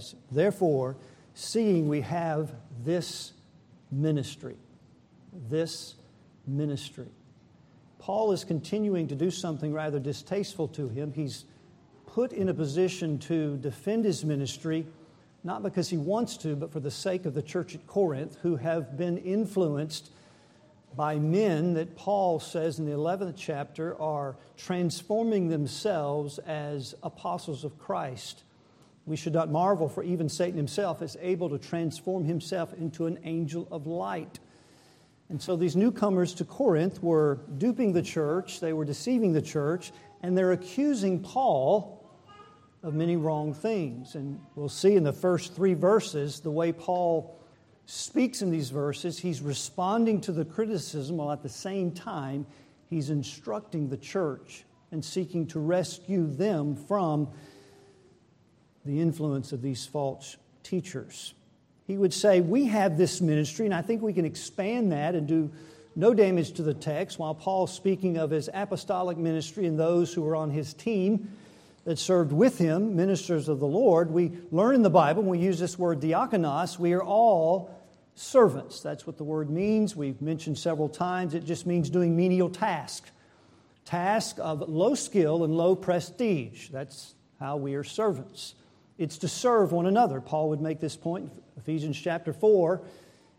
says, 0.00 0.14
Therefore, 0.30 0.96
seeing 1.34 1.88
we 1.88 2.00
have 2.02 2.52
this 2.84 3.32
ministry, 3.90 4.56
this 5.48 5.94
ministry. 6.46 7.08
Paul 7.98 8.32
is 8.32 8.44
continuing 8.44 9.08
to 9.08 9.14
do 9.14 9.30
something 9.30 9.72
rather 9.72 9.98
distasteful 9.98 10.68
to 10.68 10.88
him. 10.88 11.12
He's 11.12 11.44
put 12.06 12.32
in 12.32 12.48
a 12.48 12.54
position 12.54 13.18
to 13.20 13.56
defend 13.58 14.04
his 14.04 14.24
ministry, 14.24 14.86
not 15.44 15.62
because 15.62 15.88
he 15.88 15.96
wants 15.96 16.36
to, 16.38 16.56
but 16.56 16.72
for 16.72 16.80
the 16.80 16.90
sake 16.90 17.26
of 17.26 17.34
the 17.34 17.42
church 17.42 17.74
at 17.74 17.86
Corinth, 17.86 18.38
who 18.42 18.56
have 18.56 18.96
been 18.96 19.18
influenced 19.18 20.10
by 20.96 21.18
men 21.18 21.74
that 21.74 21.94
Paul 21.94 22.40
says 22.40 22.78
in 22.78 22.84
the 22.84 22.92
11th 22.92 23.34
chapter 23.36 24.00
are 24.00 24.36
transforming 24.56 25.48
themselves 25.48 26.38
as 26.38 26.94
apostles 27.02 27.64
of 27.64 27.78
Christ. 27.78 28.42
We 29.10 29.16
should 29.16 29.32
not 29.32 29.50
marvel, 29.50 29.88
for 29.88 30.04
even 30.04 30.28
Satan 30.28 30.56
himself 30.56 31.02
is 31.02 31.16
able 31.20 31.48
to 31.50 31.58
transform 31.58 32.24
himself 32.24 32.72
into 32.74 33.06
an 33.06 33.18
angel 33.24 33.66
of 33.72 33.88
light. 33.88 34.38
And 35.28 35.42
so 35.42 35.56
these 35.56 35.74
newcomers 35.74 36.32
to 36.34 36.44
Corinth 36.44 37.02
were 37.02 37.40
duping 37.58 37.92
the 37.92 38.02
church, 38.02 38.60
they 38.60 38.72
were 38.72 38.84
deceiving 38.84 39.32
the 39.32 39.42
church, 39.42 39.90
and 40.22 40.38
they're 40.38 40.52
accusing 40.52 41.18
Paul 41.18 42.08
of 42.84 42.94
many 42.94 43.16
wrong 43.16 43.52
things. 43.52 44.14
And 44.14 44.38
we'll 44.54 44.68
see 44.68 44.94
in 44.94 45.02
the 45.02 45.12
first 45.12 45.56
three 45.56 45.74
verses 45.74 46.38
the 46.38 46.52
way 46.52 46.70
Paul 46.70 47.36
speaks 47.86 48.42
in 48.42 48.50
these 48.52 48.70
verses. 48.70 49.18
He's 49.18 49.42
responding 49.42 50.20
to 50.20 50.30
the 50.30 50.44
criticism 50.44 51.16
while 51.16 51.32
at 51.32 51.42
the 51.42 51.48
same 51.48 51.90
time 51.90 52.46
he's 52.88 53.10
instructing 53.10 53.88
the 53.88 53.96
church 53.96 54.64
and 54.92 55.04
seeking 55.04 55.48
to 55.48 55.58
rescue 55.58 56.28
them 56.28 56.76
from 56.76 57.28
the 58.84 59.00
influence 59.00 59.52
of 59.52 59.62
these 59.62 59.86
false 59.86 60.36
teachers. 60.62 61.34
He 61.86 61.96
would 61.96 62.14
say, 62.14 62.40
We 62.40 62.66
have 62.66 62.96
this 62.96 63.20
ministry, 63.20 63.66
and 63.66 63.74
I 63.74 63.82
think 63.82 64.02
we 64.02 64.12
can 64.12 64.24
expand 64.24 64.92
that 64.92 65.14
and 65.14 65.26
do 65.26 65.50
no 65.96 66.14
damage 66.14 66.52
to 66.52 66.62
the 66.62 66.74
text 66.74 67.18
while 67.18 67.34
Paul's 67.34 67.74
speaking 67.74 68.16
of 68.16 68.30
his 68.30 68.48
apostolic 68.54 69.18
ministry 69.18 69.66
and 69.66 69.78
those 69.78 70.14
who 70.14 70.22
were 70.22 70.36
on 70.36 70.50
his 70.50 70.72
team 70.72 71.30
that 71.84 71.98
served 71.98 72.32
with 72.32 72.58
him, 72.58 72.94
ministers 72.94 73.48
of 73.48 73.58
the 73.58 73.66
Lord. 73.66 74.10
We 74.10 74.32
learn 74.52 74.74
in 74.76 74.82
the 74.82 74.90
Bible, 74.90 75.22
when 75.22 75.30
we 75.30 75.44
use 75.44 75.58
this 75.58 75.78
word 75.78 76.00
diakonos, 76.00 76.78
we 76.78 76.92
are 76.92 77.02
all 77.02 77.76
servants. 78.14 78.80
That's 78.80 79.06
what 79.06 79.16
the 79.16 79.24
word 79.24 79.50
means. 79.50 79.96
We've 79.96 80.20
mentioned 80.20 80.58
several 80.58 80.88
times. 80.88 81.34
It 81.34 81.44
just 81.44 81.66
means 81.66 81.90
doing 81.90 82.16
menial 82.16 82.50
tasks, 82.50 83.10
task 83.84 84.36
of 84.38 84.68
low 84.68 84.94
skill 84.94 85.42
and 85.42 85.56
low 85.56 85.74
prestige. 85.74 86.68
That's 86.68 87.14
how 87.40 87.56
we 87.56 87.74
are 87.74 87.84
servants. 87.84 88.54
It's 89.00 89.18
to 89.18 89.28
serve 89.28 89.72
one 89.72 89.86
another. 89.86 90.20
Paul 90.20 90.50
would 90.50 90.60
make 90.60 90.78
this 90.78 90.94
point 90.94 91.24
in 91.24 91.30
Ephesians 91.56 92.00
chapter 92.00 92.32
4 92.32 92.80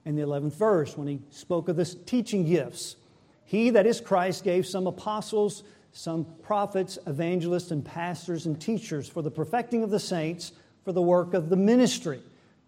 in 0.03 0.17
the 0.17 0.23
11th 0.23 0.55
verse 0.55 0.97
when 0.97 1.07
he 1.07 1.21
spoke 1.29 1.69
of 1.69 1.77
the 1.77 1.85
teaching 1.85 2.45
gifts. 2.45 2.97
He, 3.45 3.69
that 3.69 3.85
is 3.85 4.01
Christ, 4.01 4.43
gave 4.43 4.65
some 4.65 4.87
apostles, 4.87 5.63
some 5.93 6.25
prophets, 6.43 6.99
evangelists, 7.07 7.71
and 7.71 7.85
pastors 7.85 8.45
and 8.45 8.59
teachers 8.59 9.07
for 9.07 9.21
the 9.21 9.31
perfecting 9.31 9.83
of 9.83 9.89
the 9.89 9.99
saints, 9.99 10.51
for 10.83 10.91
the 10.91 11.01
work 11.01 11.33
of 11.33 11.47
the 11.49 11.55
ministry 11.55 12.21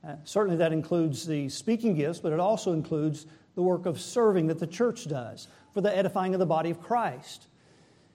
uh, 0.06 0.16
certainly, 0.26 0.58
that 0.58 0.74
includes 0.74 1.26
the 1.26 1.48
speaking 1.48 1.96
gifts, 1.96 2.20
but 2.20 2.34
it 2.34 2.40
also 2.40 2.74
includes 2.74 3.26
the 3.56 3.62
work 3.62 3.86
of 3.86 4.02
serving 4.02 4.48
that 4.48 4.60
the 4.60 4.68
church 4.68 5.08
does 5.08 5.48
for 5.74 5.80
the 5.80 5.96
edifying 5.96 6.34
of 6.34 6.40
the 6.40 6.46
body 6.46 6.70
of 6.70 6.82
Christ. 6.82 7.48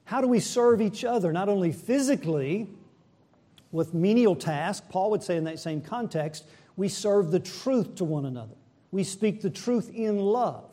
How 0.04 0.20
do 0.20 0.28
we 0.28 0.40
serve 0.40 0.82
each 0.82 1.04
other, 1.04 1.32
not 1.32 1.48
only 1.48 1.72
physically 1.72 2.68
with 3.72 3.94
menial 3.94 4.36
tasks, 4.36 4.86
Paul 4.90 5.10
would 5.10 5.22
say 5.22 5.36
in 5.36 5.44
that 5.44 5.58
same 5.58 5.80
context, 5.80 6.44
we 6.76 6.88
serve 6.88 7.30
the 7.30 7.40
truth 7.40 7.96
to 7.96 8.04
one 8.04 8.24
another. 8.24 8.54
We 8.90 9.04
speak 9.04 9.42
the 9.42 9.50
truth 9.50 9.90
in 9.94 10.18
love. 10.18 10.64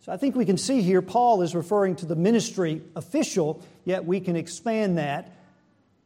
So 0.00 0.12
I 0.12 0.16
think 0.16 0.34
we 0.34 0.44
can 0.44 0.56
see 0.56 0.82
here 0.82 1.02
Paul 1.02 1.42
is 1.42 1.54
referring 1.54 1.96
to 1.96 2.06
the 2.06 2.16
ministry 2.16 2.82
official, 2.96 3.62
yet 3.84 4.04
we 4.04 4.20
can 4.20 4.36
expand 4.36 4.98
that 4.98 5.32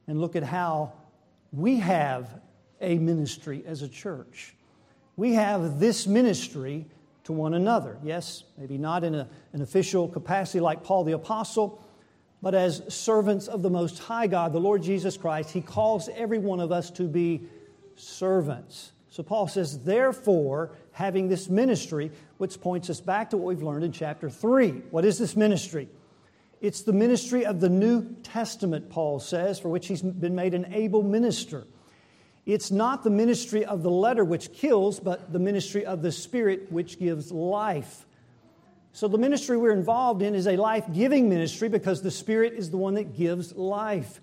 and 0.07 0.21
look 0.21 0.37
at 0.37 0.43
how 0.43 0.93
we 1.53 1.77
have 1.79 2.29
a 2.81 2.99
ministry 2.99 3.63
as 3.67 3.83
a 3.83 3.89
church. 3.89 4.55
We 5.17 5.35
have 5.35 5.81
this 5.81 6.07
ministry 6.07 6.85
to 7.25 7.33
one 7.33 7.55
another. 7.55 7.97
Yes, 8.05 8.45
maybe 8.59 8.77
not 8.77 9.03
in 9.03 9.15
a, 9.15 9.29
an 9.53 9.63
official 9.63 10.09
capacity 10.09 10.61
like 10.61 10.85
Paul 10.85 11.05
the 11.05 11.13
Apostle, 11.13 11.83
but 12.43 12.55
as 12.55 12.83
servants 12.89 13.49
of 13.49 13.63
the 13.63 13.71
Most 13.71 13.99
High 13.99 14.27
God, 14.27 14.53
the 14.53 14.61
Lord 14.61 14.83
Jesus 14.83 15.17
Christ, 15.17 15.51
He 15.51 15.61
calls 15.61 16.09
every 16.15 16.39
one 16.39 16.61
of 16.61 16.73
us 16.73 16.91
to 16.93 17.05
be 17.05 17.43
servants. 17.97 18.93
So 19.11 19.23
Paul 19.23 19.49
says, 19.49 19.79
therefore, 19.79 20.73
having 20.93 21.29
this 21.29 21.49
ministry, 21.49 22.11
which 22.39 22.61
points 22.61 22.91
us 22.91 23.01
back 23.01 23.31
to 23.31 23.37
what 23.37 23.47
we've 23.47 23.63
learned 23.63 23.85
in 23.85 23.93
chapter 23.93 24.29
3. 24.29 24.71
What 24.91 25.05
is 25.05 25.19
this 25.19 25.35
ministry? 25.35 25.89
It's 26.61 26.83
the 26.83 26.93
ministry 26.93 27.45
of 27.45 27.61
the 27.61 27.69
New 27.69 28.15
Testament, 28.23 28.91
Paul 28.91 29.21
says, 29.21 29.59
for 29.59 29.69
which 29.69 29.87
he's 29.87 30.03
been 30.03 30.35
made 30.35 30.55
an 30.55 30.73
able 30.73 31.03
minister. 31.03 31.67
It's 32.47 32.71
not 32.71 33.03
the 33.03 33.11
ministry 33.11 33.65
of 33.65 33.83
the 33.83 33.91
letter 33.91 34.25
which 34.25 34.53
kills, 34.53 35.01
but 35.01 35.33
the 35.33 35.39
ministry 35.39 35.85
of 35.85 36.01
the 36.01 36.13
Spirit 36.13 36.71
which 36.71 36.99
gives 36.99 37.33
life. 37.33 38.06
So, 38.97 39.09
the 39.09 39.19
ministry 39.19 39.59
we're 39.59 39.75
involved 39.75 40.23
in 40.23 40.35
is 40.35 40.47
a 40.47 40.57
life 40.57 40.87
giving 40.91 41.29
ministry 41.29 41.69
because 41.69 42.01
the 42.01 42.11
Spirit 42.11 42.55
is 42.55 42.71
the 42.71 42.79
one 42.79 42.95
that 42.95 43.15
gives 43.15 43.55
life. 43.55 44.23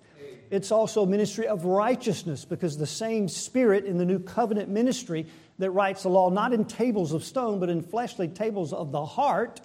It's 0.50 0.72
also 0.72 1.04
a 1.04 1.06
ministry 1.06 1.46
of 1.46 1.64
righteousness 1.64 2.44
because 2.44 2.76
the 2.76 2.84
same 2.84 3.28
Spirit 3.28 3.84
in 3.84 3.98
the 3.98 4.04
new 4.04 4.18
covenant 4.18 4.68
ministry 4.68 5.26
that 5.60 5.70
writes 5.70 6.02
the 6.02 6.08
law 6.08 6.28
not 6.28 6.52
in 6.52 6.64
tables 6.64 7.12
of 7.12 7.22
stone, 7.22 7.60
but 7.60 7.68
in 7.68 7.82
fleshly 7.82 8.26
tables 8.26 8.72
of 8.72 8.90
the 8.90 9.06
heart. 9.06 9.60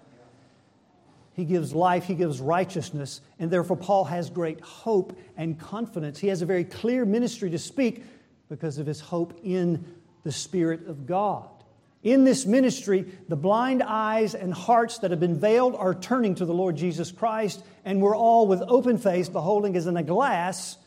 He 1.34 1.44
gives 1.44 1.74
life, 1.74 2.04
he 2.04 2.14
gives 2.14 2.40
righteousness, 2.40 3.22
and 3.40 3.50
therefore 3.50 3.78
Paul 3.78 4.04
has 4.04 4.30
great 4.30 4.62
hope 4.62 5.18
and 5.36 5.60
confidence. 5.60 6.20
He 6.20 6.28
has 6.28 6.44
a 6.44 6.46
very 6.46 6.66
clear 6.66 7.04
ministry 7.04 7.50
to 7.50 7.58
speak 7.58 8.04
because 8.48 8.78
of 8.78 8.86
his 8.86 9.00
hope 9.00 9.40
in 9.42 9.84
the 10.24 10.32
Spirit 10.32 10.86
of 10.86 11.08
God. 11.08 11.59
In 12.02 12.24
this 12.24 12.46
ministry, 12.46 13.06
the 13.28 13.36
blind 13.36 13.84
eyes 13.84 14.34
and 14.34 14.54
hearts 14.54 15.00
that 15.00 15.12
have 15.12 15.20
been 15.20 15.40
veiled 15.40 15.76
are 15.76 15.94
turning 15.94 16.36
to 16.36 16.46
the 16.46 16.54
Lord 16.54 16.78
Jesus 16.78 17.12
Christ, 17.12 17.62
and 17.84 18.02
we're 18.02 18.16
all 18.16 18.48
with 18.48 18.62
open 18.62 18.98
face, 18.98 19.28
beholding 19.28 19.76
as 19.76 19.86
in 19.86 19.98
a 19.98 20.04
glass 20.04 20.78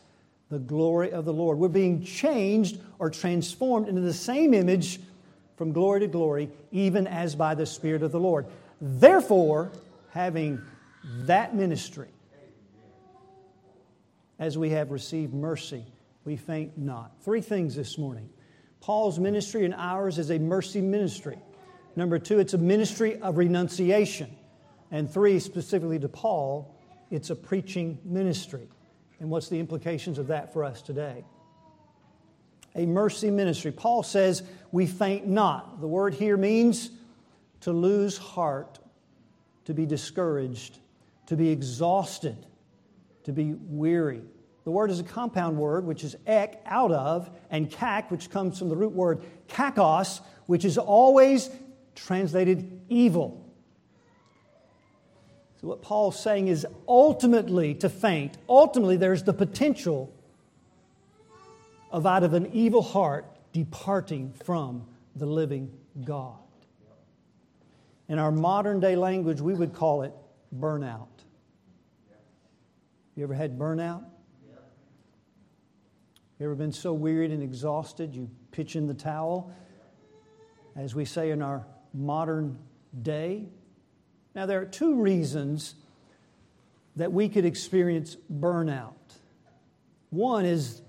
the 0.49 0.59
glory 0.59 1.11
of 1.11 1.25
the 1.25 1.33
Lord. 1.33 1.57
We're 1.57 1.67
being 1.67 2.03
changed 2.03 2.79
or 2.99 3.09
transformed 3.09 3.87
into 3.87 4.01
the 4.01 4.13
same 4.13 4.53
image 4.53 4.99
from 5.55 5.71
glory 5.71 6.01
to 6.01 6.07
glory, 6.07 6.49
even 6.71 7.07
as 7.07 7.35
by 7.35 7.55
the 7.55 7.65
Spirit 7.65 8.03
of 8.03 8.11
the 8.11 8.19
Lord. 8.19 8.47
Therefore, 8.81 9.71
having 10.11 10.61
that 11.25 11.55
ministry, 11.55 12.09
as 14.39 14.57
we 14.57 14.71
have 14.71 14.91
received 14.91 15.33
mercy, 15.33 15.85
we 16.25 16.37
faint 16.37 16.77
not. 16.77 17.11
Three 17.21 17.41
things 17.41 17.75
this 17.75 17.97
morning. 17.97 18.29
Paul's 18.83 19.17
ministry 19.17 19.63
and 19.63 19.73
ours 19.73 20.19
is 20.19 20.29
a 20.29 20.37
mercy 20.37 20.81
ministry. 20.81 21.39
Number 21.95 22.19
two, 22.19 22.39
it's 22.39 22.53
a 22.53 22.57
ministry 22.57 23.17
of 23.21 23.37
renunciation. 23.37 24.35
And 24.91 25.09
three, 25.09 25.39
specifically 25.39 25.97
to 25.99 26.09
Paul, 26.09 26.77
it's 27.09 27.29
a 27.29 27.35
preaching 27.35 27.97
ministry. 28.03 28.67
And 29.21 29.29
what's 29.29 29.47
the 29.47 29.57
implications 29.57 30.17
of 30.17 30.27
that 30.27 30.51
for 30.51 30.65
us 30.65 30.81
today? 30.81 31.23
A 32.75 32.85
mercy 32.85 33.31
ministry. 33.31 33.71
Paul 33.71 34.03
says, 34.03 34.43
We 34.73 34.85
faint 34.85 35.27
not. 35.27 35.79
The 35.79 35.87
word 35.87 36.13
here 36.13 36.35
means 36.35 36.89
to 37.61 37.71
lose 37.71 38.17
heart, 38.17 38.79
to 39.63 39.73
be 39.73 39.85
discouraged, 39.85 40.79
to 41.27 41.37
be 41.37 41.47
exhausted, 41.47 42.45
to 43.23 43.31
be 43.31 43.53
weary. 43.53 44.23
The 44.63 44.71
word 44.71 44.91
is 44.91 44.99
a 44.99 45.03
compound 45.03 45.57
word, 45.57 45.85
which 45.85 46.03
is 46.03 46.15
ek, 46.25 46.61
out 46.65 46.91
of, 46.91 47.29
and 47.49 47.69
kak, 47.69 48.09
which 48.09 48.29
comes 48.29 48.57
from 48.57 48.69
the 48.69 48.75
root 48.75 48.93
word 48.93 49.21
kakos, 49.49 50.21
which 50.45 50.63
is 50.63 50.77
always 50.77 51.49
translated 51.95 52.81
evil. 52.89 53.43
So, 55.59 55.67
what 55.67 55.81
Paul's 55.81 56.19
saying 56.19 56.47
is 56.47 56.65
ultimately 56.87 57.73
to 57.75 57.89
faint, 57.89 58.37
ultimately, 58.47 58.97
there's 58.97 59.23
the 59.23 59.33
potential 59.33 60.13
of 61.91 62.05
out 62.05 62.23
of 62.23 62.33
an 62.33 62.49
evil 62.53 62.81
heart 62.81 63.25
departing 63.51 64.33
from 64.45 64.85
the 65.15 65.25
living 65.25 65.71
God. 66.03 66.39
In 68.09 68.17
our 68.17 68.31
modern 68.31 68.79
day 68.79 68.95
language, 68.95 69.41
we 69.41 69.53
would 69.53 69.73
call 69.73 70.01
it 70.01 70.13
burnout. 70.57 71.07
You 73.15 73.23
ever 73.23 73.33
had 73.33 73.57
burnout? 73.59 74.03
You 76.43 76.49
ever 76.49 76.55
been 76.55 76.73
so 76.73 76.91
wearied 76.91 77.31
and 77.31 77.41
exhausted 77.41 78.13
you 78.13 78.29
pitch 78.51 78.75
in 78.75 78.85
the 78.85 78.93
towel, 78.93 79.49
as 80.75 80.93
we 80.93 81.05
say 81.05 81.31
in 81.31 81.41
our 81.41 81.65
modern 81.93 82.59
day? 83.01 83.45
Now, 84.35 84.45
there 84.45 84.59
are 84.59 84.65
two 84.65 84.95
reasons 84.95 85.75
that 86.97 87.13
we 87.13 87.29
could 87.29 87.45
experience 87.45 88.17
burnout. 88.29 88.91
One 90.09 90.43
is 90.43 90.81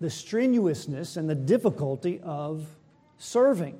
the 0.00 0.10
strenuousness 0.10 1.16
and 1.16 1.30
the 1.30 1.36
difficulty 1.36 2.18
of 2.24 2.66
serving. 3.16 3.78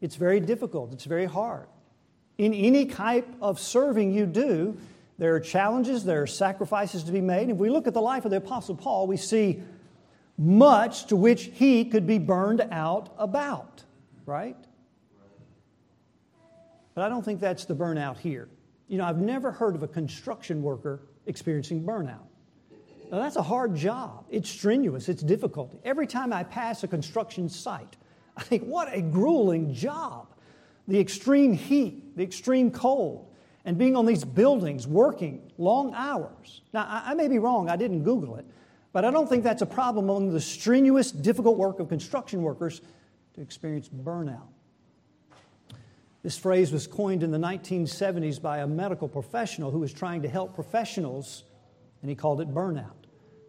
It's 0.00 0.16
very 0.16 0.40
difficult, 0.40 0.92
it's 0.92 1.04
very 1.04 1.26
hard. 1.26 1.68
In 2.36 2.52
any 2.52 2.86
type 2.86 3.28
of 3.40 3.60
serving 3.60 4.10
you 4.10 4.26
do, 4.26 4.76
there 5.22 5.36
are 5.36 5.40
challenges, 5.40 6.02
there 6.02 6.20
are 6.20 6.26
sacrifices 6.26 7.04
to 7.04 7.12
be 7.12 7.20
made. 7.20 7.48
If 7.48 7.56
we 7.56 7.70
look 7.70 7.86
at 7.86 7.94
the 7.94 8.02
life 8.02 8.24
of 8.24 8.32
the 8.32 8.38
Apostle 8.38 8.74
Paul, 8.74 9.06
we 9.06 9.16
see 9.16 9.62
much 10.36 11.06
to 11.06 11.14
which 11.14 11.44
he 11.54 11.84
could 11.84 12.08
be 12.08 12.18
burned 12.18 12.60
out 12.72 13.14
about, 13.16 13.84
right? 14.26 14.56
But 16.96 17.04
I 17.04 17.08
don't 17.08 17.24
think 17.24 17.38
that's 17.38 17.66
the 17.66 17.74
burnout 17.76 18.18
here. 18.18 18.48
You 18.88 18.98
know, 18.98 19.04
I've 19.04 19.20
never 19.20 19.52
heard 19.52 19.76
of 19.76 19.84
a 19.84 19.86
construction 19.86 20.60
worker 20.60 21.02
experiencing 21.26 21.84
burnout. 21.84 22.26
Now, 23.12 23.20
that's 23.20 23.36
a 23.36 23.42
hard 23.42 23.76
job. 23.76 24.24
It's 24.28 24.50
strenuous, 24.50 25.08
it's 25.08 25.22
difficult. 25.22 25.80
Every 25.84 26.08
time 26.08 26.32
I 26.32 26.42
pass 26.42 26.82
a 26.82 26.88
construction 26.88 27.48
site, 27.48 27.96
I 28.36 28.42
think, 28.42 28.64
what 28.64 28.92
a 28.92 29.00
grueling 29.00 29.72
job. 29.72 30.34
The 30.88 30.98
extreme 30.98 31.52
heat, 31.52 32.16
the 32.16 32.24
extreme 32.24 32.72
cold, 32.72 33.31
and 33.64 33.78
being 33.78 33.96
on 33.96 34.06
these 34.06 34.24
buildings 34.24 34.86
working 34.86 35.50
long 35.58 35.94
hours. 35.94 36.62
Now, 36.72 36.86
I, 36.88 37.14
may 37.14 37.28
be 37.28 37.38
wrong, 37.38 37.68
I 37.68 37.76
didn't 37.76 38.02
Google 38.02 38.36
it, 38.36 38.44
but 38.92 39.04
I 39.04 39.10
don't 39.10 39.28
think 39.28 39.44
that's 39.44 39.62
a 39.62 39.66
problem 39.66 40.06
among 40.08 40.32
the 40.32 40.40
strenuous, 40.40 41.12
difficult 41.12 41.58
work 41.58 41.78
of 41.78 41.88
construction 41.88 42.42
workers 42.42 42.80
to 43.34 43.40
experience 43.40 43.88
burnout. 43.88 44.48
This 46.22 46.38
phrase 46.38 46.72
was 46.72 46.86
coined 46.86 47.22
in 47.22 47.30
the 47.30 47.38
1970s 47.38 48.40
by 48.40 48.58
a 48.58 48.66
medical 48.66 49.08
professional 49.08 49.70
who 49.70 49.80
was 49.80 49.92
trying 49.92 50.22
to 50.22 50.28
help 50.28 50.54
professionals, 50.54 51.44
and 52.00 52.08
he 52.08 52.14
called 52.14 52.40
it 52.40 52.52
burnout 52.52 52.90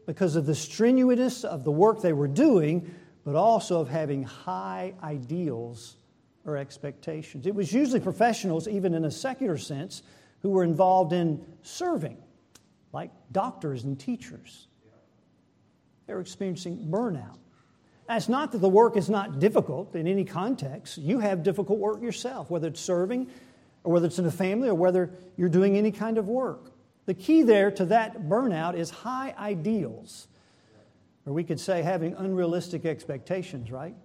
because 0.06 0.36
of 0.36 0.46
the 0.46 0.56
strenuousness 0.56 1.44
of 1.44 1.64
the 1.64 1.72
work 1.72 2.02
they 2.02 2.14
were 2.14 2.28
doing, 2.28 2.94
but 3.24 3.36
also 3.36 3.80
of 3.80 3.90
having 3.90 4.24
high 4.24 4.94
ideals 5.02 5.98
or 6.46 6.58
expectations. 6.58 7.48
It 7.48 7.56
was 7.56 7.72
usually 7.72 8.00
professionals, 8.00 8.68
even 8.68 8.94
in 8.94 9.06
a 9.06 9.12
secular 9.12 9.58
sense, 9.58 10.04
who 10.42 10.50
were 10.50 10.64
involved 10.64 11.14
in 11.14 11.46
serving, 11.62 12.18
like 12.92 13.12
doctors 13.32 13.84
and 13.84 14.00
teachers. 14.00 14.68
They 16.06 16.14
were 16.14 16.22
experiencing 16.22 16.88
burnout. 16.90 17.38
That's 18.08 18.28
not 18.28 18.52
that 18.52 18.58
the 18.58 18.70
work 18.70 18.98
is 18.98 19.10
not 19.10 19.40
difficult 19.40 19.96
in 19.96 20.08
any 20.08 20.26
context. 20.26 20.98
You 20.98 21.20
have 21.20 21.44
difficult 21.44 21.80
work 21.80 22.02
yourself, 22.02 22.52
whether 22.52 22.68
it's 22.68 22.82
serving 22.82 23.30
or 23.84 23.94
whether 23.94 24.08
it's 24.08 24.20
in 24.20 24.26
a 24.26 24.32
family 24.32 24.68
or 24.68 24.76
whether 24.76 25.12
you're 25.38 25.50
doing 25.50 25.78
any 25.78 25.92
kind 25.92 26.18
of 26.18 26.28
work. 26.28 26.72
The 27.06 27.14
key 27.14 27.44
there 27.44 27.72
to 27.72 27.86
that 27.86 28.24
burnout 28.24 28.76
is 28.76 28.90
high 28.90 29.34
ideals, 29.38 30.28
or 31.26 31.34
we 31.34 31.44
could 31.44 31.60
say 31.60 31.82
having 31.82 32.14
unrealistic 32.14 32.86
expectations, 32.86 33.72
right? 33.72 33.96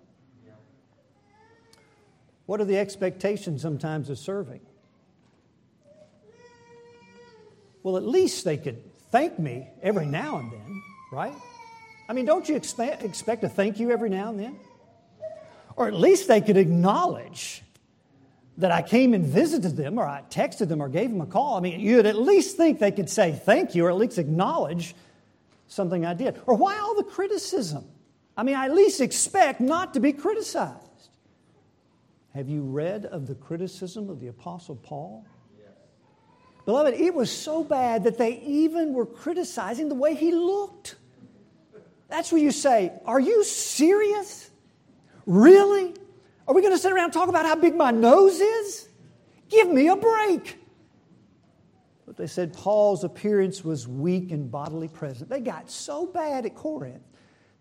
What 2.49 2.63
are 2.63 2.65
the 2.65 2.79
expectations 2.79 3.61
sometimes 3.61 4.09
of 4.09 4.17
serving? 4.17 4.63
Well, 7.83 7.99
at 7.99 8.07
least 8.07 8.47
they 8.47 8.57
could 8.57 8.83
thank 9.13 9.39
me 9.39 9.69
every 9.83 10.07
now 10.07 10.39
and 10.39 10.51
then, 10.51 10.83
right? 11.13 11.35
I 12.09 12.15
mean, 12.15 12.25
don't 12.25 12.49
you 12.49 12.57
expect, 12.57 13.03
expect 13.03 13.45
a 13.45 13.51
thank 13.51 13.79
you 13.79 13.91
every 13.91 14.09
now 14.09 14.31
and 14.31 14.41
then? 14.41 14.57
Or 15.77 15.89
at 15.89 15.93
least 15.93 16.27
they 16.27 16.41
could 16.41 16.57
acknowledge 16.57 17.63
that 18.57 18.71
I 18.71 18.81
came 18.81 19.13
and 19.13 19.27
visited 19.27 19.77
them, 19.77 19.99
or 19.99 20.07
I 20.07 20.23
texted 20.31 20.69
them, 20.69 20.81
or 20.81 20.89
gave 20.89 21.11
them 21.11 21.21
a 21.21 21.27
call. 21.27 21.59
I 21.59 21.61
mean, 21.61 21.79
you'd 21.81 22.07
at 22.07 22.17
least 22.17 22.57
think 22.57 22.79
they 22.79 22.93
could 22.93 23.11
say 23.11 23.33
thank 23.33 23.75
you, 23.75 23.85
or 23.85 23.91
at 23.91 23.97
least 23.97 24.17
acknowledge 24.17 24.95
something 25.67 26.07
I 26.07 26.15
did. 26.15 26.41
Or 26.47 26.55
why 26.55 26.79
all 26.79 26.95
the 26.95 27.05
criticism? 27.05 27.85
I 28.39 28.43
mean, 28.43 28.55
I 28.55 28.65
at 28.65 28.75
least 28.75 29.03
expect 29.03 29.61
not 29.61 29.93
to 29.93 30.01
be 30.01 30.15
criticized. 30.15 30.88
Have 32.39 32.49
you 32.49 32.63
read 32.63 33.05
of 33.05 33.27
the 33.27 33.35
criticism 33.35 34.09
of 34.09 34.21
the 34.21 34.29
Apostle 34.29 34.77
Paul? 34.77 35.27
Yes. 35.59 35.73
Beloved, 36.67 36.95
it 36.95 37.13
was 37.13 37.33
so 37.33 37.65
bad 37.65 38.05
that 38.05 38.17
they 38.17 38.39
even 38.43 38.93
were 38.93 39.07
criticizing 39.07 39.89
the 39.89 39.97
way 39.97 40.15
he 40.15 40.31
looked. 40.31 40.95
That's 42.07 42.31
where 42.31 42.41
you 42.41 42.53
say, 42.53 42.93
Are 43.05 43.19
you 43.19 43.43
serious? 43.43 44.51
Really? 45.27 45.97
Are 46.47 46.55
we 46.55 46.63
going 46.63 46.73
to 46.73 46.79
sit 46.79 46.93
around 46.93 47.07
and 47.07 47.13
talk 47.13 47.29
about 47.29 47.45
how 47.45 47.57
big 47.57 47.75
my 47.75 47.91
nose 47.91 48.39
is? 48.39 48.89
Give 49.49 49.69
me 49.69 49.89
a 49.89 49.97
break. 49.97 50.59
But 52.07 52.17
they 52.17 52.29
said 52.29 52.53
Paul's 52.53 53.03
appearance 53.03 53.65
was 53.65 53.89
weak 53.89 54.31
and 54.31 54.49
bodily 54.49 54.87
present. 54.87 55.29
They 55.29 55.41
got 55.41 55.73
so 55.73 56.07
bad 56.07 56.47
at 56.47 56.55
Corinth 56.55 57.03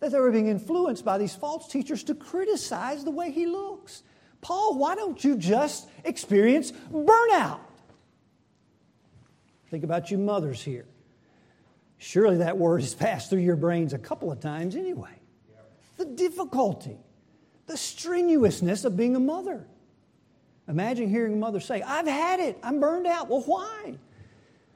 that 0.01 0.11
they 0.11 0.19
were 0.19 0.31
being 0.31 0.49
influenced 0.49 1.03
by 1.03 1.17
these 1.17 1.33
false 1.33 1.67
teachers 1.67 2.03
to 2.03 2.13
criticize 2.13 3.03
the 3.03 3.09
way 3.09 3.31
he 3.31 3.47
looks. 3.47 4.03
Paul, 4.41 4.77
why 4.77 4.95
don't 4.95 5.23
you 5.23 5.35
just 5.35 5.89
experience 6.03 6.71
burnout? 6.91 7.59
Think 9.69 9.83
about 9.83 10.11
you 10.11 10.17
mothers 10.17 10.61
here. 10.61 10.85
Surely 11.97 12.37
that 12.37 12.57
word 12.57 12.81
has 12.81 12.93
passed 12.93 13.29
through 13.29 13.41
your 13.41 13.55
brains 13.55 13.93
a 13.93 13.97
couple 13.97 14.31
of 14.31 14.39
times 14.39 14.75
anyway. 14.75 15.19
The 15.97 16.05
difficulty 16.05 16.97
the 17.67 17.77
strenuousness 17.77 18.85
of 18.85 18.97
being 18.97 19.15
a 19.15 19.19
mother. 19.19 19.67
Imagine 20.67 21.09
hearing 21.09 21.33
a 21.33 21.37
mother 21.37 21.59
say, 21.59 21.81
I've 21.81 22.07
had 22.07 22.39
it, 22.39 22.57
I'm 22.63 22.79
burned 22.79 23.05
out. 23.05 23.29
Well, 23.29 23.43
why? 23.45 23.95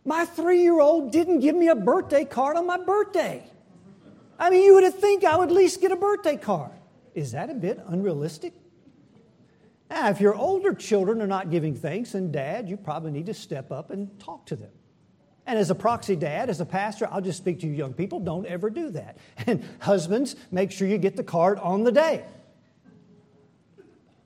My 0.06 0.26
three 0.26 0.62
year 0.62 0.80
old 0.80 1.12
didn't 1.12 1.40
give 1.40 1.56
me 1.56 1.70
a 1.70 1.76
birthday 1.76 2.26
card 2.26 2.58
on 2.58 2.68
my 2.68 2.78
birthday. 2.78 3.44
I 4.38 4.50
mean, 4.50 4.64
you 4.64 4.74
would 4.76 4.94
think 4.96 5.24
I 5.24 5.38
would 5.38 5.50
at 5.50 5.56
least 5.56 5.82
get 5.82 5.92
a 5.92 5.96
birthday 5.96 6.38
card. 6.38 6.72
Is 7.14 7.32
that 7.32 7.50
a 7.50 7.54
bit 7.54 7.80
unrealistic? 7.88 8.54
Now, 9.92 10.10
if 10.10 10.22
your 10.22 10.34
older 10.34 10.74
children 10.74 11.22
are 11.22 11.28
not 11.28 11.52
giving 11.52 11.76
thanks, 11.76 12.14
then 12.14 12.32
dad, 12.32 12.70
you 12.70 12.78
probably 12.78 13.12
need 13.12 13.26
to 13.26 13.34
step 13.34 13.74
up 13.74 13.92
and 13.92 14.18
talk 14.22 14.46
to 14.46 14.56
them. 14.56 14.72
And 15.46 15.60
as 15.60 15.70
a 15.70 15.76
proxy 15.76 16.16
dad, 16.16 16.50
as 16.50 16.62
a 16.62 16.66
pastor, 16.66 17.10
I'll 17.12 17.20
just 17.20 17.38
speak 17.38 17.60
to 17.60 17.68
you 17.68 17.74
young 17.74 17.92
people 17.92 18.22
don't 18.22 18.46
ever 18.46 18.70
do 18.70 18.90
that. 18.92 19.18
And 19.46 19.66
husbands, 19.80 20.38
make 20.50 20.72
sure 20.72 20.88
you 20.88 20.98
get 20.98 21.18
the 21.18 21.26
card 21.26 21.60
on 21.60 21.84
the 21.84 21.92
day. 21.92 22.24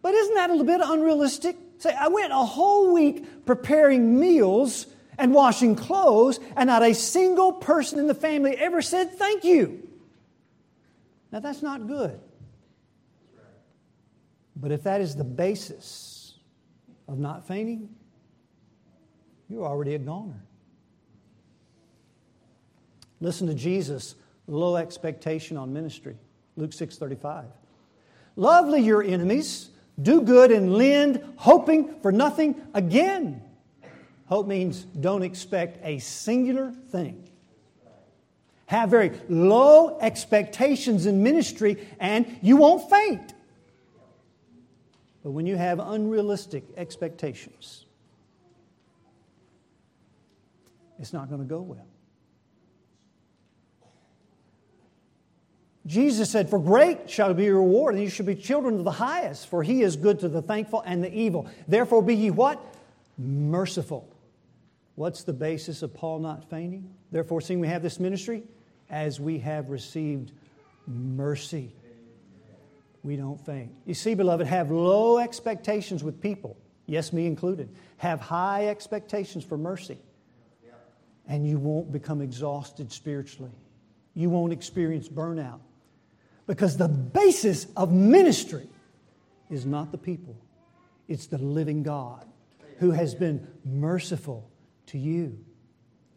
But 0.03 0.13
isn't 0.13 0.35
that 0.35 0.51
a 0.51 0.53
little 0.53 0.67
bit 0.67 0.81
unrealistic? 0.83 1.57
Say, 1.79 1.95
I 1.99 2.09
went 2.09 2.31
a 2.31 2.45
whole 2.45 2.93
week 2.93 3.45
preparing 3.47 4.19
meals 4.19 4.85
and 5.17 5.33
washing 5.33 5.75
clothes, 5.75 6.39
and 6.55 6.67
not 6.67 6.83
a 6.83 6.93
single 6.93 7.53
person 7.53 7.97
in 7.97 8.05
the 8.05 8.13
family 8.13 8.55
ever 8.55 8.83
said 8.83 9.17
thank 9.17 9.43
you. 9.43 9.81
Now, 11.31 11.39
that's 11.39 11.63
not 11.63 11.87
good. 11.87 12.19
But 14.55 14.71
if 14.71 14.83
that 14.83 15.01
is 15.01 15.15
the 15.15 15.23
basis 15.23 16.37
of 17.07 17.19
not 17.19 17.47
fainting, 17.47 17.89
you're 19.49 19.65
already 19.65 19.95
a 19.95 19.99
goner. 19.99 20.41
Listen 23.21 23.47
to 23.47 23.53
Jesus' 23.53 24.15
low 24.47 24.75
expectation 24.75 25.57
on 25.57 25.73
ministry. 25.73 26.17
Luke 26.55 26.71
6:35. 26.71 27.45
Lovely 28.35 28.81
your 28.81 29.03
enemies, 29.03 29.69
do 30.01 30.21
good 30.21 30.51
and 30.51 30.73
lend, 30.73 31.23
hoping 31.37 31.99
for 32.01 32.11
nothing 32.11 32.61
again. 32.73 33.41
Hope 34.27 34.47
means 34.47 34.83
don't 34.83 35.21
expect 35.21 35.79
a 35.83 35.99
singular 35.99 36.71
thing. 36.71 37.29
Have 38.65 38.89
very 38.89 39.11
low 39.29 39.99
expectations 39.99 41.05
in 41.05 41.21
ministry, 41.21 41.87
and 41.99 42.39
you 42.41 42.57
won't 42.57 42.89
faint. 42.89 43.34
But 45.25 45.31
when 45.31 45.47
you 45.47 45.55
have 45.57 45.79
unrealistic 45.79 46.65
expectations, 46.77 47.87
it's 50.99 51.13
not 51.13 51.29
going 51.29 51.41
to 51.41 51.47
go 51.47 51.61
well. 51.61 51.87
Jesus 55.87 56.29
said, 56.29 56.47
For 56.47 56.59
great 56.59 57.09
shall 57.09 57.33
be 57.33 57.45
your 57.45 57.55
reward, 57.55 57.95
and 57.95 58.03
you 58.03 58.09
shall 58.11 58.27
be 58.27 58.35
children 58.35 58.75
of 58.75 58.83
the 58.83 58.91
highest, 58.91 59.47
for 59.47 59.63
he 59.63 59.81
is 59.81 59.95
good 59.95 60.19
to 60.19 60.29
the 60.29 60.43
thankful 60.43 60.83
and 60.85 61.03
the 61.03 61.11
evil. 61.11 61.49
Therefore 61.67 62.03
be 62.03 62.15
ye 62.15 62.29
what? 62.29 62.63
Merciful. 63.17 64.07
What's 64.93 65.23
the 65.23 65.33
basis 65.33 65.81
of 65.81 65.91
Paul 65.95 66.19
not 66.19 66.47
fainting? 66.51 66.93
Therefore, 67.11 67.41
seeing 67.41 67.59
we 67.59 67.67
have 67.67 67.81
this 67.81 67.99
ministry, 67.99 68.43
as 68.91 69.19
we 69.19 69.39
have 69.39 69.71
received 69.71 70.33
mercy, 70.85 71.73
we 73.05 73.15
don't 73.15 73.39
faint. 73.45 73.71
You 73.85 73.93
see, 73.93 74.15
beloved, 74.15 74.47
have 74.47 74.71
low 74.71 75.19
expectations 75.19 76.03
with 76.03 76.19
people, 76.19 76.57
yes, 76.87 77.13
me 77.13 77.27
included. 77.27 77.69
Have 77.97 78.19
high 78.19 78.67
expectations 78.67 79.43
for 79.45 79.57
mercy, 79.57 79.99
and 81.27 81.47
you 81.47 81.59
won't 81.59 81.91
become 81.91 82.21
exhausted 82.21 82.91
spiritually. 82.91 83.51
You 84.15 84.31
won't 84.31 84.51
experience 84.51 85.07
burnout. 85.07 85.59
Because 86.47 86.77
the 86.77 86.87
basis 86.87 87.67
of 87.77 87.91
ministry 87.91 88.67
is 89.49 89.65
not 89.65 89.91
the 89.91 89.97
people, 89.97 90.35
it's 91.07 91.27
the 91.27 91.37
living 91.37 91.83
God 91.83 92.25
who 92.79 92.91
has 92.91 93.13
been 93.13 93.47
merciful 93.63 94.49
to 94.87 94.97
you. 94.97 95.37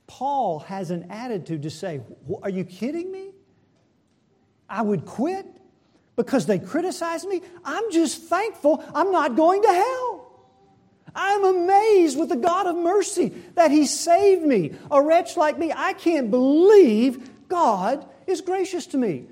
Paul 0.06 0.60
has 0.60 0.90
an 0.90 1.06
attitude 1.10 1.62
to 1.62 1.70
say, 1.70 2.00
Are 2.42 2.50
you 2.50 2.64
kidding 2.64 3.12
me? 3.12 3.32
I 4.70 4.82
would 4.82 5.04
quit 5.04 5.46
because 6.18 6.46
they 6.46 6.58
criticize 6.58 7.24
me. 7.24 7.40
I'm 7.64 7.92
just 7.92 8.24
thankful 8.24 8.84
I'm 8.92 9.12
not 9.12 9.36
going 9.36 9.62
to 9.62 9.68
hell. 9.68 10.24
I'm 11.14 11.44
amazed 11.44 12.18
with 12.18 12.28
the 12.28 12.36
God 12.36 12.66
of 12.66 12.76
mercy 12.76 13.28
that 13.54 13.70
He 13.70 13.86
saved 13.86 14.42
me, 14.42 14.72
a 14.90 15.00
wretch 15.00 15.36
like 15.36 15.58
me. 15.58 15.72
I 15.74 15.92
can't 15.92 16.28
believe 16.30 17.48
God 17.48 18.04
is 18.26 18.40
gracious 18.40 18.88
to 18.88 18.98
me. 18.98 19.26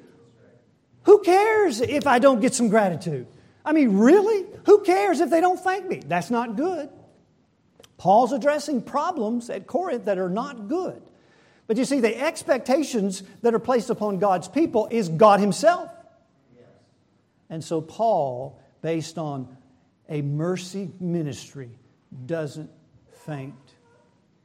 Who 1.02 1.18
cares 1.22 1.80
if 1.80 2.06
I 2.06 2.20
don't 2.20 2.40
get 2.40 2.54
some 2.54 2.68
gratitude? 2.68 3.26
I 3.64 3.72
mean, 3.72 3.98
really? 3.98 4.46
Who 4.66 4.82
cares 4.82 5.18
if 5.18 5.28
they 5.28 5.40
don't 5.40 5.58
thank 5.58 5.88
me? 5.88 6.02
That's 6.06 6.30
not 6.30 6.54
good. 6.54 6.88
Paul's 7.98 8.32
addressing 8.32 8.82
problems 8.82 9.50
at 9.50 9.66
Corinth 9.66 10.04
that 10.04 10.18
are 10.18 10.30
not 10.30 10.68
good. 10.68 11.02
But 11.66 11.78
you 11.78 11.84
see, 11.84 11.98
the 11.98 12.16
expectations 12.16 13.24
that 13.42 13.54
are 13.54 13.58
placed 13.58 13.90
upon 13.90 14.20
God's 14.20 14.46
people 14.46 14.86
is 14.92 15.08
God 15.08 15.40
Himself. 15.40 15.90
And 17.50 17.62
so, 17.62 17.80
Paul, 17.80 18.60
based 18.82 19.18
on 19.18 19.56
a 20.08 20.22
mercy 20.22 20.90
ministry, 21.00 21.70
doesn't 22.26 22.70
faint. 23.24 23.54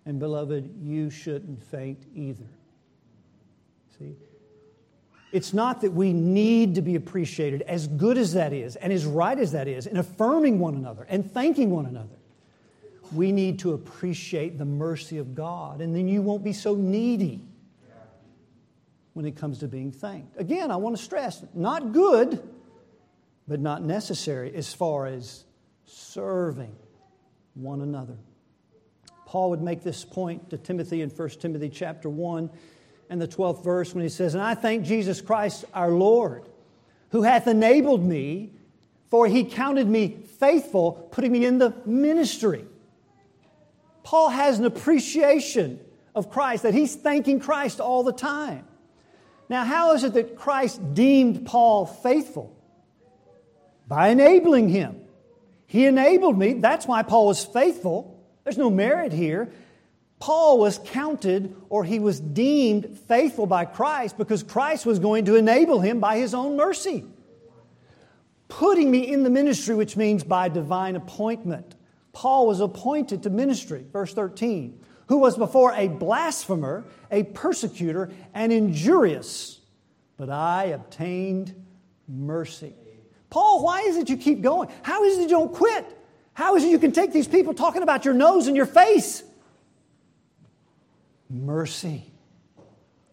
And, 0.06 0.20
beloved, 0.20 0.74
you 0.82 1.10
shouldn't 1.10 1.64
faint 1.64 2.04
either. 2.16 2.50
See? 3.98 4.16
It's 5.32 5.54
not 5.54 5.82
that 5.82 5.92
we 5.92 6.12
need 6.12 6.76
to 6.76 6.82
be 6.82 6.96
appreciated, 6.96 7.62
as 7.64 7.88
good 7.88 8.18
as 8.18 8.34
that 8.34 8.52
is, 8.52 8.76
and 8.76 8.92
as 8.92 9.06
right 9.06 9.38
as 9.38 9.54
that 9.54 9.68
is, 9.68 9.88
in 9.88 9.98
affirming 9.98 10.60
one 10.60 10.76
another 10.76 11.06
and 11.10 11.30
thanking 11.30 11.70
one 11.70 11.86
another. 11.86 12.18
We 13.14 13.32
need 13.32 13.60
to 13.60 13.74
appreciate 13.74 14.58
the 14.58 14.66
mercy 14.66 15.18
of 15.18 15.36
God, 15.36 15.82
and 15.82 15.96
then 15.96 16.08
you 16.08 16.22
won't 16.22 16.44
be 16.44 16.54
so 16.54 16.76
needy 16.76 17.42
when 19.14 19.26
it 19.26 19.36
comes 19.36 19.60
to 19.60 19.68
being 19.68 19.92
thanked. 19.92 20.40
Again, 20.40 20.72
I 20.72 20.78
want 20.78 20.96
to 20.96 21.04
stress 21.04 21.44
not 21.54 21.92
good, 21.92 22.42
but 23.48 23.60
not 23.60 23.84
necessary 23.84 24.54
as 24.56 24.74
far 24.74 25.08
as 25.08 25.44
serving 25.86 26.76
one 27.54 27.82
another. 27.82 28.18
Paul 29.26 29.52
would 29.52 29.62
make 29.62 29.84
this 29.84 30.04
point 30.04 30.50
to 30.50 30.58
Timothy 30.58 31.02
in 31.02 31.10
1 31.10 31.30
Timothy 31.30 31.70
chapter 31.70 32.10
1 32.10 32.50
and 33.10 33.22
the 33.22 33.28
12th 33.28 33.64
verse 33.64 33.94
when 33.94 34.04
he 34.04 34.10
says, 34.10 34.34
And 34.34 34.44
I 34.44 34.56
thank 34.56 34.86
Jesus 34.86 35.22
Christ 35.22 35.66
our 35.74 35.92
Lord, 35.92 36.50
who 37.10 37.24
hath 37.24 37.48
enabled 37.48 38.04
me, 38.04 38.54
for 39.10 39.28
he 39.28 39.44
counted 39.44 39.88
me 39.88 40.18
faithful, 40.40 40.94
putting 41.12 41.32
me 41.32 41.46
in 41.46 41.58
the 41.58 41.74
ministry. 41.86 42.66
Paul 44.04 44.30
has 44.30 44.60
an 44.60 44.66
appreciation 44.66 45.80
of 46.16 46.30
Christ, 46.30 46.64
that 46.64 46.74
he's 46.74 46.96
thanking 46.96 47.40
Christ 47.40 47.80
all 47.80 48.04
the 48.04 48.14
time. 48.14 48.66
Now, 49.50 49.64
how 49.64 49.94
is 49.94 50.04
it 50.04 50.14
that 50.14 50.36
Christ 50.36 50.94
deemed 50.94 51.46
Paul 51.46 51.86
faithful? 51.86 52.56
By 53.92 54.08
enabling 54.08 54.70
him. 54.70 55.02
He 55.68 55.86
enabled 55.86 56.38
me. 56.38 56.54
That's 56.54 56.88
why 56.88 57.04
Paul 57.04 57.28
was 57.28 57.44
faithful. 57.44 58.24
There's 58.46 58.58
no 58.58 58.70
merit 58.70 59.12
here. 59.12 59.52
Paul 60.18 60.60
was 60.60 60.80
counted 60.86 61.54
or 61.68 61.84
he 61.84 62.00
was 62.00 62.22
deemed 62.22 62.98
faithful 63.10 63.48
by 63.48 63.66
Christ 63.66 64.18
because 64.18 64.44
Christ 64.44 64.86
was 64.86 65.00
going 65.00 65.26
to 65.26 65.36
enable 65.36 65.82
him 65.82 66.00
by 66.00 66.20
his 66.20 66.34
own 66.34 66.56
mercy. 66.56 67.04
Putting 68.48 68.90
me 68.90 69.12
in 69.12 69.24
the 69.24 69.30
ministry, 69.30 69.76
which 69.76 69.98
means 69.98 70.24
by 70.24 70.48
divine 70.48 70.96
appointment. 70.96 71.76
Paul 72.14 72.48
was 72.48 72.62
appointed 72.62 73.24
to 73.24 73.30
ministry, 73.30 73.86
verse 73.92 74.14
13, 74.14 74.80
who 75.08 75.18
was 75.18 75.38
before 75.38 75.74
a 75.74 75.90
blasphemer, 75.90 76.86
a 77.12 77.24
persecutor, 77.24 78.10
and 78.34 78.54
injurious, 78.54 79.60
but 80.16 80.30
I 80.30 80.68
obtained 80.68 81.54
mercy. 82.08 82.74
Paul, 83.32 83.64
why 83.64 83.82
is 83.82 83.98
it 83.98 84.10
you 84.10 84.18
keep 84.18 84.42
going? 84.42 84.70
How 84.84 85.04
is 85.06 85.18
it 85.18 85.22
you 85.24 85.30
don't 85.30 85.54
quit? 85.54 85.86
How 86.34 86.56
is 86.56 86.64
it 86.64 86.70
you 86.70 86.78
can 86.78 86.92
take 86.92 87.12
these 87.12 87.28
people 87.28 87.56
talking 87.56 87.82
about 87.82 88.06
your 88.06 88.14
nose 88.14 88.46
and 88.46 88.56
your 88.56 88.68
face? 88.68 89.24
Mercy. 91.30 92.12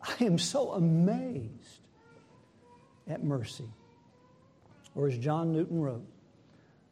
I 0.02 0.24
am 0.24 0.38
so 0.38 0.72
amazed 0.72 1.80
at 3.08 3.24
mercy. 3.24 3.68
Or 4.94 5.06
as 5.08 5.16
John 5.16 5.52
Newton 5.52 5.80
wrote, 5.80 6.06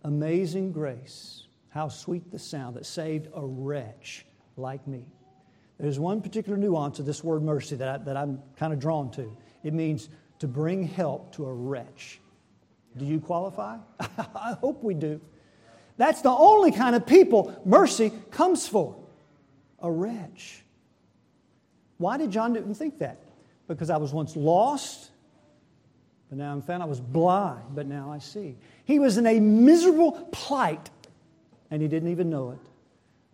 Amazing 0.04 0.70
grace 0.70 1.42
how 1.70 1.88
sweet 1.88 2.30
the 2.30 2.38
sound 2.38 2.76
that 2.76 2.86
saved 2.86 3.28
a 3.34 3.44
wretch 3.44 4.24
like 4.56 4.86
me. 4.86 5.04
There's 5.78 5.98
one 5.98 6.22
particular 6.22 6.56
nuance 6.56 7.00
of 7.00 7.06
this 7.06 7.24
word 7.24 7.42
mercy 7.42 7.76
that, 7.76 7.88
I, 7.88 7.98
that 8.04 8.16
I'm 8.16 8.40
kind 8.56 8.72
of 8.72 8.78
drawn 8.78 9.10
to. 9.12 9.36
It 9.64 9.74
means 9.74 10.08
to 10.38 10.46
bring 10.46 10.84
help 10.84 11.34
to 11.34 11.44
a 11.46 11.52
wretch. 11.52 12.20
Do 12.96 13.04
you 13.04 13.20
qualify? 13.20 13.78
I 14.00 14.56
hope 14.60 14.82
we 14.82 14.94
do. 14.94 15.20
That's 15.96 16.22
the 16.22 16.30
only 16.30 16.72
kind 16.72 16.94
of 16.94 17.06
people 17.06 17.60
mercy 17.64 18.12
comes 18.30 18.66
for 18.66 18.96
a 19.80 19.90
wretch. 19.90 20.62
Why 21.98 22.18
did 22.18 22.30
John 22.30 22.52
Newton 22.52 22.74
think 22.74 22.98
that? 22.98 23.22
Because 23.68 23.90
I 23.90 23.96
was 23.96 24.12
once 24.12 24.36
lost, 24.36 25.10
but 26.28 26.38
now 26.38 26.52
I'm 26.52 26.62
found. 26.62 26.82
I 26.82 26.86
was 26.86 27.00
blind, 27.00 27.74
but 27.74 27.86
now 27.86 28.12
I 28.12 28.18
see. 28.18 28.56
He 28.84 28.98
was 28.98 29.16
in 29.16 29.26
a 29.26 29.40
miserable 29.40 30.12
plight 30.32 30.90
and 31.70 31.82
he 31.82 31.88
didn't 31.88 32.10
even 32.10 32.30
know 32.30 32.50
it. 32.50 32.58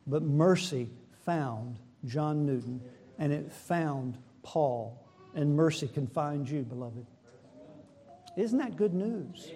But 0.06 0.22
mercy 0.22 0.88
found 1.24 1.78
John 2.06 2.46
Newton, 2.46 2.80
and 3.18 3.32
it 3.32 3.52
found 3.52 4.18
Paul. 4.42 4.98
And 5.34 5.56
mercy 5.56 5.88
can 5.88 6.06
find 6.06 6.48
you, 6.48 6.62
beloved. 6.62 7.06
Isn't 8.36 8.58
that 8.58 8.76
good 8.76 8.94
news? 8.94 9.50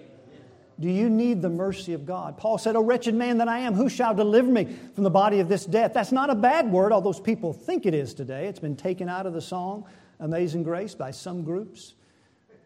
Do 0.78 0.90
you 0.90 1.08
need 1.08 1.40
the 1.40 1.48
mercy 1.48 1.94
of 1.94 2.04
God? 2.04 2.36
Paul 2.36 2.58
said, 2.58 2.76
O 2.76 2.82
wretched 2.82 3.14
man 3.14 3.38
that 3.38 3.48
I 3.48 3.60
am, 3.60 3.72
who 3.72 3.88
shall 3.88 4.14
deliver 4.14 4.50
me 4.50 4.76
from 4.94 5.04
the 5.04 5.10
body 5.10 5.40
of 5.40 5.48
this 5.48 5.64
death? 5.64 5.94
That's 5.94 6.12
not 6.12 6.28
a 6.28 6.34
bad 6.34 6.70
word, 6.70 6.92
although 6.92 7.14
people 7.14 7.54
think 7.54 7.86
it 7.86 7.94
is 7.94 8.12
today. 8.12 8.46
It's 8.46 8.58
been 8.58 8.76
taken 8.76 9.08
out 9.08 9.24
of 9.26 9.32
the 9.32 9.40
song 9.40 9.84
Amazing 10.20 10.64
Grace 10.64 10.94
by 10.94 11.10
some 11.10 11.44
groups. 11.44 11.94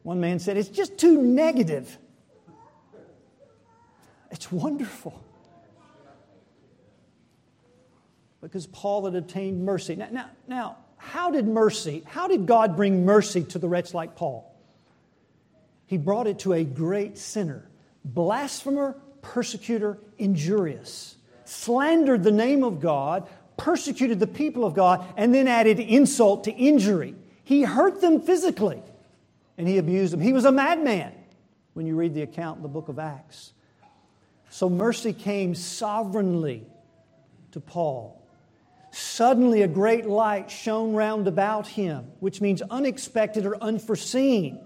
One 0.02 0.20
man 0.20 0.38
said, 0.38 0.56
It's 0.56 0.68
just 0.68 0.98
too 0.98 1.22
negative. 1.22 1.98
It's 4.32 4.50
wonderful 4.50 5.22
because 8.40 8.66
Paul 8.66 9.04
had 9.04 9.14
obtained 9.14 9.64
mercy. 9.64 9.96
Now, 9.96 10.08
now, 10.10 10.30
now, 10.48 10.76
how 10.96 11.30
did 11.30 11.46
mercy, 11.46 12.02
how 12.06 12.28
did 12.28 12.46
God 12.46 12.76
bring 12.76 13.04
mercy 13.04 13.42
to 13.44 13.58
the 13.58 13.68
wretch 13.68 13.94
like 13.94 14.16
Paul? 14.16 14.49
He 15.90 15.98
brought 15.98 16.28
it 16.28 16.38
to 16.40 16.52
a 16.52 16.62
great 16.62 17.18
sinner, 17.18 17.68
blasphemer, 18.04 18.94
persecutor, 19.22 19.98
injurious, 20.18 21.16
slandered 21.44 22.22
the 22.22 22.30
name 22.30 22.62
of 22.62 22.78
God, 22.78 23.28
persecuted 23.56 24.20
the 24.20 24.28
people 24.28 24.64
of 24.64 24.72
God, 24.72 25.04
and 25.16 25.34
then 25.34 25.48
added 25.48 25.80
insult 25.80 26.44
to 26.44 26.52
injury. 26.52 27.16
He 27.42 27.62
hurt 27.62 28.00
them 28.00 28.20
physically 28.20 28.80
and 29.58 29.66
he 29.66 29.78
abused 29.78 30.12
them. 30.12 30.20
He 30.20 30.32
was 30.32 30.44
a 30.44 30.52
madman 30.52 31.12
when 31.74 31.86
you 31.86 31.96
read 31.96 32.14
the 32.14 32.22
account 32.22 32.58
in 32.58 32.62
the 32.62 32.68
book 32.68 32.88
of 32.88 33.00
Acts. 33.00 33.52
So 34.48 34.70
mercy 34.70 35.12
came 35.12 35.56
sovereignly 35.56 36.68
to 37.50 37.58
Paul. 37.58 38.24
Suddenly, 38.92 39.62
a 39.62 39.68
great 39.68 40.06
light 40.06 40.52
shone 40.52 40.92
round 40.92 41.26
about 41.26 41.66
him, 41.66 42.12
which 42.20 42.40
means 42.40 42.62
unexpected 42.62 43.44
or 43.44 43.60
unforeseen. 43.60 44.60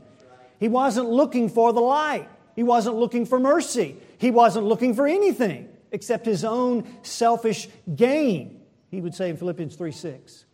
He 0.64 0.68
wasn't 0.68 1.10
looking 1.10 1.50
for 1.50 1.74
the 1.74 1.82
light, 1.82 2.26
he 2.56 2.62
wasn't 2.62 2.96
looking 2.96 3.26
for 3.26 3.38
mercy, 3.38 3.98
he 4.16 4.30
wasn't 4.30 4.64
looking 4.64 4.94
for 4.94 5.06
anything 5.06 5.68
except 5.92 6.24
his 6.24 6.42
own 6.42 6.88
selfish 7.02 7.68
gain, 7.94 8.62
he 8.90 9.02
would 9.02 9.14
say 9.14 9.28
in 9.28 9.36
Philippians 9.36 9.76
3 9.76 9.92
6. 9.92 10.46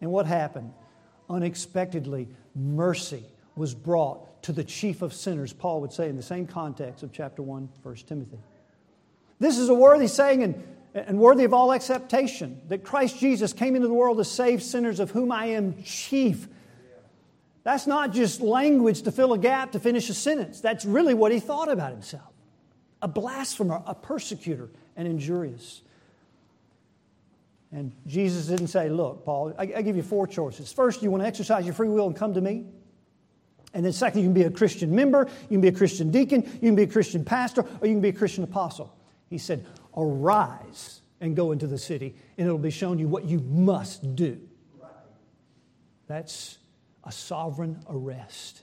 And 0.00 0.10
what 0.10 0.26
happened? 0.26 0.72
Unexpectedly, 1.30 2.26
mercy 2.56 3.24
was 3.54 3.72
brought 3.72 4.42
to 4.42 4.52
the 4.52 4.64
chief 4.64 5.00
of 5.00 5.14
sinners, 5.14 5.52
Paul 5.52 5.80
would 5.82 5.92
say 5.92 6.08
in 6.08 6.16
the 6.16 6.24
same 6.24 6.48
context 6.48 7.04
of 7.04 7.12
chapter 7.12 7.40
1, 7.40 7.68
1 7.84 7.94
Timothy. 8.08 8.40
This 9.38 9.58
is 9.58 9.68
a 9.68 9.74
worthy 9.74 10.08
saying 10.08 10.42
in 10.42 10.64
and 10.92 11.20
worthy 11.20 11.44
of 11.44 11.54
all 11.54 11.72
acceptation 11.72 12.60
that 12.66 12.82
Christ 12.82 13.20
Jesus 13.20 13.52
came 13.52 13.76
into 13.76 13.86
the 13.86 13.94
world 13.94 14.18
to 14.18 14.24
save 14.24 14.60
sinners, 14.60 14.98
of 14.98 15.12
whom 15.12 15.30
I 15.30 15.46
am 15.46 15.80
chief. 15.84 16.48
That's 17.64 17.86
not 17.86 18.12
just 18.12 18.40
language 18.40 19.02
to 19.02 19.12
fill 19.12 19.32
a 19.32 19.38
gap 19.38 19.72
to 19.72 19.80
finish 19.80 20.08
a 20.10 20.14
sentence. 20.14 20.60
That's 20.60 20.84
really 20.84 21.14
what 21.14 21.32
he 21.32 21.40
thought 21.40 21.70
about 21.70 21.92
himself 21.92 22.28
a 23.00 23.08
blasphemer, 23.08 23.82
a 23.84 23.94
persecutor, 23.94 24.70
and 24.96 25.08
injurious. 25.08 25.82
And 27.72 27.92
Jesus 28.06 28.46
didn't 28.46 28.68
say, 28.68 28.88
Look, 28.88 29.24
Paul, 29.24 29.54
I, 29.58 29.62
I 29.76 29.82
give 29.82 29.96
you 29.96 30.02
four 30.02 30.26
choices. 30.26 30.72
First, 30.72 31.02
you 31.02 31.10
want 31.10 31.22
to 31.22 31.26
exercise 31.26 31.64
your 31.64 31.74
free 31.74 31.88
will 31.88 32.06
and 32.06 32.14
come 32.14 32.34
to 32.34 32.40
me. 32.40 32.66
And 33.74 33.84
then, 33.84 33.92
second, 33.92 34.20
you 34.20 34.26
can 34.26 34.34
be 34.34 34.42
a 34.42 34.50
Christian 34.50 34.94
member, 34.94 35.28
you 35.42 35.48
can 35.48 35.62
be 35.62 35.68
a 35.68 35.72
Christian 35.72 36.10
deacon, 36.10 36.42
you 36.42 36.68
can 36.68 36.76
be 36.76 36.82
a 36.82 36.86
Christian 36.86 37.24
pastor, 37.24 37.62
or 37.80 37.86
you 37.86 37.94
can 37.94 38.02
be 38.02 38.10
a 38.10 38.12
Christian 38.12 38.44
apostle. 38.44 38.94
He 39.30 39.38
said, 39.38 39.64
Arise 39.96 41.00
and 41.20 41.34
go 41.34 41.52
into 41.52 41.66
the 41.66 41.78
city, 41.78 42.14
and 42.36 42.46
it'll 42.46 42.58
be 42.58 42.70
shown 42.70 42.98
you 42.98 43.08
what 43.08 43.24
you 43.24 43.40
must 43.40 44.14
do. 44.14 44.38
That's 46.06 46.58
a 47.04 47.12
sovereign 47.12 47.80
arrest. 47.88 48.62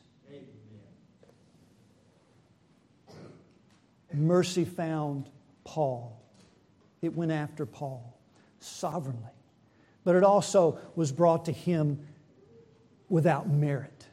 Mercy 4.13 4.65
found 4.65 5.29
Paul. 5.63 6.19
It 7.01 7.15
went 7.15 7.31
after 7.31 7.65
Paul 7.65 8.19
sovereignly, 8.60 9.31
but 10.03 10.15
it 10.15 10.24
also 10.24 10.79
was 10.96 11.12
brought 11.12 11.46
to 11.46 11.51
him 11.51 12.00
without 13.08 13.50
merit, 13.50 14.05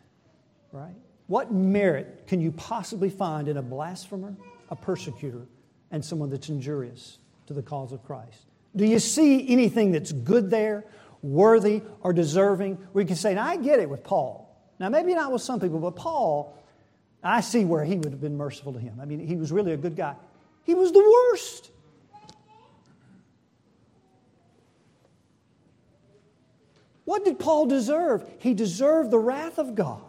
right? 0.70 0.94
What 1.26 1.52
merit 1.52 2.24
can 2.26 2.40
you 2.40 2.52
possibly 2.52 3.10
find 3.10 3.48
in 3.48 3.56
a 3.56 3.62
blasphemer, 3.62 4.36
a 4.70 4.76
persecutor, 4.76 5.46
and 5.90 6.04
someone 6.04 6.30
that's 6.30 6.48
injurious 6.48 7.18
to 7.46 7.54
the 7.54 7.62
cause 7.62 7.92
of 7.92 8.04
Christ? 8.04 8.46
Do 8.76 8.84
you 8.84 8.98
see 8.98 9.48
anything 9.48 9.90
that's 9.90 10.12
good 10.12 10.50
there? 10.50 10.84
Worthy, 11.22 11.82
or 12.02 12.12
deserving? 12.12 12.78
We 12.92 13.04
can 13.04 13.16
say, 13.16 13.34
now 13.34 13.46
I 13.46 13.56
get 13.56 13.78
it 13.78 13.88
with 13.88 14.04
Paul. 14.04 14.42
Now, 14.78 14.88
maybe 14.88 15.14
not 15.14 15.32
with 15.32 15.42
some 15.42 15.60
people, 15.60 15.78
but 15.78 15.96
Paul, 15.96 16.56
I 17.22 17.40
see 17.40 17.64
where 17.64 17.84
he 17.84 17.96
would 17.96 18.12
have 18.12 18.20
been 18.20 18.36
merciful 18.36 18.72
to 18.72 18.78
him. 18.78 18.98
I 19.00 19.04
mean, 19.04 19.26
he 19.26 19.36
was 19.36 19.50
really 19.50 19.72
a 19.72 19.76
good 19.76 19.96
guy. 19.96 20.14
He 20.64 20.74
was 20.74 20.92
the 20.92 21.30
worst. 21.32 21.70
What 27.04 27.24
did 27.24 27.38
Paul 27.38 27.66
deserve? 27.66 28.28
He 28.38 28.52
deserved 28.52 29.10
the 29.10 29.18
wrath 29.18 29.58
of 29.58 29.74
God. 29.74 30.02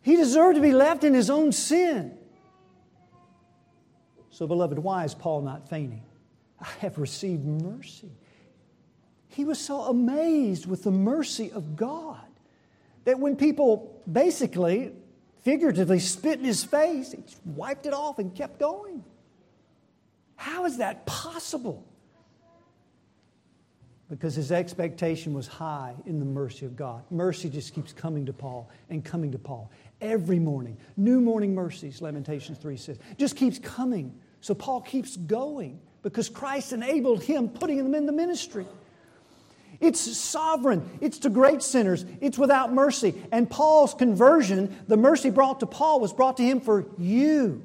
He 0.00 0.16
deserved 0.16 0.56
to 0.56 0.62
be 0.62 0.72
left 0.72 1.04
in 1.04 1.12
his 1.12 1.28
own 1.28 1.52
sin. 1.52 2.16
So, 4.30 4.46
beloved, 4.46 4.78
why 4.78 5.04
is 5.04 5.14
Paul 5.14 5.42
not 5.42 5.68
fainting? 5.68 6.02
I 6.60 6.68
have 6.80 6.96
received 6.98 7.44
mercy. 7.44 8.10
He 9.38 9.44
was 9.44 9.60
so 9.60 9.82
amazed 9.82 10.66
with 10.66 10.82
the 10.82 10.90
mercy 10.90 11.52
of 11.52 11.76
God 11.76 12.26
that 13.04 13.20
when 13.20 13.36
people 13.36 14.02
basically, 14.10 14.90
figuratively, 15.44 16.00
spit 16.00 16.40
in 16.40 16.44
his 16.44 16.64
face, 16.64 17.12
he 17.12 17.22
wiped 17.44 17.86
it 17.86 17.94
off 17.94 18.18
and 18.18 18.34
kept 18.34 18.58
going. 18.58 19.04
How 20.34 20.64
is 20.64 20.78
that 20.78 21.06
possible? 21.06 21.86
Because 24.10 24.34
his 24.34 24.50
expectation 24.50 25.34
was 25.34 25.46
high 25.46 25.94
in 26.04 26.18
the 26.18 26.24
mercy 26.24 26.66
of 26.66 26.74
God. 26.74 27.04
Mercy 27.08 27.48
just 27.48 27.72
keeps 27.74 27.92
coming 27.92 28.26
to 28.26 28.32
Paul 28.32 28.68
and 28.90 29.04
coming 29.04 29.30
to 29.30 29.38
Paul 29.38 29.70
every 30.00 30.40
morning. 30.40 30.76
New 30.96 31.20
morning 31.20 31.54
mercies, 31.54 32.02
Lamentations 32.02 32.58
3 32.58 32.76
says, 32.76 32.98
just 33.18 33.36
keeps 33.36 33.60
coming. 33.60 34.18
So 34.40 34.52
Paul 34.52 34.80
keeps 34.80 35.16
going 35.16 35.78
because 36.02 36.28
Christ 36.28 36.72
enabled 36.72 37.22
him, 37.22 37.48
putting 37.48 37.78
him 37.78 37.94
in 37.94 38.04
the 38.04 38.10
ministry. 38.10 38.66
It's 39.80 40.00
sovereign. 40.00 40.98
It's 41.00 41.18
to 41.20 41.30
great 41.30 41.62
sinners. 41.62 42.04
It's 42.20 42.36
without 42.36 42.72
mercy. 42.72 43.14
And 43.30 43.48
Paul's 43.48 43.94
conversion, 43.94 44.76
the 44.88 44.96
mercy 44.96 45.30
brought 45.30 45.60
to 45.60 45.66
Paul 45.66 46.00
was 46.00 46.12
brought 46.12 46.36
to 46.38 46.42
him 46.42 46.60
for 46.60 46.86
you. 46.98 47.64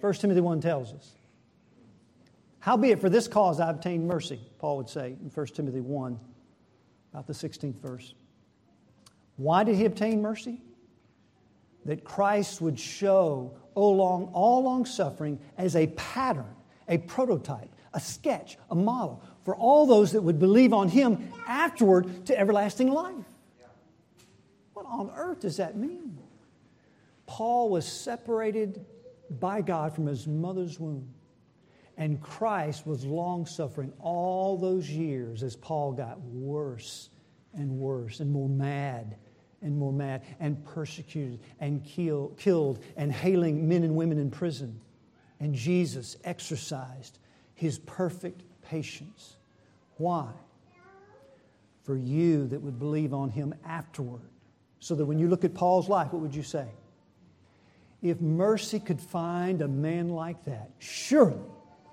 1 0.00 0.14
Timothy 0.14 0.40
1 0.40 0.60
tells 0.60 0.92
us. 0.92 1.14
Howbeit, 2.58 3.00
for 3.00 3.08
this 3.08 3.28
cause 3.28 3.60
I 3.60 3.70
obtained 3.70 4.08
mercy, 4.08 4.40
Paul 4.58 4.78
would 4.78 4.88
say 4.88 5.16
in 5.22 5.30
1 5.30 5.46
Timothy 5.48 5.80
1, 5.80 6.18
about 7.12 7.26
the 7.26 7.32
16th 7.32 7.76
verse. 7.76 8.14
Why 9.36 9.64
did 9.64 9.76
he 9.76 9.84
obtain 9.84 10.22
mercy? 10.22 10.60
That 11.84 12.02
Christ 12.02 12.60
would 12.60 12.80
show 12.80 13.54
all 13.74 13.96
long, 13.96 14.86
suffering 14.86 15.38
as 15.58 15.76
a 15.76 15.88
pattern, 15.88 16.54
a 16.88 16.98
prototype, 16.98 17.70
a 17.92 18.00
sketch, 18.00 18.56
a 18.70 18.74
model 18.74 19.22
for 19.44 19.54
all 19.54 19.86
those 19.86 20.12
that 20.12 20.22
would 20.22 20.38
believe 20.38 20.72
on 20.72 20.88
him 20.88 21.32
afterward 21.46 22.26
to 22.26 22.38
everlasting 22.38 22.90
life. 22.90 23.14
What 24.72 24.86
on 24.86 25.10
earth 25.16 25.40
does 25.40 25.58
that 25.58 25.76
mean? 25.76 26.18
Paul 27.26 27.70
was 27.70 27.86
separated 27.86 28.84
by 29.30 29.60
God 29.60 29.94
from 29.94 30.06
his 30.06 30.26
mother's 30.26 30.78
womb. 30.78 31.08
And 31.96 32.20
Christ 32.20 32.86
was 32.86 33.04
long 33.04 33.46
suffering 33.46 33.92
all 34.00 34.56
those 34.56 34.90
years 34.90 35.42
as 35.42 35.54
Paul 35.54 35.92
got 35.92 36.20
worse 36.20 37.10
and 37.54 37.70
worse 37.78 38.20
and 38.20 38.32
more 38.32 38.48
mad 38.48 39.16
and 39.62 39.76
more 39.78 39.92
mad 39.92 40.22
and 40.40 40.62
persecuted 40.64 41.38
and 41.60 41.84
kill, 41.84 42.32
killed 42.36 42.82
and 42.96 43.12
hailing 43.12 43.68
men 43.68 43.84
and 43.84 43.94
women 43.94 44.18
in 44.18 44.30
prison. 44.30 44.80
And 45.38 45.54
Jesus 45.54 46.16
exercised 46.24 47.18
his 47.54 47.78
perfect 47.78 48.42
patience. 48.62 49.36
Why? 49.96 50.28
For 51.84 51.96
you 51.96 52.46
that 52.48 52.60
would 52.60 52.78
believe 52.78 53.12
on 53.12 53.30
him 53.30 53.54
afterward. 53.64 54.22
So 54.80 54.94
that 54.94 55.04
when 55.04 55.18
you 55.18 55.28
look 55.28 55.44
at 55.44 55.54
Paul's 55.54 55.88
life, 55.88 56.12
what 56.12 56.20
would 56.20 56.34
you 56.34 56.42
say? 56.42 56.66
If 58.02 58.20
mercy 58.20 58.80
could 58.80 59.00
find 59.00 59.62
a 59.62 59.68
man 59.68 60.10
like 60.10 60.44
that, 60.44 60.70
surely 60.78 61.40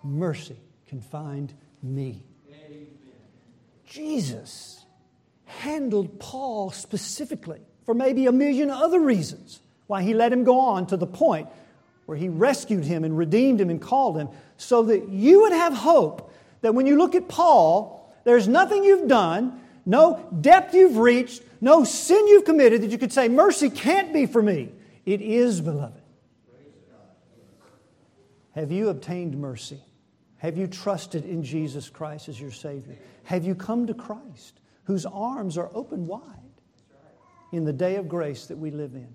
mercy 0.04 0.58
can 0.88 1.00
find 1.02 1.54
me. 1.82 2.24
Jesus 3.86 4.86
handled 5.46 6.20
Paul 6.20 6.72
specifically 6.72 7.60
for 7.86 7.94
maybe 7.94 8.26
a 8.26 8.32
million 8.32 8.70
other 8.70 9.00
reasons 9.00 9.60
why 9.88 10.04
he 10.04 10.14
let 10.14 10.32
him 10.32 10.44
go 10.44 10.60
on 10.60 10.88
to 10.88 10.98
the 10.98 11.08
point 11.08 11.50
where 12.06 12.18
he 12.18 12.30
rescued 12.30 12.86
him 12.86 13.04
and 13.04 13.18
redeemed 13.18 13.60
him 13.60 13.70
and 13.70 13.82
called 13.82 14.18
him 14.18 14.30
so 14.58 14.84
that 14.84 15.10
you 15.10 15.42
would 15.42 15.52
have 15.52 15.74
hope 15.74 16.31
that 16.62 16.74
when 16.74 16.86
you 16.86 16.98
look 16.98 17.16
at 17.16 17.28
Paul, 17.28 18.14
there's 18.24 18.48
nothing 18.48 18.84
you've 18.84 19.08
done, 19.08 19.60
no 19.86 20.26
depth 20.42 20.74
you've 20.74 20.98
reached, 20.98 21.44
no 21.60 21.84
sin 21.84 22.28
you've 22.28 22.46
committed 22.46 22.82
that 22.82 22.92
you 22.92 22.98
could 22.98 23.14
say, 23.14 23.28
Mercy 23.28 23.70
can't 23.70 24.14
be 24.14 24.26
for 24.26 24.42
me. 24.42 24.72
It 25.06 25.22
is, 25.22 25.62
beloved. 25.62 26.02
Have 28.54 28.72
you 28.72 28.90
obtained 28.90 29.40
mercy? 29.40 29.82
Have 30.38 30.58
you 30.58 30.68
trusted 30.68 31.26
in 31.26 31.44
Jesus 31.44 31.90
Christ 31.90 32.28
as 32.28 32.40
your 32.40 32.52
Savior? 32.52 32.98
Have 33.24 33.46
you 33.46 33.56
come 33.56 33.88
to 33.88 33.94
Christ, 33.94 34.60
whose 34.84 35.06
arms 35.06 35.58
are 35.58 35.70
open 35.74 36.06
wide 36.06 36.22
in 37.52 37.64
the 37.64 37.74
day 37.74 37.96
of 37.96 38.10
grace 38.10 38.48
that 38.48 38.58
we 38.58 38.72
live 38.72 38.94
in? 38.94 39.14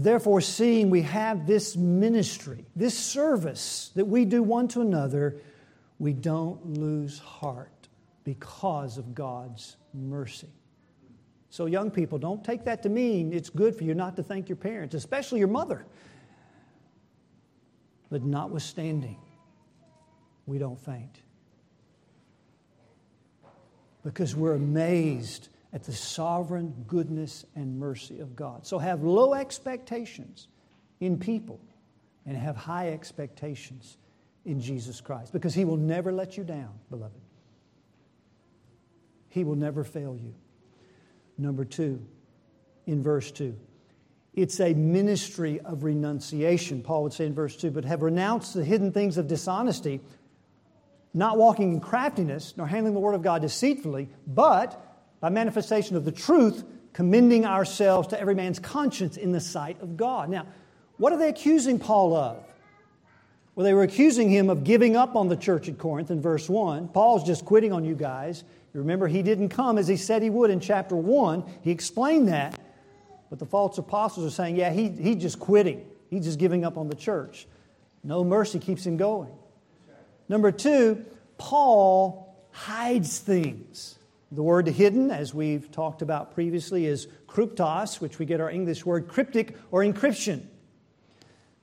Therefore, 0.00 0.40
seeing 0.40 0.90
we 0.90 1.02
have 1.02 1.44
this 1.44 1.76
ministry, 1.76 2.64
this 2.76 2.96
service 2.96 3.90
that 3.96 4.04
we 4.04 4.24
do 4.24 4.44
one 4.44 4.68
to 4.68 4.80
another, 4.80 5.40
we 5.98 6.12
don't 6.12 6.78
lose 6.78 7.18
heart 7.18 7.88
because 8.22 8.96
of 8.96 9.12
God's 9.12 9.76
mercy. 9.92 10.52
So, 11.50 11.66
young 11.66 11.90
people, 11.90 12.16
don't 12.16 12.44
take 12.44 12.64
that 12.66 12.84
to 12.84 12.88
mean 12.88 13.32
it's 13.32 13.50
good 13.50 13.74
for 13.74 13.82
you 13.82 13.92
not 13.92 14.14
to 14.16 14.22
thank 14.22 14.48
your 14.48 14.54
parents, 14.54 14.94
especially 14.94 15.40
your 15.40 15.48
mother. 15.48 15.84
But 18.08 18.22
notwithstanding, 18.22 19.18
we 20.46 20.58
don't 20.58 20.78
faint. 20.78 21.22
Because 24.04 24.36
we're 24.36 24.54
amazed 24.54 25.48
at 25.72 25.84
the 25.84 25.92
sovereign 25.92 26.84
goodness 26.86 27.44
and 27.54 27.78
mercy 27.78 28.20
of 28.20 28.34
God. 28.34 28.66
So 28.66 28.78
have 28.78 29.02
low 29.02 29.34
expectations 29.34 30.48
in 31.00 31.18
people 31.18 31.60
and 32.26 32.36
have 32.36 32.56
high 32.56 32.90
expectations 32.90 33.98
in 34.44 34.60
Jesus 34.60 35.00
Christ 35.00 35.32
because 35.32 35.54
He 35.54 35.64
will 35.64 35.76
never 35.76 36.12
let 36.12 36.36
you 36.36 36.44
down, 36.44 36.70
beloved. 36.90 37.20
He 39.28 39.44
will 39.44 39.56
never 39.56 39.84
fail 39.84 40.16
you. 40.16 40.34
Number 41.36 41.64
two, 41.64 42.04
in 42.86 43.02
verse 43.02 43.30
2, 43.30 43.54
it's 44.34 44.60
a 44.60 44.72
ministry 44.72 45.60
of 45.60 45.84
renunciation, 45.84 46.82
Paul 46.82 47.04
would 47.04 47.12
say 47.12 47.26
in 47.26 47.34
verse 47.34 47.56
2, 47.56 47.70
but 47.70 47.84
have 47.84 48.02
renounced 48.02 48.54
the 48.54 48.64
hidden 48.64 48.92
things 48.92 49.18
of 49.18 49.26
dishonesty, 49.28 50.00
not 51.12 51.36
walking 51.36 51.74
in 51.74 51.80
craftiness, 51.80 52.54
nor 52.56 52.66
handling 52.66 52.94
the 52.94 53.00
word 53.00 53.14
of 53.14 53.22
God 53.22 53.42
deceitfully, 53.42 54.08
but 54.26 54.87
by 55.20 55.28
manifestation 55.28 55.96
of 55.96 56.04
the 56.04 56.12
truth, 56.12 56.64
commending 56.92 57.44
ourselves 57.44 58.08
to 58.08 58.20
every 58.20 58.34
man's 58.34 58.58
conscience 58.58 59.16
in 59.16 59.32
the 59.32 59.40
sight 59.40 59.80
of 59.80 59.96
God. 59.96 60.28
Now, 60.28 60.46
what 60.96 61.12
are 61.12 61.18
they 61.18 61.28
accusing 61.28 61.78
Paul 61.78 62.14
of? 62.14 62.44
Well, 63.54 63.64
they 63.64 63.74
were 63.74 63.82
accusing 63.82 64.30
him 64.30 64.50
of 64.50 64.62
giving 64.62 64.96
up 64.96 65.16
on 65.16 65.28
the 65.28 65.36
church 65.36 65.68
at 65.68 65.78
Corinth 65.78 66.10
in 66.10 66.20
verse 66.20 66.48
1. 66.48 66.88
Paul's 66.88 67.24
just 67.24 67.44
quitting 67.44 67.72
on 67.72 67.84
you 67.84 67.94
guys. 67.94 68.44
You 68.72 68.80
remember, 68.80 69.08
he 69.08 69.22
didn't 69.22 69.48
come 69.48 69.78
as 69.78 69.88
he 69.88 69.96
said 69.96 70.22
he 70.22 70.30
would 70.30 70.50
in 70.50 70.60
chapter 70.60 70.94
1. 70.94 71.44
He 71.62 71.72
explained 71.72 72.28
that. 72.28 72.58
But 73.30 73.38
the 73.38 73.46
false 73.46 73.76
apostles 73.78 74.26
are 74.26 74.34
saying, 74.34 74.56
yeah, 74.56 74.70
he, 74.70 74.88
he's 74.88 75.16
just 75.16 75.40
quitting. 75.40 75.84
He's 76.08 76.24
just 76.24 76.38
giving 76.38 76.64
up 76.64 76.78
on 76.78 76.88
the 76.88 76.94
church. 76.94 77.46
No 78.04 78.24
mercy 78.24 78.58
keeps 78.58 78.86
him 78.86 78.96
going. 78.96 79.32
Number 80.28 80.52
two, 80.52 81.04
Paul 81.36 82.36
hides 82.52 83.18
things. 83.18 83.97
The 84.30 84.42
word 84.42 84.66
hidden, 84.66 85.10
as 85.10 85.32
we've 85.32 85.70
talked 85.70 86.02
about 86.02 86.34
previously, 86.34 86.84
is 86.84 87.08
kryptos, 87.26 88.00
which 88.00 88.18
we 88.18 88.26
get 88.26 88.40
our 88.40 88.50
English 88.50 88.84
word 88.84 89.08
cryptic 89.08 89.56
or 89.70 89.82
encryption. 89.82 90.42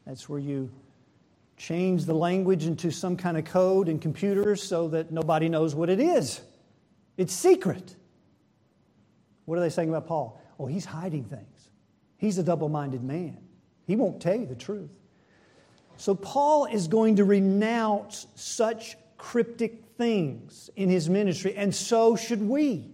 That's 0.06 0.28
where 0.28 0.39
you 0.39 0.71
change 1.58 2.06
the 2.06 2.13
language 2.13 2.65
into 2.65 2.91
some 2.91 3.17
kind 3.17 3.38
of 3.38 3.45
code 3.45 3.88
in 3.88 3.99
computers 3.99 4.62
so 4.63 4.88
that 4.89 5.12
nobody 5.12 5.47
knows 5.47 5.75
what 5.75 5.89
it 5.89 5.99
is. 5.99 6.41
It's 7.17 7.34
secret. 7.34 7.95
What 9.45 9.58
are 9.58 9.62
they 9.62 9.69
saying 9.69 9.89
about 9.89 10.08
Paul? 10.08 10.41
Oh, 10.60 10.65
he's 10.65 10.86
hiding 10.86 11.25
things. 11.25 11.69
He's 12.17 12.38
a 12.38 12.43
double 12.43 12.69
minded 12.69 13.04
man. 13.04 13.38
He 13.86 13.95
won't 13.95 14.21
tell 14.21 14.36
you 14.36 14.47
the 14.47 14.56
truth. 14.56 14.89
So, 15.97 16.15
Paul 16.15 16.65
is 16.65 16.88
going 16.88 17.17
to 17.17 17.23
renounce 17.23 18.28
such 18.36 18.97
cryptic 19.17 19.85
things 19.97 20.69
in 20.75 20.89
his 20.89 21.10
ministry, 21.10 21.55
and 21.55 21.73
so 21.73 22.15
should 22.15 22.41
we. 22.41 22.91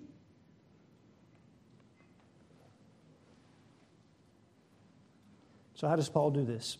So, 5.75 5.87
how 5.87 5.95
does 5.95 6.09
Paul 6.09 6.31
do 6.31 6.45
this? 6.45 6.77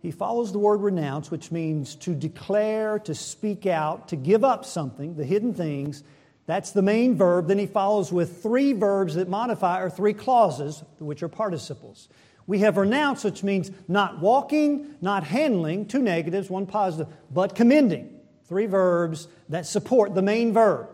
He 0.00 0.10
follows 0.10 0.52
the 0.52 0.58
word 0.58 0.82
renounce, 0.82 1.30
which 1.30 1.50
means 1.50 1.94
to 1.96 2.14
declare, 2.14 2.98
to 3.00 3.14
speak 3.14 3.66
out, 3.66 4.08
to 4.08 4.16
give 4.16 4.44
up 4.44 4.64
something, 4.64 5.16
the 5.16 5.24
hidden 5.24 5.54
things. 5.54 6.04
That's 6.44 6.72
the 6.72 6.82
main 6.82 7.16
verb. 7.16 7.48
Then 7.48 7.58
he 7.58 7.66
follows 7.66 8.12
with 8.12 8.42
three 8.42 8.72
verbs 8.72 9.14
that 9.14 9.28
modify, 9.28 9.80
or 9.80 9.90
three 9.90 10.12
clauses, 10.12 10.84
which 10.98 11.22
are 11.22 11.28
participles. 11.28 12.08
We 12.46 12.60
have 12.60 12.76
renounced, 12.76 13.24
which 13.24 13.42
means 13.42 13.70
not 13.88 14.20
walking, 14.20 14.94
not 15.00 15.24
handling, 15.24 15.86
two 15.86 16.02
negatives, 16.02 16.48
one 16.48 16.66
positive, 16.66 17.12
but 17.32 17.54
commending. 17.54 18.15
Three 18.48 18.66
verbs 18.66 19.28
that 19.48 19.66
support 19.66 20.14
the 20.14 20.22
main 20.22 20.52
verb. 20.52 20.88